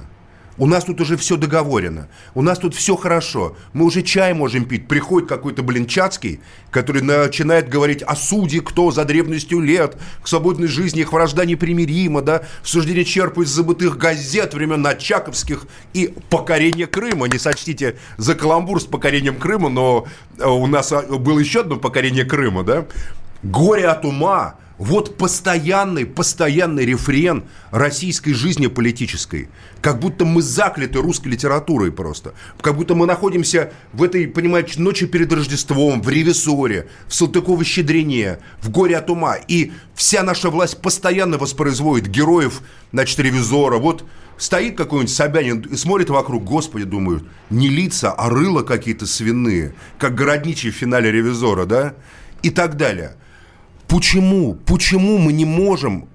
У 0.57 0.67
нас 0.67 0.83
тут 0.83 1.01
уже 1.01 1.17
все 1.17 1.35
договорено. 1.35 2.09
У 2.35 2.41
нас 2.43 2.59
тут 2.59 2.75
все 2.75 2.95
хорошо. 2.95 3.55
Мы 3.73 3.85
уже 3.85 4.03
чай 4.03 4.33
можем 4.33 4.65
пить. 4.65 4.87
Приходит 4.87 5.27
какой-то, 5.27 5.63
блин, 5.63 5.87
Чацкий, 5.87 6.41
который 6.69 7.01
начинает 7.01 7.69
говорить 7.69 8.03
о 8.03 8.15
суде, 8.15 8.61
кто 8.61 8.91
за 8.91 9.03
древностью 9.05 9.59
лет, 9.59 9.97
к 10.21 10.27
свободной 10.27 10.67
жизни 10.67 11.01
их 11.01 11.11
вражда 11.11 11.45
непримирима, 11.45 12.21
да, 12.21 12.43
суждение 12.63 13.03
черпают 13.03 13.49
из 13.49 13.53
забытых 13.53 13.97
газет 13.97 14.53
времен 14.53 14.85
Очаковских 14.85 15.65
и 15.93 16.13
покорение 16.29 16.85
Крыма. 16.85 17.27
Не 17.27 17.39
сочтите 17.39 17.97
за 18.17 18.35
каламбур 18.35 18.79
с 18.79 18.85
покорением 18.85 19.37
Крыма, 19.37 19.69
но 19.69 20.05
э, 20.37 20.45
у 20.45 20.67
нас 20.67 20.91
а, 20.91 21.01
было 21.01 21.39
еще 21.39 21.61
одно 21.61 21.77
покорение 21.77 22.25
Крыма, 22.25 22.63
да. 22.63 22.85
Горе 23.41 23.87
от 23.87 24.05
ума. 24.05 24.55
Вот 24.83 25.15
постоянный, 25.17 26.05
постоянный 26.05 26.85
рефрен 26.85 27.45
российской 27.71 28.33
жизни 28.33 28.67
политической. 28.67 29.47
Как 29.79 29.97
будто 29.99 30.25
мы 30.25 30.41
закляты 30.41 30.99
русской 30.99 31.29
литературой 31.29 31.89
просто. 31.89 32.33
Как 32.59 32.75
будто 32.75 32.93
мы 32.93 33.05
находимся 33.05 33.71
в 33.93 34.03
этой, 34.03 34.27
понимаете, 34.27 34.81
ночи 34.81 35.05
перед 35.05 35.31
Рождеством, 35.31 36.01
в 36.01 36.09
Ревизоре, 36.09 36.89
в 37.07 37.13
Салтыково-Щедрине, 37.13 38.39
в 38.61 38.71
Горе 38.71 38.97
от 38.97 39.09
ума. 39.09 39.35
И 39.47 39.71
вся 39.95 40.21
наша 40.21 40.49
власть 40.49 40.81
постоянно 40.81 41.37
воспроизводит 41.37 42.09
героев, 42.09 42.61
значит, 42.91 43.17
Ревизора. 43.19 43.77
Вот 43.77 44.03
стоит 44.37 44.75
какой-нибудь 44.75 45.13
Собянин 45.13 45.61
и 45.61 45.77
смотрит 45.77 46.09
вокруг, 46.09 46.43
господи, 46.43 46.83
думаю, 46.83 47.25
не 47.49 47.69
лица, 47.69 48.11
а 48.11 48.29
рыла 48.29 48.63
какие-то 48.63 49.05
свиные, 49.05 49.75
как 49.97 50.13
городничий 50.13 50.71
в 50.71 50.75
финале 50.75 51.09
Ревизора, 51.09 51.65
да? 51.65 51.93
И 52.41 52.49
так 52.49 52.75
далее. 52.75 53.15
Почему? 53.87 54.55
Почему 54.65 55.17
мы 55.17 55.33
не 55.33 55.45
можем 55.45 56.07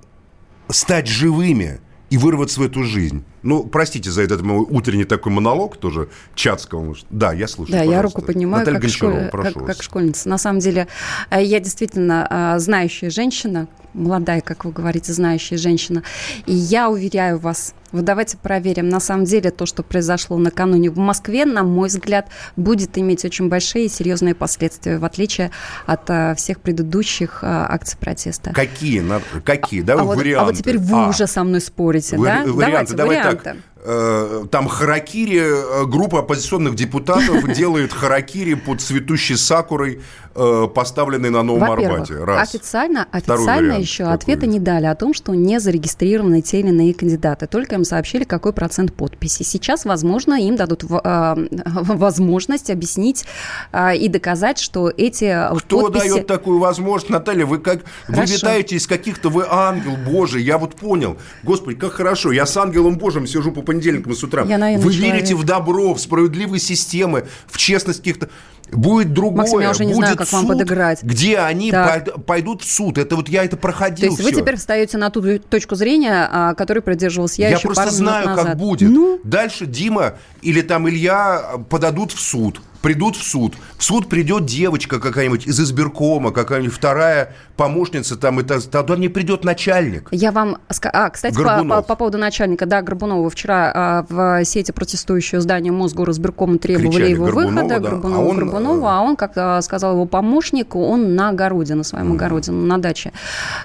стать 0.69 1.07
живыми 1.07 1.81
и 2.11 2.17
вырваться 2.19 2.61
в 2.61 2.63
эту 2.65 2.83
жизнь? 2.85 3.25
Ну, 3.43 3.65
простите 3.65 4.11
за 4.11 4.23
этот 4.23 4.43
мой 4.43 4.59
утренний 4.59 5.05
такой 5.05 5.33
монолог 5.33 5.77
тоже 5.77 6.09
Чацкого. 6.35 6.97
Да, 7.11 7.33
я 7.33 7.47
слушаю. 7.47 7.73
Да, 7.79 7.83
я 7.83 7.87
пожалуйста. 7.87 8.19
руку 8.19 8.27
поднимаю, 8.27 8.65
Наталья 8.67 8.81
как, 8.81 8.91
школь- 8.91 9.29
прошу 9.31 9.53
как, 9.55 9.63
вас. 9.63 9.77
как 9.77 9.83
школьница. 9.85 10.29
На 10.29 10.39
самом 10.39 10.59
деле, 10.59 10.89
э, 11.31 11.43
я 11.43 11.61
действительно 11.61 12.27
э, 12.57 12.59
знающая 12.59 13.11
женщина, 13.11 13.69
молодая, 13.95 14.41
как 14.41 14.65
вы 14.65 14.73
говорите, 14.73 15.13
знающая 15.13 15.57
женщина. 15.57 16.03
И 16.47 16.53
я 16.55 16.91
уверяю 16.91 17.39
вас, 17.39 17.75
вот 17.93 18.05
давайте 18.05 18.37
проверим. 18.37 18.89
На 18.89 19.01
самом 19.01 19.25
деле, 19.25 19.51
то, 19.51 19.67
что 19.67 19.83
произошло 19.83 20.37
накануне 20.39 20.91
в 20.91 20.99
Москве, 20.99 21.45
на 21.45 21.63
мой 21.63 21.89
взгляд, 21.89 22.29
будет 22.57 22.97
иметь 22.99 23.25
очень 23.25 23.49
большие 23.49 23.87
и 23.87 23.89
серьезные 23.89 24.35
последствия, 24.35 24.99
в 24.99 25.05
отличие 25.05 25.51
от 25.87 26.09
э, 26.11 26.35
всех 26.37 26.61
предыдущих 26.61 27.41
э, 27.43 27.47
акций 27.47 27.97
протеста. 27.99 28.53
Какие? 28.53 29.01
На- 29.01 29.21
Какие? 29.45 29.83
Давай 29.83 30.05
а, 30.05 30.07
вот, 30.07 30.17
варианты. 30.19 30.41
а 30.43 30.45
вот 30.47 30.57
теперь 30.57 30.79
вы 30.79 31.05
А. 31.05 31.09
уже 31.09 31.27
со 31.27 31.45
мной 31.45 31.61
спорите, 31.61 32.17
Вари- 32.17 32.45
да? 32.47 32.53
Варианты. 32.53 32.95
Давайте, 32.95 32.95
Давай 32.95 33.17
варианты. 33.19 33.45
так. 33.45 33.57
Э, 33.85 34.45
Там 34.51 34.67
харакири, 34.67 35.41
э, 35.41 35.87
группа 35.87 36.21
оппозиционных 36.21 36.75
депутатов 36.75 37.47
делает 37.55 37.93
харакири 37.93 38.55
под 38.55 38.81
цветущей 38.81 39.37
сакурой, 39.37 40.01
э, 40.35 40.69
поставленной 40.75 41.31
на 41.31 41.43
Новом 41.45 41.71
Арбате. 41.71 42.15
Раз. 42.15 42.49
официально, 42.49 43.07
официально 43.13 43.75
еще 43.75 44.05
какой? 44.05 44.15
ответа 44.15 44.47
не 44.47 44.59
дали 44.59 44.87
о 44.87 44.95
том, 44.97 45.15
что 45.15 45.35
не 45.35 45.61
зарегистрированы 45.61 46.43
те 46.43 46.59
или 46.61 46.69
иные 46.69 46.93
кандидаты. 46.93 47.47
Только 47.47 47.77
им 47.77 47.85
сообщили, 47.85 48.25
какой 48.25 48.53
процент 48.53 48.93
подписей. 48.93 49.45
Сейчас, 49.45 49.85
возможно, 49.85 50.35
им 50.35 50.57
дадут 50.57 50.85
э, 50.85 51.37
возможность 51.65 52.71
объяснить 52.71 53.27
э, 53.73 53.97
и 53.97 54.09
доказать, 54.09 54.59
что 54.59 54.91
эти 54.91 55.57
Кто 55.61 55.83
подписи... 55.83 56.09
дает 56.09 56.27
такую 56.27 56.59
возможность, 56.59 57.11
Наталья? 57.11 57.47
Вы 57.47 57.59
как 57.59 57.83
вы 58.09 58.15
Хорошо. 58.15 58.35
витаете 58.35 58.77
из 58.77 58.89
каких-то 58.89 59.29
вы 59.29 59.45
ангел 59.49 59.97
Божий. 59.97 60.43
Я 60.43 60.59
вот 60.59 60.75
понял. 60.75 61.17
Господи, 61.45 61.79
как 61.79 61.93
хорошо. 61.93 62.33
Я 62.33 62.45
с 62.45 62.57
ангелом 62.57 62.99
Божьим 62.99 63.27
сижу 63.27 63.53
по 63.53 63.68
понедельникам 63.69 64.15
с 64.15 64.23
утра. 64.25 64.45
Я 64.45 64.59
наивный 64.59 64.85
вы 64.85 64.93
человек. 64.93 65.15
верите 65.15 65.35
в 65.37 65.45
добро, 65.45 65.95
в 65.95 66.01
справедливые 66.01 66.61
системы, 66.61 67.27
в 67.47 67.57
честность 67.57 67.99
каких-то. 68.01 68.29
Будет 68.71 69.15
другое. 69.15 69.39
Максим, 69.39 69.61
я 69.61 69.71
уже 69.71 69.87
не 69.87 69.95
будет 69.95 70.05
знаю, 70.05 70.17
как 70.19 70.31
вам 70.31 70.43
суд, 70.43 70.51
подыграть. 70.51 71.03
Где 71.03 71.39
они 71.39 71.71
пойд- 71.73 72.23
пойдут 72.27 72.61
в 72.63 72.71
суд. 72.71 72.99
Это 72.99 73.17
вот 73.17 73.31
я 73.31 73.43
это 73.45 73.57
То 73.57 73.63
проходил 73.63 74.11
есть 74.11 74.23
вы 74.23 74.31
всё. 74.31 74.41
теперь 74.41 74.57
встаете 74.57 74.99
на 74.99 75.09
ту 75.09 75.39
точку 75.39 75.75
зрения, 75.75 76.29
а, 76.31 76.53
которой 76.55 76.81
придерживался 76.81 77.41
я, 77.41 77.49
Я 77.49 77.57
еще 77.57 77.69
просто 77.69 77.85
пару 77.85 77.95
минут 77.97 78.09
знаю, 78.11 78.27
назад. 78.27 78.45
как 78.47 78.59
будет. 78.59 78.91
Ну, 78.91 79.21
Дальше 79.25 79.65
Дима 79.65 80.17
или 80.43 80.61
там 80.61 80.87
Илья 80.87 81.53
подадут 81.71 82.13
в 82.13 82.21
суд. 82.21 82.61
Придут 82.83 83.17
в 83.17 83.23
суд. 83.25 83.55
В 83.77 83.83
суд 83.83 84.09
придет 84.09 84.47
девочка 84.47 85.01
какая-нибудь 85.01 85.47
из 85.47 85.59
избиркома, 85.61 86.31
какая-нибудь 86.31 86.73
вторая 86.75 87.35
помощница 87.57 88.17
там, 88.17 88.39
это, 88.39 88.61
тогда 88.71 88.97
не 88.97 89.09
придет 89.09 89.45
начальник. 89.45 90.09
Я 90.13 90.31
вам... 90.31 90.59
А, 90.93 91.11
кстати, 91.11 91.35
по, 91.35 91.43
Горбунов. 91.43 91.77
по- 91.79 91.83
по 91.89 91.97
поводу 91.97 92.19
начальника, 92.19 92.67
да, 92.67 92.81
Горбунова. 92.83 93.29
Вчера 93.31 93.73
а, 93.75 94.07
в 94.09 94.45
сети 94.45 94.71
протестующего 94.71 95.41
здания 95.41 95.73
Мосгоризбиркома 95.73 96.59
требовали 96.59 96.89
Кричали 96.89 97.11
его 97.11 97.25
Горбунова, 97.27 97.51
выхода, 97.53 97.69
да. 97.69 97.81
Горбунова, 97.91 98.17
А 98.23 98.25
он, 98.29 98.37
Горбунова, 98.39 98.99
а 98.99 99.01
он, 99.01 99.17
как 99.17 99.33
а, 99.37 99.61
сказал 99.63 99.95
его 99.95 100.05
помощник, 100.07 100.77
он 100.77 101.17
на 101.17 101.31
огороде, 101.31 101.75
на 101.75 101.83
своем 101.83 102.13
огороде, 102.13 102.53
на 102.53 102.79
даче. 102.79 103.13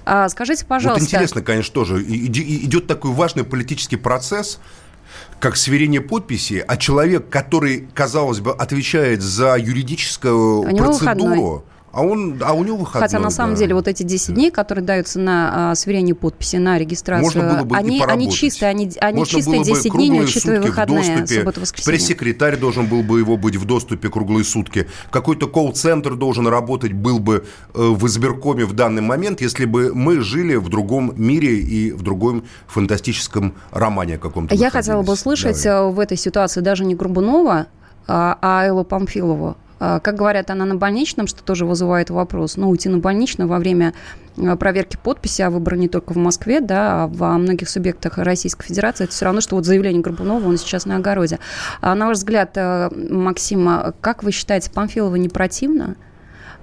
А, 0.06 0.28
скажите, 0.30 0.66
пожалуйста... 0.66 1.02
Вот 1.04 1.08
интересно, 1.08 1.42
конечно, 1.44 1.74
тоже. 1.74 2.02
И- 2.02 2.26
и- 2.28 2.66
Идет 2.66 2.88
такой 2.88 3.12
важный 3.12 3.44
политический 3.44 3.98
процесс, 3.98 4.60
как 5.40 5.58
сверение 5.58 6.02
подписи, 6.02 6.64
а 6.68 6.78
человек, 6.78 7.30
который, 7.30 7.88
казалось 7.94 8.40
бы, 8.40 8.54
отвечает 8.54 9.22
за 9.22 9.58
юридическую 9.58 10.64
процедуру, 10.76 10.94
выходной. 10.94 11.62
А 11.94 12.02
он, 12.02 12.42
а 12.44 12.54
у 12.54 12.64
него 12.64 12.78
выходной. 12.78 13.08
Хотя 13.08 13.20
на 13.20 13.30
самом 13.30 13.54
да. 13.54 13.60
деле 13.60 13.76
вот 13.76 13.88
эти 13.88 14.02
10 14.02 14.34
дней, 14.34 14.50
которые 14.50 14.84
даются 14.84 15.20
на 15.20 15.72
а, 15.72 15.76
сверение 15.76 16.16
подписи, 16.16 16.56
на 16.56 16.80
регистрацию, 16.80 17.24
Можно 17.24 17.54
было 17.56 17.64
бы 17.66 17.78
они, 17.78 18.02
они 18.02 18.32
чистые, 18.32 18.70
они, 18.70 18.92
они 19.00 19.20
Можно 19.20 19.38
чистые 19.38 19.60
было 19.60 19.70
бы 19.70 19.76
10 19.76 19.92
дней, 19.94 20.10
не 20.10 20.22
учитывая 20.22 20.60
выходные, 20.60 21.18
доступе. 21.18 21.40
субботу, 21.40 21.62
воскресенье. 21.62 21.98
Пресс-секретарь 22.00 22.58
должен 22.58 22.88
был 22.88 23.04
бы 23.04 23.20
его 23.20 23.38
быть 23.38 23.58
в 23.58 23.66
доступе 23.66 24.10
круглые 24.10 24.44
сутки. 24.44 24.88
Какой-то 25.12 25.48
колл-центр 25.48 26.16
должен 26.16 26.48
работать 26.48 26.94
был 26.94 27.20
бы 27.20 27.46
э, 27.76 27.80
в 27.80 28.08
избиркоме 28.08 28.66
в 28.66 28.74
данный 28.74 29.04
момент, 29.04 29.40
если 29.42 29.66
бы 29.66 29.94
мы 29.94 30.22
жили 30.22 30.56
в 30.56 30.70
другом 30.70 31.14
мире 31.16 31.60
и 31.60 31.92
в 31.92 32.02
другом 32.02 32.44
фантастическом 32.66 33.54
романе 33.70 34.18
каком-то. 34.18 34.56
Я 34.56 34.72
хотела 34.72 35.04
бы 35.04 35.14
услышать 35.14 35.64
Давай. 35.64 35.90
э, 35.90 35.92
в 35.92 36.00
этой 36.00 36.18
ситуации 36.18 36.62
даже 36.62 36.86
не 36.86 36.96
Горбунова, 36.96 37.68
а 38.08 38.38
а 38.42 38.66
Эллу 38.66 38.84
Памфилову. 38.84 39.58
А, 39.80 40.00
Как 40.00 40.16
говорят, 40.16 40.50
она 40.50 40.66
на 40.66 40.76
больничном, 40.76 41.28
что 41.28 41.44
тоже 41.44 41.66
вызывает 41.66 42.10
вопрос. 42.10 42.58
Но 42.58 42.70
уйти 42.70 42.90
на 42.90 43.00
больничном 43.00 43.48
во 43.48 43.60
время 43.60 43.94
э, 44.38 44.56
проверки 44.56 44.98
подписи 45.02 45.42
о 45.42 45.50
выборах 45.50 45.80
не 45.80 45.90
только 45.90 46.14
в 46.14 46.18
Москве, 46.18 46.62
да, 46.62 47.04
а 47.04 47.08
во 47.08 47.38
многих 47.38 47.70
субъектах 47.70 48.18
Российской 48.18 48.68
Федерации, 48.68 49.06
это 49.06 49.14
все 49.14 49.26
равно, 49.26 49.42
что 49.42 49.56
вот 49.56 49.66
заявление 49.66 50.02
Горбунова, 50.02 50.48
он 50.48 50.58
сейчас 50.58 50.86
на 50.86 50.98
огороде. 50.98 51.40
А 51.82 51.96
на 51.96 52.08
ваш 52.08 52.18
взгляд, 52.18 52.52
э, 52.56 52.90
Максима, 52.92 53.94
как 54.02 54.24
вы 54.24 54.32
считаете, 54.32 54.72
Памфилова 54.72 55.16
не 55.16 55.30
противно? 55.30 55.96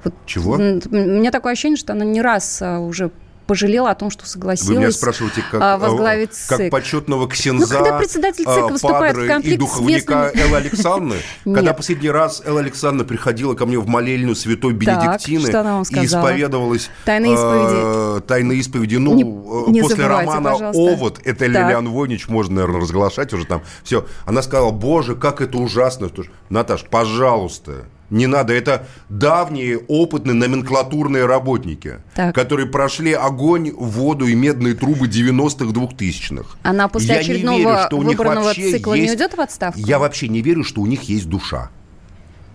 Вот, 0.04 0.14
Чего? 0.26 0.54
У 0.54 0.58
меня 0.58 1.30
такое 1.30 1.52
ощущение, 1.52 1.76
что 1.76 1.92
она 1.92 2.04
не 2.04 2.22
раз 2.22 2.62
а, 2.62 2.78
уже 2.78 3.10
пожалела 3.50 3.90
о 3.90 3.96
том, 3.96 4.10
что 4.10 4.28
согласилась 4.28 4.68
Вы 4.68 4.76
меня 4.76 4.92
спрашиваете, 4.92 5.42
как, 5.50 5.60
а, 5.60 5.76
возглавить 5.76 6.30
э, 6.30 6.48
как 6.48 6.58
ЦИК. 6.58 6.70
почетного 6.70 7.28
ксенза, 7.28 7.78
Ну, 7.78 7.84
когда 7.84 7.98
председатель 7.98 8.44
ЦИК 8.44 8.56
э, 8.56 8.66
выступает 8.68 9.12
в 9.12 9.16
падре 9.16 9.28
конфликт 9.28 9.52
и 9.52 9.56
с 9.56 9.58
духовника 9.58 10.14
местными- 10.14 10.40
Эллы 10.40 10.56
Александры, 10.56 11.18
когда 11.44 11.74
последний 11.74 12.10
раз 12.10 12.42
Элла 12.46 12.60
Александровна 12.60 13.08
приходила 13.08 13.54
ко 13.54 13.66
мне 13.66 13.80
в 13.80 13.88
молельню 13.88 14.36
Святой 14.36 14.72
Бенедиктины 14.72 15.48
и 15.48 16.06
исповедовалась 16.06 16.90
Тайные 17.04 17.34
э, 17.36 18.20
тайные 18.24 18.60
исповеди. 18.60 18.96
Ну, 18.96 19.72
после 19.80 20.06
романа. 20.06 20.52
«Овод», 20.72 21.20
это. 21.24 21.46
Лилиан 21.46 21.88
Войнич, 21.88 22.28
можно, 22.28 22.54
наверное, 22.54 22.80
разглашать 22.82 23.32
уже 23.32 23.46
там. 23.46 23.62
Все. 23.82 24.06
Она 24.26 24.42
сказала, 24.42 24.70
боже, 24.70 25.16
как 25.16 25.40
это 25.40 25.58
ужасно. 25.58 26.08
Наташ, 26.50 26.84
пожалуйста, 26.84 27.86
не 28.10 28.26
надо. 28.26 28.52
Это 28.52 28.86
давние, 29.08 29.78
опытные 29.78 30.34
номенклатурные 30.34 31.26
работники, 31.26 31.94
Так. 32.14 32.34
которые 32.34 32.66
прошли 32.66 33.12
огонь, 33.12 33.70
воду 33.72 34.26
и 34.26 34.34
медные 34.34 34.74
трубы 34.74 35.06
90-х, 35.08 35.72
2000-х. 35.72 36.56
Она 36.62 36.88
после 36.88 37.08
Я 37.08 37.14
не 37.14 37.20
очередного 37.20 37.58
верю, 37.58 37.78
что 37.86 37.96
у 37.96 38.02
них 38.02 38.18
выбранного 38.18 38.44
вообще 38.46 38.70
цикла 38.72 38.94
не 38.94 39.00
есть- 39.02 39.14
уйдет 39.14 39.34
в 39.36 39.40
отставку? 39.40 39.80
Я 39.80 39.98
вообще 39.98 40.28
не 40.28 40.42
верю, 40.42 40.64
что 40.64 40.80
у 40.80 40.86
них 40.86 41.02
есть 41.04 41.28
душа. 41.28 41.70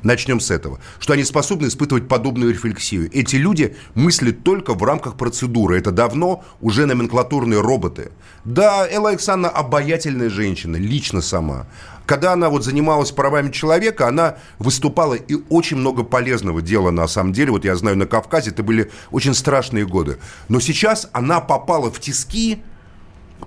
Начнем 0.05 0.39
с 0.39 0.51
этого. 0.51 0.79
Что 0.99 1.13
они 1.13 1.23
способны 1.23 1.65
испытывать 1.65 2.07
подобную 2.07 2.51
рефлексию. 2.51 3.09
Эти 3.11 3.37
люди 3.37 3.75
мыслят 3.95 4.43
только 4.43 4.75
в 4.75 4.83
рамках 4.83 5.17
процедуры. 5.17 5.79
Это 5.79 5.91
давно 5.91 6.43
уже 6.61 6.85
номенклатурные 6.85 7.59
роботы. 7.59 8.11
Да, 8.43 8.87
Элла 8.87 9.09
Александровна 9.09 9.49
обаятельная 9.49 10.29
женщина, 10.29 10.75
лично 10.75 11.21
сама. 11.21 11.65
Когда 12.05 12.33
она 12.33 12.49
вот 12.49 12.63
занималась 12.63 13.11
правами 13.11 13.51
человека, 13.51 14.07
она 14.07 14.37
выступала 14.59 15.15
и 15.15 15.37
очень 15.49 15.77
много 15.77 16.03
полезного 16.03 16.61
дела 16.61 16.91
на 16.91 17.07
самом 17.07 17.33
деле. 17.33 17.49
Вот 17.49 17.65
я 17.65 17.75
знаю, 17.75 17.97
на 17.97 18.05
Кавказе 18.05 18.51
это 18.51 18.61
были 18.61 18.91
очень 19.09 19.33
страшные 19.33 19.87
годы. 19.87 20.19
Но 20.49 20.59
сейчас 20.59 21.09
она 21.13 21.41
попала 21.41 21.89
в 21.89 21.99
тиски 21.99 22.61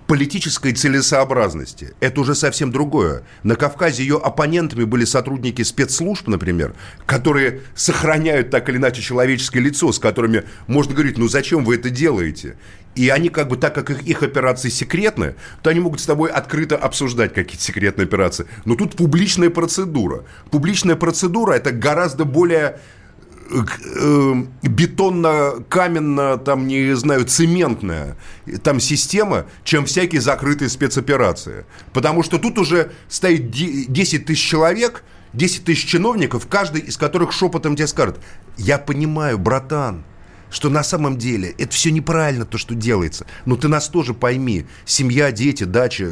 политической 0.06 0.72
целесообразности. 0.72 1.94
Это 2.00 2.20
уже 2.20 2.34
совсем 2.34 2.72
другое. 2.72 3.22
На 3.42 3.56
Кавказе 3.56 4.02
ее 4.02 4.16
оппонентами 4.16 4.84
были 4.84 5.04
сотрудники 5.04 5.62
спецслужб, 5.62 6.28
например, 6.28 6.74
которые 7.06 7.62
сохраняют 7.74 8.50
так 8.50 8.68
или 8.68 8.78
иначе 8.78 9.02
человеческое 9.02 9.60
лицо, 9.60 9.92
с 9.92 9.98
которыми 9.98 10.44
можно 10.66 10.94
говорить, 10.94 11.18
ну 11.18 11.28
зачем 11.28 11.64
вы 11.64 11.76
это 11.76 11.90
делаете? 11.90 12.56
И 12.94 13.10
они 13.10 13.28
как 13.28 13.48
бы, 13.48 13.56
так 13.56 13.74
как 13.74 13.90
их, 13.90 14.02
их 14.02 14.22
операции 14.22 14.70
секретны, 14.70 15.34
то 15.62 15.70
они 15.70 15.78
могут 15.78 16.00
с 16.00 16.06
тобой 16.06 16.30
открыто 16.30 16.76
обсуждать 16.76 17.32
какие-то 17.32 17.62
секретные 17.62 18.06
операции. 18.06 18.46
Но 18.64 18.74
тут 18.74 18.96
публичная 18.96 19.50
процедура. 19.50 20.24
Публичная 20.50 20.96
процедура– 20.96 21.52
это 21.54 21.70
гораздо 21.70 22.24
более 22.24 22.80
бетонно-каменно, 24.62 26.38
там, 26.38 26.66
не 26.66 26.94
знаю, 26.94 27.24
цементная 27.24 28.16
там 28.62 28.80
система, 28.80 29.46
чем 29.64 29.84
всякие 29.84 30.20
закрытые 30.20 30.68
спецоперации. 30.68 31.64
Потому 31.92 32.22
что 32.22 32.38
тут 32.38 32.58
уже 32.58 32.92
стоит 33.08 33.50
де- 33.50 33.84
10 33.86 34.26
тысяч 34.26 34.46
человек, 34.46 35.04
10 35.32 35.64
тысяч 35.64 35.86
чиновников, 35.86 36.46
каждый 36.48 36.82
из 36.82 36.96
которых 36.96 37.32
шепотом 37.32 37.76
тебе 37.76 37.86
скажет, 37.86 38.20
я 38.56 38.78
понимаю, 38.78 39.38
братан, 39.38 40.04
что 40.50 40.70
на 40.70 40.82
самом 40.82 41.18
деле 41.18 41.54
это 41.58 41.72
все 41.72 41.90
неправильно, 41.90 42.46
то, 42.46 42.56
что 42.56 42.74
делается. 42.74 43.26
Но 43.44 43.56
ты 43.56 43.68
нас 43.68 43.88
тоже 43.88 44.14
пойми. 44.14 44.64
Семья, 44.86 45.30
дети, 45.30 45.64
дача, 45.64 46.10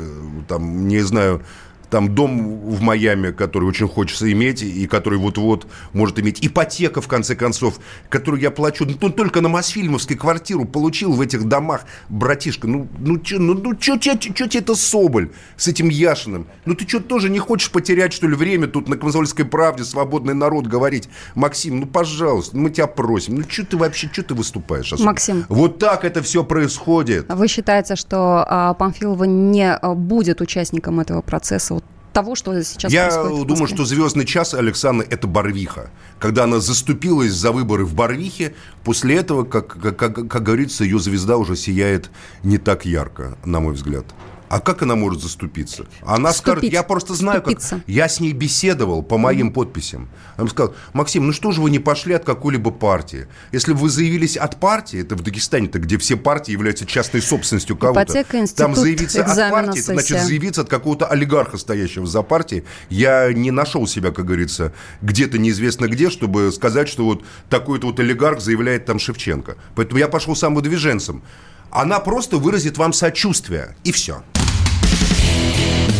там, 0.48 0.88
не 0.88 1.00
знаю, 1.00 1.42
там 1.90 2.14
дом 2.14 2.60
в 2.60 2.80
Майами, 2.80 3.30
который 3.30 3.64
очень 3.68 3.88
хочется 3.88 4.30
иметь, 4.32 4.62
и 4.62 4.86
который 4.86 5.18
вот-вот 5.18 5.66
может 5.92 6.18
иметь. 6.18 6.44
Ипотека, 6.44 7.00
в 7.00 7.08
конце 7.08 7.34
концов, 7.34 7.78
которую 8.08 8.40
я 8.40 8.50
плачу. 8.50 8.86
Ну, 9.00 9.10
только 9.10 9.40
на 9.40 9.48
Мосфильмовской 9.48 10.16
квартиру 10.16 10.64
получил 10.64 11.12
в 11.12 11.20
этих 11.20 11.44
домах. 11.44 11.84
Братишка, 12.08 12.66
ну, 12.66 12.88
ну, 12.98 13.18
чё, 13.18 13.38
ну, 13.38 13.54
ну 13.54 13.74
чё, 13.74 13.96
чё, 13.98 14.16
чё, 14.16 14.32
чё 14.32 14.46
тебе 14.46 14.60
это 14.60 14.74
Соболь 14.74 15.30
с 15.56 15.68
этим 15.68 15.88
Яшиным? 15.88 16.46
Ну, 16.64 16.74
ты 16.74 16.86
что, 16.88 17.00
тоже 17.00 17.28
не 17.28 17.38
хочешь 17.38 17.70
потерять, 17.70 18.12
что 18.12 18.26
ли, 18.26 18.34
время 18.34 18.66
тут 18.66 18.88
на 18.88 18.96
«Комсомольской 18.96 19.44
правде» 19.44 19.84
свободный 19.84 20.34
народ 20.34 20.66
говорить? 20.66 21.08
Максим, 21.34 21.80
ну, 21.80 21.86
пожалуйста, 21.86 22.56
мы 22.56 22.70
тебя 22.70 22.86
просим. 22.86 23.36
Ну, 23.36 23.44
что 23.48 23.64
ты 23.64 23.76
вообще, 23.76 24.08
что 24.12 24.22
ты 24.22 24.34
выступаешь? 24.34 24.92
особо? 24.92 25.06
Максим. 25.06 25.44
Вот 25.48 25.78
так 25.78 26.04
это 26.04 26.22
все 26.22 26.44
происходит. 26.44 27.26
Вы 27.28 27.48
считаете, 27.48 27.96
что 27.96 28.44
а, 28.48 28.74
Памфилова 28.74 29.24
не 29.24 29.72
а, 29.72 29.94
будет 29.94 30.40
участником 30.40 31.00
этого 31.00 31.22
процесса, 31.22 31.74
того, 32.16 32.34
что 32.34 32.62
сейчас 32.62 32.90
Я 32.90 33.08
происходит 33.08 33.38
в 33.44 33.46
думаю, 33.46 33.66
что 33.66 33.84
звездный 33.84 34.24
час 34.24 34.54
Александры– 34.54 35.06
это 35.10 35.26
Барвиха. 35.26 35.90
Когда 36.18 36.44
она 36.44 36.60
заступилась 36.60 37.32
за 37.32 37.52
выборы 37.52 37.84
в 37.84 37.92
Барвихе, 37.94 38.54
после 38.84 39.16
этого, 39.16 39.44
как, 39.44 39.66
как, 39.80 39.96
как- 39.98 40.26
как 40.28 40.42
говорится, 40.42 40.82
ее 40.84 40.98
звезда 40.98 41.36
уже 41.36 41.56
сияет 41.56 42.10
не 42.42 42.56
так 42.56 42.86
ярко, 42.86 43.36
на 43.44 43.60
мой 43.60 43.74
взгляд. 43.74 44.06
А 44.48 44.60
как 44.60 44.82
она 44.82 44.96
может 44.96 45.22
заступиться? 45.22 45.86
Она 46.02 46.32
скажет, 46.32 46.58
Вступить. 46.58 46.72
я 46.72 46.82
просто 46.82 47.14
знаю, 47.14 47.42
как... 47.42 47.58
Вступиться. 47.58 47.84
Я 47.86 48.08
с 48.08 48.20
ней 48.20 48.32
беседовал 48.32 49.02
по 49.02 49.18
моим 49.18 49.52
подписям. 49.52 50.08
Она 50.36 50.48
сказала, 50.48 50.74
Максим, 50.92 51.26
ну 51.26 51.32
что 51.32 51.52
же 51.52 51.60
вы 51.60 51.70
не 51.70 51.78
пошли 51.78 52.14
от 52.14 52.24
какой-либо 52.24 52.70
партии? 52.70 53.26
Если 53.52 53.72
бы 53.72 53.80
вы 53.80 53.88
заявились 53.88 54.36
от 54.36 54.60
партии, 54.60 55.00
это 55.00 55.16
в 55.16 55.22
Дагестане-то, 55.22 55.78
где 55.78 55.98
все 55.98 56.16
партии 56.16 56.52
являются 56.52 56.86
частной 56.86 57.22
собственностью 57.22 57.76
кого-то. 57.76 58.02
Ипотека, 58.02 58.30
Там 58.32 58.40
институт 58.42 58.76
заявиться 58.76 59.24
от 59.24 59.50
партии, 59.50 59.80
это 59.80 59.92
значит 59.92 60.22
заявиться 60.22 60.60
от 60.62 60.68
какого-то 60.68 61.06
олигарха, 61.06 61.58
стоящего 61.58 62.06
за 62.06 62.22
партией. 62.22 62.64
Я 62.88 63.32
не 63.32 63.50
нашел 63.50 63.86
себя, 63.86 64.10
как 64.10 64.26
говорится, 64.26 64.72
где-то 65.02 65.38
неизвестно 65.38 65.86
где, 65.86 66.10
чтобы 66.10 66.52
сказать, 66.52 66.88
что 66.88 67.04
вот 67.04 67.24
такой-то 67.48 67.86
вот 67.88 68.00
олигарх 68.00 68.40
заявляет 68.40 68.84
там 68.84 68.98
Шевченко. 68.98 69.56
Поэтому 69.74 69.98
я 69.98 70.08
пошел 70.08 70.36
самовыдвиженцем. 70.36 71.22
Она 71.70 72.00
просто 72.00 72.38
выразит 72.38 72.78
вам 72.78 72.92
сочувствие, 72.92 73.76
и 73.84 73.92
все. 73.92 74.22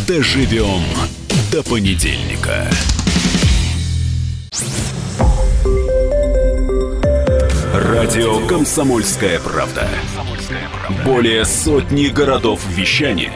Доживем 0.06 0.82
до 1.50 1.62
понедельника. 1.62 2.70
Радио 7.74 8.46
«Комсомольская 8.46 9.40
правда». 9.40 9.88
Более 11.04 11.44
сотни 11.44 12.06
городов 12.06 12.60
вещания 12.68 13.32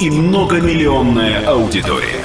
и 0.00 0.10
многомиллионная 0.10 1.46
аудитория. 1.46 2.24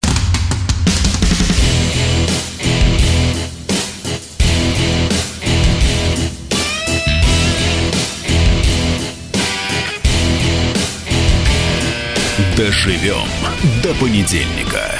Доживем 12.61 13.25
до 13.81 13.91
понедельника. 13.95 14.91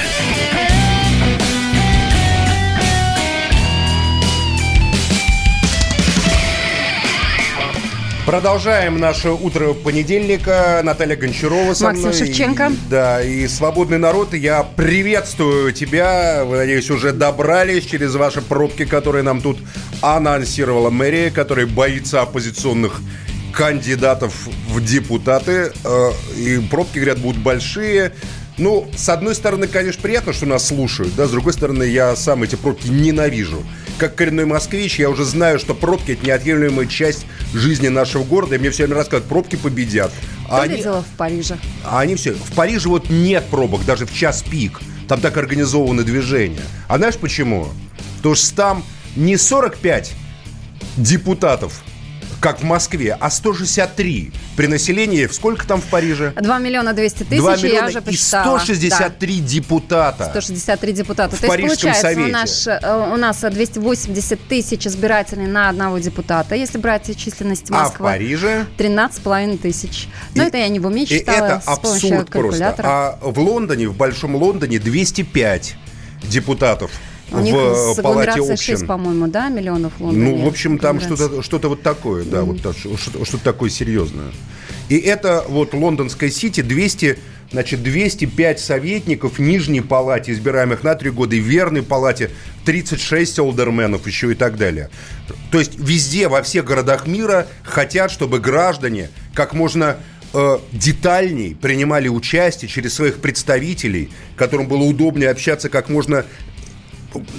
Продолжаем 8.26 8.98
наше 9.00 9.30
утро 9.30 9.74
понедельника. 9.74 10.82
Наталья 10.84 11.16
Гончарова 11.16 11.76
со 11.76 11.84
Максим 11.86 12.08
мной. 12.08 12.14
Шевченко. 12.14 12.68
И- 12.68 12.90
да, 12.90 13.22
и 13.22 13.48
«Свободный 13.48 14.00
народ». 14.00 14.34
Я 14.34 14.64
приветствую 14.64 15.72
тебя. 15.72 16.44
Вы, 16.46 16.58
надеюсь, 16.58 16.90
уже 16.90 17.14
добрались 17.14 17.86
через 17.86 18.16
ваши 18.16 18.42
пробки, 18.42 18.86
которые 18.86 19.22
нам 19.22 19.40
тут 19.40 19.60
анонсировала 20.02 20.90
мэрия, 20.90 21.30
которая 21.30 21.68
боится 21.68 22.22
оппозиционных 22.22 23.02
кандидатов 23.52 24.48
в 24.70 24.84
депутаты. 24.84 25.72
Э, 25.84 26.12
И 26.38 26.60
пробки, 26.70 26.98
говорят, 27.00 27.20
будут 27.20 27.42
большие. 27.42 28.14
Ну, 28.58 28.88
с 28.96 29.10
одной 29.10 29.34
стороны, 29.34 29.68
конечно, 29.68 30.02
приятно, 30.02 30.34
что 30.34 30.46
нас 30.46 30.68
слушают, 30.68 31.16
да, 31.16 31.26
с 31.26 31.32
другой 31.32 31.54
стороны, 31.54 31.84
я 31.84 32.16
сам 32.16 32.44
эти 32.44 32.56
пробки 32.56 32.88
ненавижу. 32.90 33.64
Как 33.98 34.16
коренной 34.16 34.46
москвич, 34.46 35.00
я 35.00 35.10
уже 35.10 35.24
знаю, 35.26 35.58
что 35.58 35.74
пробки– 35.74 36.12
это 36.14 36.26
неотъемлемая 36.26 36.86
часть 36.86 37.26
жизни 37.54 37.88
нашего 37.88 38.24
города, 38.24 38.56
и 38.56 38.58
мне 38.60 38.70
все 38.70 38.84
время 38.84 38.98
рассказывают, 38.98 39.30
пробки 39.30 39.56
победят. 39.56 40.12
А 40.50 40.62
они, 40.64 40.76
видела 40.76 41.02
в 41.02 41.18
Париже? 41.18 41.58
а 41.84 42.02
они 42.02 42.16
все. 42.16 42.34
В 42.34 42.52
Париже 42.54 42.90
вот 42.90 43.10
нет 43.10 43.46
пробок, 43.50 43.86
даже 43.86 44.06
в 44.06 44.14
час 44.14 44.44
пик. 44.44 44.80
Там 45.08 45.22
так 45.22 45.38
организовано 45.38 46.04
движение. 46.04 46.62
А 46.88 46.98
знаешь 46.98 47.16
почему? 47.16 47.70
Потому 48.18 48.36
что 48.36 48.56
там 48.56 48.84
не 49.16 49.38
45 49.38 50.12
депутатов 50.98 51.82
как 52.42 52.60
в 52.60 52.64
Москве, 52.64 53.16
а 53.20 53.30
163 53.30 54.32
при 54.58 54.66
населении. 54.68 55.28
Сколько 55.28 55.66
там 55.68 55.80
в 55.80 55.86
Париже? 55.86 56.34
2 56.36 56.58
миллиона 56.60 56.94
200 56.94 57.24
тысяч, 57.24 57.38
2 57.40 57.56
я 57.56 57.64
миллиона 57.64 57.88
уже 57.88 58.00
и 58.00 58.02
посчитала. 58.02 58.58
163 58.58 59.40
депутата. 59.40 60.26
163 60.32 60.92
депутата. 60.92 61.36
В 61.36 61.40
То 61.40 61.46
есть, 61.46 61.48
Парижском 61.48 61.92
получается, 61.92 62.08
у 62.08 62.14
совете. 62.14 62.32
нас, 62.32 62.68
э, 62.68 63.12
у 63.14 63.18
нас 63.18 63.38
280 63.40 64.40
тысяч 64.48 64.88
избирателей 64.88 65.46
на 65.46 65.70
одного 65.70 66.00
депутата. 66.00 66.56
Если 66.56 66.80
брать 66.80 67.16
численность 67.16 67.70
А 67.70 67.74
в 67.74 67.78
Москвы, 67.84 68.06
Париже 68.06 68.66
13,5 68.76 69.58
тысяч. 69.58 70.08
Но 70.34 70.44
И- 70.44 70.48
это 70.48 70.58
я 70.58 70.68
не 70.68 70.80
в 70.80 70.88
уме 70.88 71.04
И 71.04 71.06
считала 71.06 71.46
это 71.46 71.62
с 71.62 71.80
помощью 71.80 72.10
абсурд 72.20 72.30
просто. 72.32 72.76
А 72.80 73.20
в 73.22 73.40
Лондоне, 73.40 73.88
в 73.88 73.96
Большом 73.96 74.36
Лондоне 74.36 74.80
205 74.80 75.76
депутатов 76.24 76.90
У 77.32 77.40
них 77.40 77.56
в 77.56 77.94
с 77.96 78.02
палате 78.02 78.40
общин. 78.42 78.58
6, 78.58 78.86
по-моему, 78.88 79.28
да, 79.28 79.50
миллионов 79.50 79.94
в 79.98 80.04
Лондоне. 80.04 80.32
Ну, 80.38 80.46
в 80.46 80.48
общем, 80.48 80.78
там 80.78 81.00
что-то 81.00 81.42
что 81.42 81.60
вот 81.70 81.82
такое, 81.82 82.24
да, 82.26 82.44
вот 82.44 82.62
так, 82.62 82.76
что- 82.78 82.98
что-то 82.98 83.44
такое 83.44 83.70
серьезное. 83.70 84.32
И 84.90 84.98
это 84.98 85.46
вот 85.48 85.74
лондонская 85.74 86.30
Сити 86.30 86.60
200, 86.62 87.18
значит, 87.52 87.82
205 87.82 88.60
советников 88.60 89.38
в 89.38 89.42
Нижней 89.42 89.80
палате, 89.82 90.34
избираемых 90.34 90.84
на 90.84 90.96
три 90.96 91.12
года, 91.12 91.36
и 91.36 91.40
в 91.40 91.46
Верной 91.46 91.82
палате 91.82 92.30
36 92.66 93.40
олдерменов 93.40 94.06
еще 94.06 94.32
и 94.32 94.36
так 94.36 94.58
далее. 94.58 94.90
То 95.50 95.60
есть 95.60 95.80
везде, 95.80 96.28
во 96.28 96.42
всех 96.44 96.66
городах 96.66 97.08
мира 97.08 97.48
хотят, 97.64 98.12
чтобы 98.12 98.40
граждане 98.40 99.10
как 99.34 99.54
можно 99.54 99.96
э, 100.34 100.60
детальней 100.74 101.56
принимали 101.56 102.08
участие 102.08 102.70
через 102.70 102.94
своих 102.94 103.20
представителей, 103.22 104.10
которым 104.36 104.68
было 104.68 104.84
удобнее 104.84 105.30
общаться 105.30 105.70
как 105.70 105.90
можно 105.90 106.26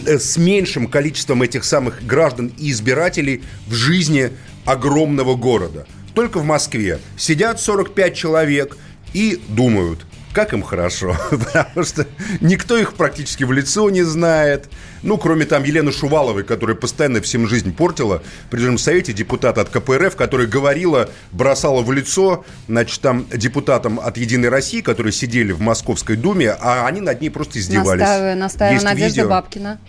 с 0.07 0.37
меньшим 0.37 0.87
количеством 0.87 1.43
этих 1.43 1.65
самых 1.65 2.05
граждан 2.07 2.53
и 2.59 2.71
избирателей 2.71 3.43
в 3.67 3.75
жизни 3.75 4.31
огромного 4.65 5.35
города. 5.35 5.87
Только 6.15 6.39
в 6.39 6.45
Москве 6.45 6.99
сидят 7.17 7.61
45 7.61 8.15
человек 8.15 8.77
и 9.15 9.41
думают, 9.49 10.07
как 10.33 10.53
им 10.53 10.63
хорошо, 10.63 11.17
потому 11.31 11.85
что 11.85 12.07
никто 12.41 12.77
их 12.77 12.95
практически 12.95 13.45
в 13.45 13.53
лицо 13.53 13.89
не 13.91 14.03
знает. 14.03 14.69
Ну, 15.03 15.19
кроме 15.19 15.45
там 15.45 15.65
Елены 15.65 15.93
Шуваловой, 15.93 16.45
которая 16.45 16.77
постоянно 16.77 17.21
всем 17.21 17.49
жизнь 17.49 17.75
портила, 17.75 18.23
при 18.51 18.59
Президентском 18.63 18.93
совете 18.93 19.13
депутата 19.13 19.61
от 19.61 19.69
КПРФ, 19.69 20.17
которая 20.17 20.47
говорила, 20.47 21.11
бросала 21.33 21.83
в 21.83 21.91
лицо, 21.93 22.45
значит, 22.69 23.01
там 23.01 23.27
депутатам 23.33 23.99
от 23.99 24.17
Единой 24.17 24.49
России, 24.49 24.81
которые 24.81 25.13
сидели 25.13 25.53
в 25.53 25.61
Московской 25.61 26.17
Думе, 26.17 26.51
а 26.53 26.87
они 26.87 27.01
над 27.01 27.21
ней 27.21 27.31
просто 27.31 27.59
издевались. 27.59 28.01
Настаиваю, 28.01 28.37
настаиваю. 28.37 28.75
Есть 28.75 28.85
Надежда 28.85 29.09
видео. 29.09 29.29
Бабкина. 29.29 29.81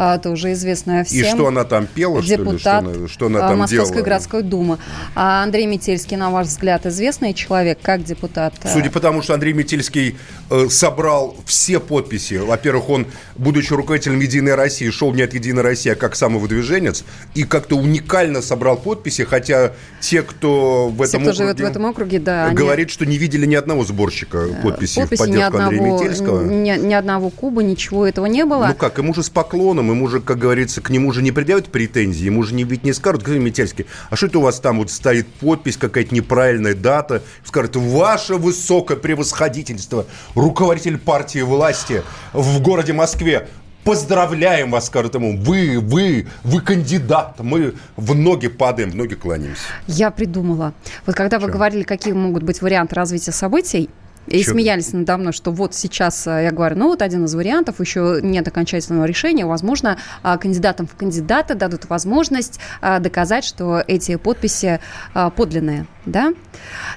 А, 0.00 0.14
это 0.14 0.30
уже 0.30 0.52
известная 0.52 1.02
всем. 1.02 1.18
И 1.26 1.28
что 1.28 1.48
она 1.48 1.64
там 1.64 1.86
пела, 1.86 2.22
что 2.22 2.30
ли? 2.30 2.36
депутат 2.36 2.60
Что 2.60 2.78
она, 2.78 3.08
что 3.08 3.26
она 3.26 3.38
а, 3.46 3.48
там 3.48 3.58
Московской 3.58 3.94
делала? 3.96 4.04
городской 4.04 4.42
думы. 4.44 4.78
А 5.16 5.42
Андрей 5.42 5.66
Метельский, 5.66 6.16
на 6.16 6.30
ваш 6.30 6.46
взгляд, 6.46 6.86
известный 6.86 7.34
человек, 7.34 7.80
как 7.82 8.04
депутат? 8.04 8.54
э, 8.62 8.68
Судя 8.72 8.90
по 8.92 9.00
тому, 9.00 9.22
что 9.22 9.34
Андрей 9.34 9.54
Метельский 9.54 10.16
э, 10.50 10.68
собрал 10.68 11.36
все 11.46 11.80
подписи, 11.80 12.34
во-первых, 12.34 12.88
он, 12.90 13.06
будучи 13.34 13.72
руководителем 13.72 14.20
«Единой 14.20 14.54
России», 14.54 14.88
шел 14.90 15.12
не 15.12 15.22
от 15.22 15.34
«Единой 15.34 15.62
России», 15.64 15.90
а 15.90 15.96
как 15.96 16.14
самовыдвиженец, 16.14 17.04
и 17.34 17.42
как-то 17.42 17.76
уникально 17.76 18.40
собрал 18.40 18.76
подписи, 18.76 19.24
хотя 19.24 19.72
те, 20.00 20.22
кто 20.22 20.90
в 20.90 20.94
Все, 20.94 21.16
этом 21.16 21.22
кто 21.22 21.32
живет 21.32 21.56
в 21.56 21.58
округе, 21.58 21.70
этом 21.70 21.86
округе, 21.86 22.18
да. 22.20 22.46
они- 22.46 22.54
говорит, 22.56 22.90
что 22.90 23.04
не 23.04 23.18
видели 23.18 23.46
ни 23.46 23.56
одного 23.56 23.82
сборщика 23.84 24.46
подписей 24.62 25.02
в 25.02 25.08
подписи 25.08 25.22
ни 25.22 25.24
поддержку 25.26 25.56
Андрея 25.58 25.80
одного, 25.80 25.98
Метельского. 26.02 26.44
ни, 26.44 26.86
ни 26.86 26.94
одного 26.94 27.30
куба, 27.30 27.64
ничего 27.64 28.06
этого 28.06 28.26
не 28.26 28.44
было. 28.44 28.66
Ну 28.68 28.74
как, 28.74 28.98
ему 28.98 29.12
же 29.12 29.24
с 29.24 29.30
поклоном, 29.30 29.87
ему 29.92 30.08
же, 30.08 30.20
как 30.20 30.38
говорится, 30.38 30.80
к 30.80 30.90
нему 30.90 31.12
же 31.12 31.22
не 31.22 31.32
предъявят 31.32 31.70
претензии, 31.70 32.24
ему 32.24 32.42
же 32.42 32.54
не, 32.54 32.64
ведь 32.64 32.84
не 32.84 32.92
скажут, 32.92 33.22
господин 33.22 33.44
Метельский, 33.44 33.86
а 34.10 34.16
что 34.16 34.26
это 34.26 34.38
у 34.38 34.42
вас 34.42 34.60
там 34.60 34.78
вот 34.78 34.90
стоит 34.90 35.26
подпись, 35.26 35.76
какая-то 35.76 36.14
неправильная 36.14 36.74
дата, 36.74 37.22
скажут, 37.44 37.76
ваше 37.76 38.34
высокое 38.34 38.96
превосходительство, 38.96 40.06
руководитель 40.34 40.98
партии 40.98 41.40
власти 41.40 42.02
в 42.32 42.60
городе 42.60 42.92
Москве, 42.92 43.48
Поздравляем 43.84 44.70
вас, 44.70 44.86
скажут 44.86 45.14
ему. 45.14 45.38
Вы, 45.38 45.78
вы, 45.80 46.26
вы 46.44 46.60
кандидат. 46.60 47.36
Мы 47.40 47.72
в 47.96 48.14
ноги 48.14 48.48
падаем, 48.48 48.90
в 48.90 48.94
ноги 48.94 49.14
кланяемся. 49.14 49.62
Я 49.86 50.10
придумала. 50.10 50.74
Вот 51.06 51.16
когда 51.16 51.38
вы 51.38 51.46
Чё? 51.46 51.54
говорили, 51.54 51.84
какие 51.84 52.12
могут 52.12 52.42
быть 52.42 52.60
варианты 52.60 52.96
развития 52.96 53.32
событий, 53.32 53.88
и 54.30 54.42
Чё? 54.42 54.52
смеялись 54.52 54.92
надо 54.92 55.16
мной, 55.16 55.32
что 55.32 55.50
вот 55.50 55.74
сейчас 55.74 56.26
э, 56.26 56.44
я 56.44 56.50
говорю, 56.50 56.76
ну 56.76 56.88
вот 56.88 57.02
один 57.02 57.24
из 57.24 57.34
вариантов, 57.34 57.80
еще 57.80 58.20
нет 58.22 58.46
окончательного 58.46 59.04
решения, 59.04 59.46
возможно, 59.46 59.98
а, 60.22 60.38
кандидатам 60.38 60.86
в 60.86 60.94
кандидаты 60.94 61.54
дадут 61.54 61.88
возможность 61.88 62.60
а, 62.80 62.98
доказать, 62.98 63.44
что 63.44 63.82
эти 63.86 64.16
подписи 64.16 64.80
а, 65.14 65.30
подлинные, 65.30 65.86
да? 66.06 66.32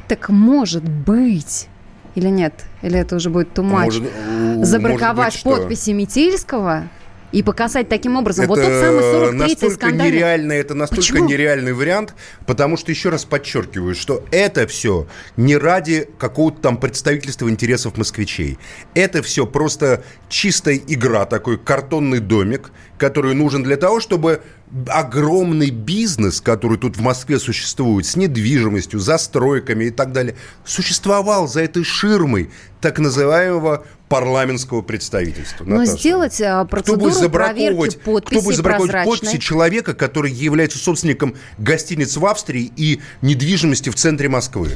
Так 0.08 0.30
может 0.30 0.84
быть 0.84 1.68
или 2.16 2.28
нет? 2.28 2.54
Или 2.82 3.00
это 3.00 3.16
уже 3.16 3.30
будет? 3.30 3.58
Может, 3.58 4.04
э, 4.04 4.64
Забраковать 4.64 5.18
может 5.18 5.34
быть, 5.34 5.34
что? 5.40 5.50
подписи 5.58 5.92
Метельского 5.92 6.84
и 7.32 7.44
показать 7.44 7.90
таким 7.90 8.18
образом 8.18 8.48
вот 8.48 8.60
это 8.60 8.68
тот 8.68 8.80
самый 8.80 9.04
43-й 9.04 9.36
настолько 9.36 9.76
скандальный... 9.76 10.12
нереальный, 10.12 10.58
это 10.58 10.76
настолько 10.76 11.02
Почему? 11.02 11.30
нереальный 11.30 11.74
вариант, 11.74 12.14
потому 12.46 12.78
что 12.78 12.92
еще 12.92 13.10
раз 13.10 13.26
подчеркиваю, 13.26 13.96
что 13.96 14.24
это 14.32 14.68
все 14.68 15.08
не 15.38 15.58
ради 15.58 16.10
какого-то 16.18 16.62
там 16.62 16.78
представительства 16.78 17.50
интересов 17.50 17.98
москвичей. 17.98 18.58
Это 18.94 19.24
все 19.24 19.46
просто 19.46 20.04
чистая 20.30 20.76
игра, 20.76 21.26
такой 21.26 21.58
картонный 21.58 22.20
домик, 22.20 22.72
который 22.98 23.34
нужен 23.34 23.64
для 23.64 23.78
того, 23.78 24.00
чтобы 24.00 24.42
огромный 24.88 25.70
бизнес, 25.70 26.40
который 26.40 26.78
тут 26.78 26.98
в 26.98 27.02
Москве 27.02 27.40
существует, 27.40 28.06
с 28.06 28.16
недвижимостью, 28.16 29.00
застройками 29.00 29.86
и 29.86 29.90
так 29.90 30.12
далее, 30.12 30.36
существовал 30.66 31.48
за 31.48 31.62
этой 31.62 31.84
ширмой 31.84 32.52
так 32.80 33.00
называемого 33.00 33.86
парламентского 34.12 34.82
представительства. 34.82 35.64
Но 35.64 35.78
Наташа. 35.78 35.98
сделать 35.98 36.42
а, 36.42 36.66
Кто 36.66 36.98
будет 36.98 37.14
процедуру 37.16 37.30
проверки 37.32 37.62
забраковывать, 37.62 38.00
кто 38.26 38.42
будет 38.42 38.56
забраковывать 38.58 39.06
подписи 39.06 39.38
человека, 39.38 39.94
который 39.94 40.32
является 40.32 40.78
собственником 40.78 41.36
гостиниц 41.58 42.18
в 42.18 42.26
Австрии 42.26 42.74
и 42.76 43.00
недвижимости 43.22 43.90
в 43.90 43.96
центре 43.96 44.28
Москвы? 44.28 44.72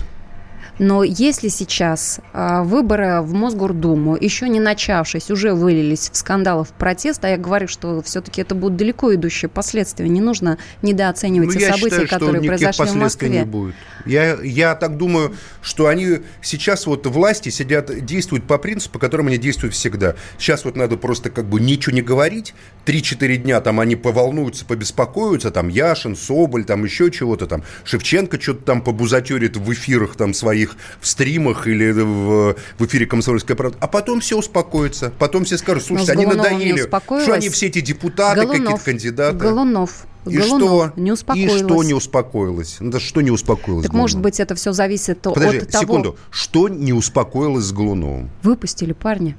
Но 0.79 1.03
если 1.03 1.47
сейчас 1.47 2.19
а, 2.33 2.63
выборы 2.63 3.21
в 3.21 3.33
Мосгордуму, 3.33 4.17
еще 4.19 4.49
не 4.49 4.59
начавшись, 4.59 5.31
уже 5.31 5.53
вылились 5.53 6.09
в 6.11 6.17
скандалы, 6.17 6.63
в 6.63 6.69
протест, 6.69 7.23
а 7.23 7.29
я 7.29 7.37
говорю, 7.37 7.67
что 7.67 8.01
все-таки 8.01 8.41
это 8.41 8.55
будут 8.55 8.77
далеко 8.77 9.13
идущие 9.13 9.49
последствия. 9.49 10.09
Не 10.09 10.21
нужно 10.21 10.57
недооценивать 10.81 11.53
те 11.53 11.59
Ну, 11.59 11.61
я 11.61 11.73
события, 11.73 12.01
считаю, 12.01 12.07
которые 12.09 12.43
произошли 12.43 12.85
в 12.85 12.95
Москве. 12.95 13.29
не 13.29 13.45
будет. 13.45 13.75
Я, 14.05 14.37
я 14.41 14.75
так 14.75 14.97
думаю, 14.97 15.33
что 15.61 15.87
они 15.87 16.19
сейчас 16.41 16.85
вот 16.85 17.05
власти 17.07 17.49
сидят, 17.49 18.05
действуют 18.05 18.45
по 18.45 18.57
принципу, 18.57 18.93
по 18.93 18.99
которому 18.99 19.29
они 19.29 19.37
действуют 19.37 19.73
всегда. 19.73 20.15
Сейчас 20.37 20.65
вот 20.65 20.75
надо 20.75 20.97
просто 20.97 21.29
как 21.29 21.45
бы 21.45 21.59
ничего 21.59 21.95
не 21.95 22.01
говорить. 22.01 22.53
Три-четыре 22.85 23.37
дня 23.37 23.61
там 23.61 23.79
они 23.79 23.95
поволнуются, 23.95 24.65
побеспокоятся, 24.65 25.51
там 25.51 25.69
Яшин, 25.69 26.15
Соболь, 26.15 26.65
там 26.65 26.83
еще 26.83 27.09
чего-то 27.11 27.47
там. 27.47 27.63
Шевченко 27.83 28.39
что-то 28.39 28.63
там 28.63 28.81
побузатерит 28.81 29.57
в 29.57 29.73
эфирах 29.73 30.15
там 30.15 30.33
своих, 30.33 30.64
в 30.99 31.07
стримах 31.07 31.67
или 31.67 31.91
в, 31.91 32.55
в 32.77 32.85
эфире 32.85 33.05
«Комсомольская 33.05 33.55
правда». 33.55 33.77
А 33.81 33.87
потом 33.87 34.19
все 34.19 34.37
успокоится. 34.37 35.11
Потом 35.19 35.45
все 35.45 35.57
скажут, 35.57 35.83
слушайте, 35.83 36.13
они 36.13 36.25
не 36.25 36.33
надоели. 36.33 36.89
Что 37.21 37.33
они 37.33 37.49
все 37.49 37.67
эти 37.67 37.81
депутаты, 37.81 38.45
какие-то 38.45 38.77
кандидаты. 38.77 39.37
Голунов, 39.37 40.05
И 40.27 40.37
Голунов 40.37 40.91
что? 40.91 41.01
не 41.01 41.09
И 41.09 41.13
успокоилась. 41.13 41.59
что 41.61 41.83
не 41.83 41.93
успокоилось? 41.93 42.77
Да 42.79 42.99
что 42.99 43.21
не 43.21 43.31
успокоилось? 43.31 43.85
Так 43.85 43.93
с 43.93 43.95
может 43.95 44.19
быть 44.19 44.39
это 44.39 44.55
все 44.55 44.73
зависит 44.73 45.21
Подожди, 45.21 45.57
от 45.59 45.69
того, 45.69 45.81
секунду. 45.83 46.17
Что 46.31 46.67
не 46.69 46.93
успокоилось 46.93 47.65
с 47.65 47.71
Голуновым? 47.71 48.29
выпустили 48.41 48.93
парня. 48.93 49.35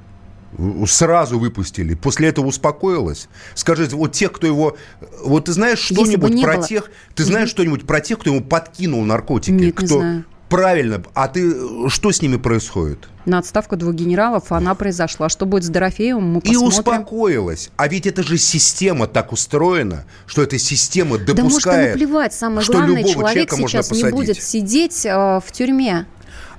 Сразу 0.86 1.38
выпустили. 1.38 1.94
После 1.94 2.28
этого 2.28 2.46
успокоилось. 2.46 3.28
Скажите, 3.54 3.94
вот 3.94 4.12
тех, 4.12 4.32
кто 4.32 4.46
его... 4.46 4.76
Вот 5.22 5.46
ты 5.46 5.52
знаешь 5.52 5.80
что-нибудь 5.80 6.32
не 6.32 6.42
про 6.44 6.56
было. 6.56 6.66
тех... 6.66 6.90
Ты 7.14 7.24
знаешь 7.24 7.50
что-нибудь 7.50 7.86
про 7.86 8.00
тех, 8.00 8.18
кто 8.18 8.30
ему 8.30 8.42
подкинул 8.42 9.04
наркотики? 9.04 9.50
Нет, 9.50 9.62
не 9.62 9.72
кто... 9.72 9.98
знаю. 9.98 10.24
Правильно. 10.48 11.02
А 11.14 11.28
ты... 11.28 11.88
Что 11.88 12.12
с 12.12 12.22
ними 12.22 12.36
происходит? 12.36 13.08
На 13.24 13.38
отставку 13.38 13.76
двух 13.76 13.94
генералов 13.94 14.52
она 14.52 14.74
произошла. 14.76 15.28
Что 15.28 15.44
будет 15.46 15.64
с 15.64 15.68
Дорофеевым, 15.68 16.34
мы 16.34 16.38
И 16.38 16.48
посмотрим. 16.48 16.68
успокоилась. 16.68 17.70
А 17.76 17.88
ведь 17.88 18.06
это 18.06 18.22
же 18.22 18.38
система 18.38 19.08
так 19.08 19.32
устроена, 19.32 20.04
что 20.26 20.42
эта 20.42 20.58
система 20.58 21.18
Да 21.18 21.24
может, 21.24 21.38
ему 21.38 21.48
допускает... 21.48 21.94
плевать. 21.94 22.32
Самое 22.32 22.62
что 22.62 22.74
главное, 22.74 22.98
любого 22.98 23.12
человек 23.12 23.32
человека 23.32 23.56
можно 23.56 23.68
сейчас 23.82 23.90
не 23.90 23.94
посадить. 24.02 24.14
будет 24.14 24.42
сидеть 24.42 25.04
э, 25.06 25.40
в 25.44 25.52
тюрьме. 25.52 26.06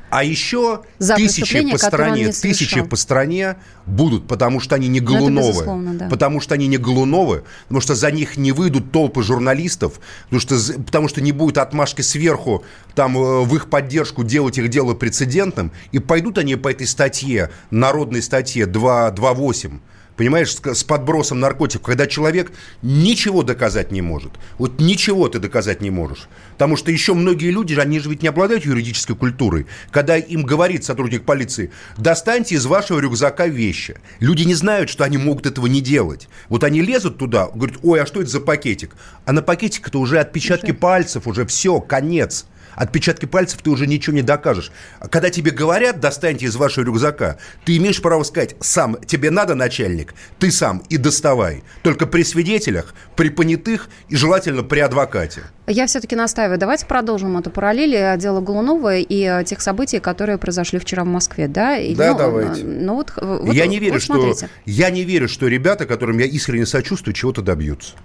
А 0.09 0.23
еще 0.23 0.83
За 0.99 1.15
тысячи 1.15 1.69
по 1.69 1.77
стране, 1.77 2.25
не 2.25 2.31
тысячи 2.31 2.81
по 2.81 2.95
стране 2.95 3.57
будут, 3.85 4.27
потому 4.27 4.59
что 4.59 4.75
они 4.75 4.87
не 4.87 5.01
Ну, 5.01 5.07
Голуновы. 5.07 5.97
да. 5.97 6.07
Потому 6.09 6.39
что 6.39 6.55
они 6.55 6.67
не 6.67 6.77
Голуновы, 6.77 7.43
потому 7.63 7.81
что 7.81 7.95
за 7.95 8.11
них 8.11 8.37
не 8.37 8.51
выйдут 8.51 8.91
толпы 8.91 9.21
журналистов, 9.21 9.99
потому 10.29 10.39
что, 10.39 10.73
потому 10.83 11.07
что 11.07 11.21
не 11.21 11.31
будет 11.31 11.57
отмашки 11.57 12.01
сверху 12.01 12.63
там 12.95 13.17
э, 13.17 13.43
в 13.43 13.55
их 13.55 13.69
поддержку 13.69 14.23
делать 14.23 14.57
их 14.57 14.69
дело 14.69 14.93
прецедентным. 14.93 15.71
И 15.91 15.99
пойдут 15.99 16.37
они 16.37 16.55
по 16.55 16.69
этой 16.69 16.87
статье, 16.87 17.51
народной 17.69 18.21
статье 18.21 18.65
2, 18.65 19.11
2.8, 19.11 19.79
понимаешь, 20.17 20.53
с, 20.53 20.83
подбросом 20.83 21.39
наркотиков, 21.39 21.85
когда 21.85 22.07
человек 22.07 22.51
ничего 22.81 23.43
доказать 23.43 23.91
не 23.91 24.01
может. 24.01 24.33
Вот 24.57 24.81
ничего 24.81 25.29
ты 25.29 25.39
доказать 25.39 25.79
не 25.81 25.91
можешь. 25.91 26.27
Потому 26.53 26.75
что 26.75 26.91
еще 26.91 27.13
многие 27.13 27.51
люди, 27.51 27.75
они 27.75 27.99
же 27.99 28.09
ведь 28.09 28.23
не 28.23 28.27
обладают 28.27 28.65
юридической 28.65 29.15
культурой. 29.15 29.67
Когда 29.91 30.17
им 30.17 30.43
говорит 30.43 30.83
сотрудник 30.83 31.23
полиции, 31.23 31.71
достаньте 31.97 32.55
из 32.55 32.65
вашего 32.65 32.99
рюкзака 32.99 33.47
вещи. 33.47 33.97
Люди 34.19 34.43
не 34.43 34.55
знают, 34.55 34.89
что 34.89 35.03
они 35.03 35.17
могут 35.17 35.45
этого 35.45 35.67
не 35.67 35.81
делать. 35.81 36.27
Вот 36.49 36.63
они 36.63 36.81
лезут 36.81 37.19
туда, 37.19 37.47
говорят, 37.53 37.77
ой, 37.83 38.01
а 38.01 38.05
что 38.05 38.21
это 38.21 38.31
за 38.31 38.39
пакетик? 38.41 38.95
А 39.25 39.31
на 39.31 39.41
пакетике-то 39.41 39.99
уже 39.99 40.19
отпечатки 40.19 40.71
пальцев, 40.71 41.27
уже 41.27 41.45
все, 41.45 41.79
конец. 41.79 42.45
Отпечатки 42.77 43.25
пальцев 43.25 43.59
ты 43.63 43.71
уже 43.71 43.87
ничего 43.87 44.15
не 44.15 44.21
докажешь. 44.21 44.71
А 44.99 45.07
Когда 45.07 45.31
тебе 45.31 45.49
говорят, 45.49 45.99
достаньте 45.99 46.45
из 46.45 46.55
вашего 46.55 46.85
рюкзака, 46.85 47.39
ты 47.65 47.75
имеешь 47.77 47.99
право 48.01 48.21
сказать, 48.21 48.55
сам, 48.59 48.97
тебе 49.03 49.31
надо 49.31 49.55
начальник, 49.55 50.13
ты 50.37 50.51
сам 50.51 50.83
и 50.87 50.97
доставай. 50.97 51.63
Только 51.81 52.05
при 52.05 52.21
свидетелях, 52.23 52.93
при 53.15 53.29
понятых 53.29 53.89
и 54.09 54.15
желательно 54.15 54.61
при 54.61 54.79
адвокате. 54.79 55.41
Я 55.65 55.87
все-таки 55.87 56.15
настаиваю. 56.15 56.59
Давайте 56.59 56.85
продолжим 56.85 57.35
эту 57.37 57.49
параллель 57.49 57.95
э, 57.95 58.15
дела 58.17 58.41
Голунова 58.41 58.95
и 58.95 59.23
э, 59.23 59.43
тех 59.43 59.59
событий, 59.59 59.99
которые 59.99 60.37
произошли 60.37 60.77
вчера 60.77 61.03
в 61.03 61.07
Москве, 61.07 61.47
да? 61.47 61.77
И, 61.79 61.95
Да, 61.95 62.11
ну, 62.13 62.17
давайте. 62.19 62.61
э, 62.61 62.63
Ну, 62.63 62.93
вот, 62.93 63.11
вот- 63.19 63.53
я 63.53 63.65
не 63.65 63.79
верю, 63.79 63.93
вот 63.93 64.01
что 64.03 64.13
смотрите. 64.13 64.49
я 64.65 64.91
не 64.91 65.03
верю, 65.03 65.27
что 65.27 65.47
ребята, 65.47 65.85
которым 65.87 66.19
я 66.19 66.25
искренне 66.25 66.67
сочувствую, 66.67 67.15
чего-то 67.15 67.41
добьются. 67.41 67.95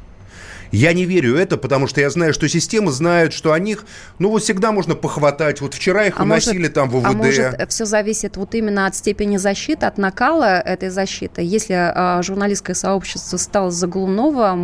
Я 0.73 0.93
не 0.95 1.05
верю 1.05 1.37
это, 1.37 1.57
потому 1.59 1.87
что 1.87 2.01
я 2.01 2.09
знаю, 2.11 2.33
что 2.33 2.49
система 2.49 2.91
знает, 2.91 3.33
что 3.33 3.53
о 3.53 3.59
них, 3.59 3.85
ну 4.19 4.31
вот 4.31 4.43
всегда 4.43 4.73
можно 4.73 4.95
похватать. 4.95 5.61
Вот 5.61 5.75
вчера 5.75 6.07
их 6.07 6.19
А 6.19 6.23
уносили 6.23 6.59
может- 6.59 6.75
там 6.75 6.89
в 6.91 6.97
УВД. 6.97 7.07
А 7.07 7.13
может, 7.13 7.71
все 7.71 7.85
зависит 7.85 8.37
вот 8.39 8.55
именно 8.55 8.87
от 8.87 8.97
степени 8.97 9.37
защиты, 9.37 9.85
от 9.87 9.99
накала 9.99 10.59
этой 10.61 10.89
защиты. 10.89 11.43
Если 11.43 11.75
а, 11.79 12.23
журналистское 12.23 12.75
сообщество 12.75 13.37
стало 13.37 13.71
за 13.71 13.87
Голунова, 13.87 14.57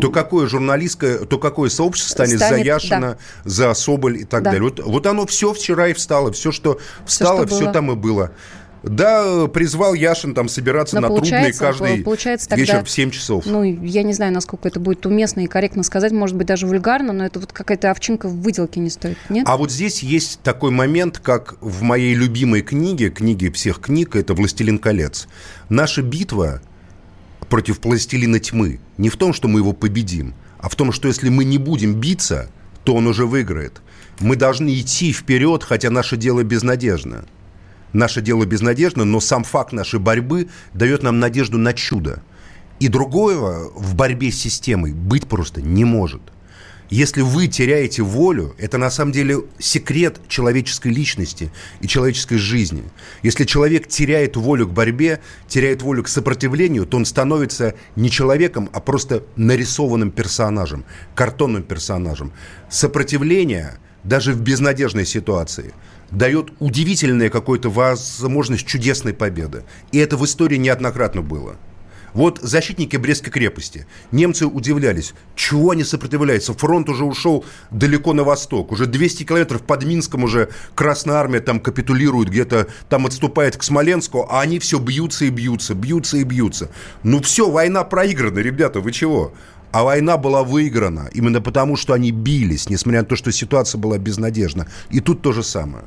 то 0.00 0.10
какое 0.10 0.46
журналистское, 0.46 1.18
то 1.18 1.38
какое 1.38 1.68
сообщество 1.68 2.12
станет, 2.14 2.38
за 2.38 2.46
Станет, 2.46 2.66
Яшина, 2.66 3.18
за 3.44 3.74
Соболь 3.74 4.18
и 4.22 4.24
так 4.24 4.42
Да. 4.42 4.52
далее. 4.52 4.62
Вот, 4.62 4.80
вот 4.82 5.06
оно 5.06 5.26
все 5.26 5.52
вчера 5.52 5.88
и 5.88 5.92
встало, 5.92 6.32
все, 6.32 6.50
что 6.50 6.78
встало, 7.04 7.46
что 7.46 7.56
все, 7.56 7.72
там 7.72 7.92
и 7.92 7.94
было. 7.94 8.32
Да, 8.86 9.48
призвал 9.48 9.94
Яшин 9.94 10.32
там 10.32 10.48
собираться 10.48 10.94
Но 10.96 11.02
на 11.02 11.08
получается, 11.08 11.60
каждый 11.60 12.02
получается 12.02 12.48
тогда- 12.48 12.62
вечер 12.62 12.84
в 12.84 12.90
7 12.90 13.10
часов. 13.10 13.44
ну, 13.44 13.62
я 13.62 14.02
не 14.04 14.12
знаю, 14.12 14.32
насколько 14.32 14.68
это 14.68 14.78
будет 14.78 15.04
уместно 15.06 15.40
и 15.40 15.46
корректно 15.46 15.82
сказать, 15.82 16.12
может 16.12 16.36
быть, 16.36 16.46
даже 16.46 16.66
вульгарно, 16.66 17.12
но 17.12 17.26
это 17.26 17.40
вот 17.40 17.52
какая-то 17.52 17.90
овчинка 17.90 18.28
в 18.28 18.40
выделке 18.40 18.78
не 18.80 18.90
стоит, 18.90 19.18
нет? 19.28 19.44
А 19.48 19.56
вот 19.56 19.72
здесь 19.72 20.02
есть 20.02 20.40
такой 20.42 20.70
момент, 20.70 21.18
как 21.18 21.56
в 21.60 21.82
моей 21.82 22.14
любимой 22.14 22.62
книге, 22.62 23.10
книге 23.10 23.50
всех 23.50 23.80
книг, 23.80 24.14
это 24.14 24.34
«Властелин 24.34 24.78
колец». 24.78 25.26
Наша 25.68 26.02
битва 26.02 26.62
против 27.48 27.80
пластилина 27.80 28.38
тьмы 28.38 28.80
не 28.98 29.08
в 29.08 29.16
том, 29.16 29.32
что 29.32 29.48
мы 29.48 29.60
его 29.60 29.72
победим, 29.72 30.34
а 30.58 30.68
в 30.68 30.74
том, 30.76 30.92
что 30.92 31.08
если 31.08 31.28
мы 31.28 31.44
не 31.44 31.58
будем 31.58 31.94
биться, 31.94 32.48
то 32.84 32.94
он 32.94 33.06
уже 33.08 33.26
выиграет. 33.26 33.80
Мы 34.20 34.36
должны 34.36 34.78
идти 34.80 35.12
вперед, 35.12 35.64
хотя 35.64 35.90
наше 35.90 36.16
дело 36.16 36.42
безнадежно. 36.44 37.24
Наше 37.96 38.20
дело 38.20 38.44
безнадежно, 38.44 39.06
но 39.06 39.20
сам 39.20 39.42
факт 39.42 39.72
нашей 39.72 39.98
борьбы 39.98 40.50
дает 40.74 41.02
нам 41.02 41.18
надежду 41.18 41.56
на 41.56 41.72
чудо. 41.72 42.22
И 42.78 42.88
другого 42.88 43.72
в 43.74 43.94
борьбе 43.94 44.30
с 44.30 44.38
системой 44.38 44.92
быть 44.92 45.26
просто 45.26 45.62
не 45.62 45.86
может. 45.86 46.20
Если 46.90 47.22
вы 47.22 47.46
теряете 47.46 48.02
волю, 48.02 48.54
это 48.58 48.76
на 48.76 48.90
самом 48.90 49.12
деле 49.12 49.44
секрет 49.58 50.20
человеческой 50.28 50.92
личности 50.92 51.50
и 51.80 51.88
человеческой 51.88 52.36
жизни. 52.36 52.84
Если 53.22 53.44
человек 53.44 53.88
теряет 53.88 54.36
волю 54.36 54.68
к 54.68 54.72
борьбе, 54.74 55.20
теряет 55.48 55.80
волю 55.80 56.02
к 56.02 56.08
сопротивлению, 56.08 56.84
то 56.84 56.98
он 56.98 57.06
становится 57.06 57.76
не 57.96 58.10
человеком, 58.10 58.68
а 58.74 58.80
просто 58.80 59.24
нарисованным 59.36 60.10
персонажем, 60.10 60.84
картонным 61.14 61.62
персонажем. 61.62 62.34
Сопротивление, 62.68 63.78
даже 64.04 64.34
в 64.34 64.40
безнадежной 64.42 65.06
ситуации, 65.06 65.72
дает 66.10 66.52
удивительную 66.58 67.30
какую-то 67.30 67.70
возможность 67.70 68.66
чудесной 68.66 69.14
победы. 69.14 69.64
И 69.92 69.98
это 69.98 70.16
в 70.16 70.24
истории 70.24 70.56
неоднократно 70.56 71.22
было. 71.22 71.56
Вот 72.16 72.38
защитники 72.40 72.96
Брестской 72.96 73.30
крепости. 73.30 73.86
Немцы 74.10 74.46
удивлялись, 74.46 75.12
чего 75.34 75.72
они 75.72 75.84
сопротивляются. 75.84 76.54
Фронт 76.54 76.88
уже 76.88 77.04
ушел 77.04 77.44
далеко 77.70 78.14
на 78.14 78.24
восток. 78.24 78.72
Уже 78.72 78.86
200 78.86 79.24
километров 79.24 79.60
под 79.60 79.84
Минском 79.84 80.24
уже 80.24 80.48
Красная 80.74 81.16
Армия 81.16 81.40
там 81.40 81.60
капитулирует, 81.60 82.30
где-то 82.30 82.68
там 82.88 83.04
отступает 83.04 83.58
к 83.58 83.62
Смоленску, 83.62 84.26
а 84.30 84.40
они 84.40 84.58
все 84.60 84.78
бьются 84.78 85.26
и 85.26 85.28
бьются, 85.28 85.74
бьются 85.74 86.16
и 86.16 86.24
бьются. 86.24 86.70
Ну 87.02 87.20
все, 87.20 87.50
война 87.50 87.84
проиграна, 87.84 88.38
ребята, 88.38 88.80
вы 88.80 88.92
чего? 88.92 89.34
А 89.76 89.84
война 89.84 90.16
была 90.16 90.42
выиграна 90.42 91.10
именно 91.12 91.42
потому, 91.42 91.76
что 91.76 91.92
они 91.92 92.10
бились, 92.10 92.70
несмотря 92.70 93.00
на 93.00 93.06
то, 93.06 93.14
что 93.14 93.30
ситуация 93.30 93.78
была 93.78 93.98
безнадежна. 93.98 94.68
И 94.88 95.00
тут 95.00 95.20
то 95.20 95.32
же 95.32 95.42
самое. 95.42 95.84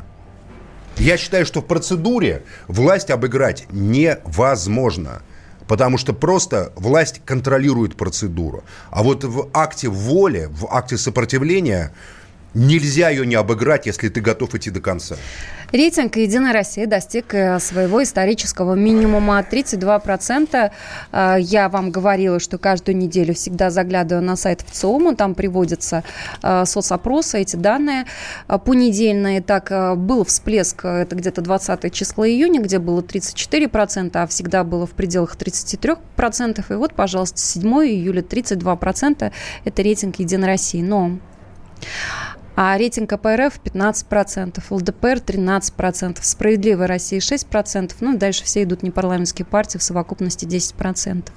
Я 0.97 1.17
считаю, 1.17 1.43
что 1.43 1.61
в 1.61 1.65
процедуре 1.65 2.43
власть 2.67 3.09
обыграть 3.09 3.65
невозможно. 3.71 5.23
Потому 5.67 5.97
что 5.97 6.13
просто 6.13 6.71
власть 6.75 7.21
контролирует 7.25 7.95
процедуру. 7.95 8.63
А 8.91 9.01
вот 9.01 9.23
в 9.23 9.49
акте 9.53 9.89
воли, 9.89 10.49
в 10.51 10.67
акте 10.69 10.95
сопротивления 10.95 11.91
нельзя 12.53 13.09
ее 13.09 13.25
не 13.25 13.33
обыграть, 13.33 13.87
если 13.87 14.09
ты 14.09 14.21
готов 14.21 14.53
идти 14.53 14.69
до 14.69 14.81
конца. 14.81 15.15
Рейтинг 15.71 16.15
«Единая 16.15 16.51
Россия» 16.51 16.87
достиг 16.87 17.35
э, 17.35 17.59
своего 17.59 18.01
исторического 18.01 18.73
минимума 18.73 19.45
32%. 19.49 20.71
Э, 21.11 21.35
Я 21.39 21.69
вам 21.69 21.91
говорила, 21.91 22.39
что 22.39 22.57
каждую 22.57 22.97
неделю 22.97 23.35
всегда 23.35 23.69
заглядываю 23.69 24.25
на 24.25 24.35
сайт 24.35 24.61
ВЦИОМа, 24.67 25.15
там 25.15 25.35
приводятся 25.35 26.03
э, 26.41 26.65
соцопросы, 26.65 27.41
эти 27.41 27.55
данные 27.55 28.05
э, 28.47 28.57
понедельные. 28.57 29.41
Так, 29.41 29.71
э, 29.71 29.93
был 29.93 30.25
всплеск, 30.25 30.85
э, 30.85 31.01
это 31.03 31.15
где-то 31.15 31.41
20 31.41 31.93
числа 31.93 32.27
июня, 32.27 32.61
где 32.61 32.79
было 32.79 33.01
34%, 33.01 34.11
а 34.15 34.25
всегда 34.25 34.63
было 34.63 34.87
в 34.87 34.91
пределах 34.91 35.35
33%. 35.35 36.65
И 36.67 36.73
вот, 36.73 36.95
пожалуйста, 36.95 37.37
7 37.37 37.61
июля 37.85 38.23
32%. 38.23 39.31
Это 39.65 39.81
рейтинг 39.83 40.15
«Единой 40.17 40.47
России». 40.47 40.81
Но 40.81 41.19
а 42.61 42.77
рейтинг 42.77 43.09
КПРФ 43.11 43.61
15%, 43.63 44.61
ЛДПР 44.69 45.19
13%, 45.25 46.17
Справедливая 46.21 46.87
Россия 46.87 47.21
6%, 47.21 47.93
ну 48.01 48.15
и 48.15 48.17
дальше 48.17 48.43
все 48.43 48.63
идут 48.63 48.83
непарламентские 48.83 49.45
партии 49.45 49.77
в 49.77 49.83
совокупности 49.83 50.43
10%. 50.43 51.29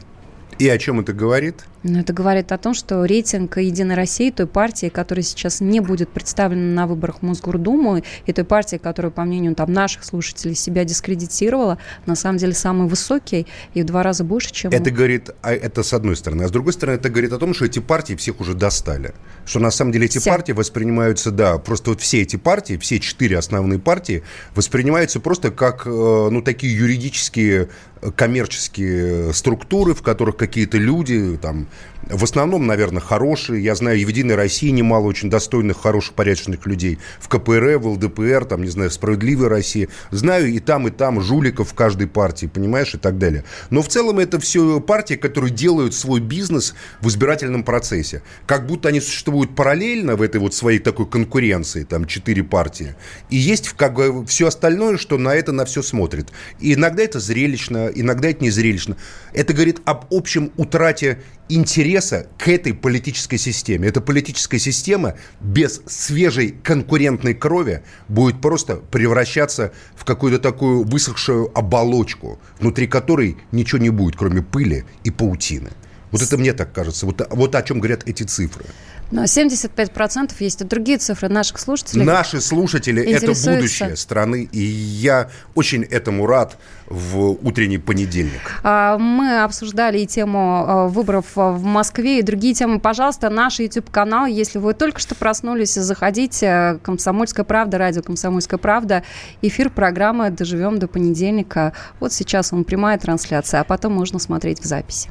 И 0.59 0.68
о 0.68 0.79
чем 0.79 0.99
это 0.99 1.12
говорит? 1.12 1.64
Но 1.83 2.01
это 2.01 2.12
говорит 2.12 2.53
о 2.53 2.59
том, 2.59 2.74
что 2.74 3.05
рейтинг 3.05 3.59
«Единой 3.59 3.95
России», 3.95 4.30
той 4.30 4.47
партии, 4.47 4.89
которая 4.89 5.22
сейчас 5.22 5.61
не 5.61 5.80
будет 5.80 6.09
представлена 6.11 6.83
на 6.83 6.87
выборах 6.87 7.18
в 7.18 7.22
Мосгордуму, 7.22 8.03
и 8.26 8.33
той 8.33 8.45
партии, 8.45 8.76
которая, 8.76 9.11
по 9.11 9.24
мнению 9.24 9.55
там, 9.55 9.72
наших 9.72 10.05
слушателей, 10.05 10.55
себя 10.55 10.85
дискредитировала, 10.85 11.78
на 12.07 12.14
самом 12.14 12.39
деле 12.39 12.55
самый 12.55 12.89
высокий 12.89 13.47
и 13.74 13.83
в 13.83 13.87
два 13.87 14.03
раза 14.03 14.24
больше, 14.24 14.53
чем... 14.53 14.70
Это 14.70 14.91
говорит, 14.91 15.30
а 15.43 15.53
это 15.53 15.83
с 15.83 15.93
одной 15.93 16.16
стороны. 16.16 16.45
А 16.45 16.49
с 16.49 16.51
другой 16.51 16.72
стороны, 16.72 16.97
это 16.97 17.09
говорит 17.11 17.33
о 17.33 17.39
том, 17.39 17.55
что 17.55 17.64
эти 17.64 17.80
партии 17.80 18.14
всех 18.14 18.41
уже 18.41 18.55
достали. 18.55 19.14
Что 19.45 19.59
на 19.59 19.70
самом 19.70 19.93
деле 19.93 20.07
эти 20.07 20.18
Все. 20.18 20.30
партии 20.30 20.53
воспринимаются, 20.53 21.30
да, 21.30 21.59
просто 21.59 21.91
вот 21.91 22.01
все 22.01 22.22
эти 22.22 22.37
партии, 22.37 22.76
все 22.76 23.01
четыре 23.01 23.39
основные 23.39 23.78
партии 23.78 24.22
воспринимаются 24.55 25.20
просто 25.20 25.51
как, 25.51 25.87
э, 25.87 25.91
ну, 25.91 26.43
такие 26.43 26.76
юридические, 26.76 27.68
э, 28.01 28.11
коммерческие 28.12 29.33
структуры, 29.33 29.95
в 29.95 30.03
которых 30.03 30.37
какие-то 30.37 30.78
люди, 30.78 31.39
там, 31.41 31.66
в 32.09 32.25
основном, 32.25 32.66
наверное, 32.66 33.01
хорошие. 33.01 33.62
Я 33.62 33.75
знаю, 33.75 33.99
и 33.99 34.05
в 34.05 34.09
«Единой 34.09 34.35
России» 34.35 34.70
немало 34.70 35.07
очень 35.07 35.31
достойных, 35.31 35.81
хороших, 35.81 36.14
порядочных 36.14 36.66
людей. 36.66 36.99
В 37.20 37.29
КПРФ, 37.29 37.83
в 37.83 37.89
ЛДПР, 37.89 38.45
там, 38.45 38.62
не 38.62 38.70
знаю, 38.70 38.91
в 38.91 38.93
«Справедливой 38.93 39.49
России». 39.49 39.89
Знаю 40.11 40.49
и 40.49 40.59
там, 40.59 40.89
и 40.89 40.91
там 40.91 41.20
жуликов 41.20 41.70
в 41.70 41.75
каждой 41.75 42.09
партии, 42.09 42.47
понимаешь, 42.47 42.95
и 42.95 42.99
так 42.99 43.18
далее. 43.18 43.45
Но 43.70 43.83
в 43.83 43.89
целом 43.89 44.18
это 44.18 44.41
все 44.41 44.81
партии, 44.81 45.14
которые 45.14 45.53
делают 45.53 45.95
свой 45.95 46.20
бизнес 46.20 46.75
в 47.01 47.09
избирательном 47.09 47.62
процессе. 47.62 48.23
Как 48.47 48.66
будто 48.66 48.89
они 48.89 49.01
существуют 49.01 49.55
параллельно 49.55 50.16
в 50.16 50.23
этой 50.23 50.41
вот 50.41 50.55
своей 50.55 50.81
такой 50.81 51.07
конкуренции, 51.07 51.85
там, 51.85 52.07
четыре 52.07 52.43
партии. 52.43 52.95
И 53.31 53.37
есть 53.37 53.70
как 53.70 53.95
бы 53.95 54.27
все 54.27 54.49
остальное, 54.49 54.99
что 54.99 55.18
на 55.18 55.35
это 55.35 55.53
на 55.53 55.64
все 55.64 55.83
смотрит. 55.83 56.31
И 56.59 56.75
иногда 56.75 57.03
это 57.03 57.20
зрелищно, 57.20 57.91
иногда 57.95 58.29
это 58.29 58.43
не 58.43 58.51
зрелищно. 58.51 58.97
Это 59.33 59.53
говорит 59.55 59.81
об 59.85 60.07
общем 60.11 60.51
утрате 60.57 61.18
интереса 61.49 62.26
к 62.38 62.49
этой 62.49 62.74
политической 62.74 63.36
системе. 63.36 63.88
Эта 63.88 64.01
политическая 64.01 64.59
система 64.59 65.14
без 65.40 65.82
свежей 65.86 66.57
конкурентной 66.62 67.34
крови 67.34 67.82
будет 68.09 68.40
просто 68.40 68.76
превращаться 68.76 69.72
в 69.95 70.05
какую-то 70.05 70.38
такую 70.38 70.84
высохшую 70.84 71.57
оболочку, 71.57 72.38
внутри 72.59 72.86
которой 72.86 73.36
ничего 73.51 73.80
не 73.80 73.90
будет, 73.90 74.16
кроме 74.16 74.43
пыли 74.43 74.84
и 75.05 75.11
паутины. 75.11 75.70
Вот 76.11 76.22
это 76.22 76.36
мне 76.36 76.53
так 76.53 76.72
кажется. 76.72 77.07
Вот, 77.07 77.26
вот 77.30 77.55
о 77.55 77.62
чем 77.62 77.80
говорят 77.80 78.07
эти 78.07 78.22
цифры. 78.22 78.66
Но 79.12 79.24
75% 79.24 80.32
есть 80.38 80.62
и 80.62 80.64
другие 80.64 80.96
цифры 80.96 81.28
наших 81.28 81.58
слушателей. 81.58 82.04
Наши 82.04 82.40
слушатели– 82.40 83.02
это 83.04 83.26
будущее 83.26 83.94
страны, 83.96 84.48
и 84.50 84.58
я 84.58 85.28
очень 85.54 85.82
этому 85.82 86.26
рад 86.26 86.56
в 86.86 87.36
утренний 87.46 87.76
понедельник. 87.76 88.40
А, 88.62 88.96
мы 88.96 89.42
обсуждали 89.42 89.98
и 89.98 90.06
тему 90.06 90.64
а, 90.66 90.88
выборов 90.88 91.26
в 91.34 91.62
Москве, 91.62 92.20
и 92.20 92.22
другие 92.22 92.54
темы. 92.54 92.80
Пожалуйста, 92.80 93.28
наш 93.28 93.60
YouTube-канал, 93.60 94.24
если 94.26 94.58
вы 94.58 94.72
только 94.72 94.98
что 94.98 95.14
проснулись, 95.14 95.74
заходите. 95.74 96.78
«Комсомольская 96.82 97.44
правда», 97.44 97.76
радио 97.76 98.02
«Комсомольская 98.02 98.58
правда». 98.58 99.02
Эфир 99.42 99.68
программы 99.68 100.30
«Доживем 100.30 100.78
до 100.78 100.88
понедельника». 100.88 101.74
Вот 102.00 102.14
сейчас 102.14 102.52
он 102.52 102.64
прямая 102.64 102.98
трансляция, 102.98 103.60
а 103.60 103.64
потом 103.64 103.92
можно 103.92 104.18
смотреть 104.18 104.60
в 104.60 104.64
записи. 104.64 105.10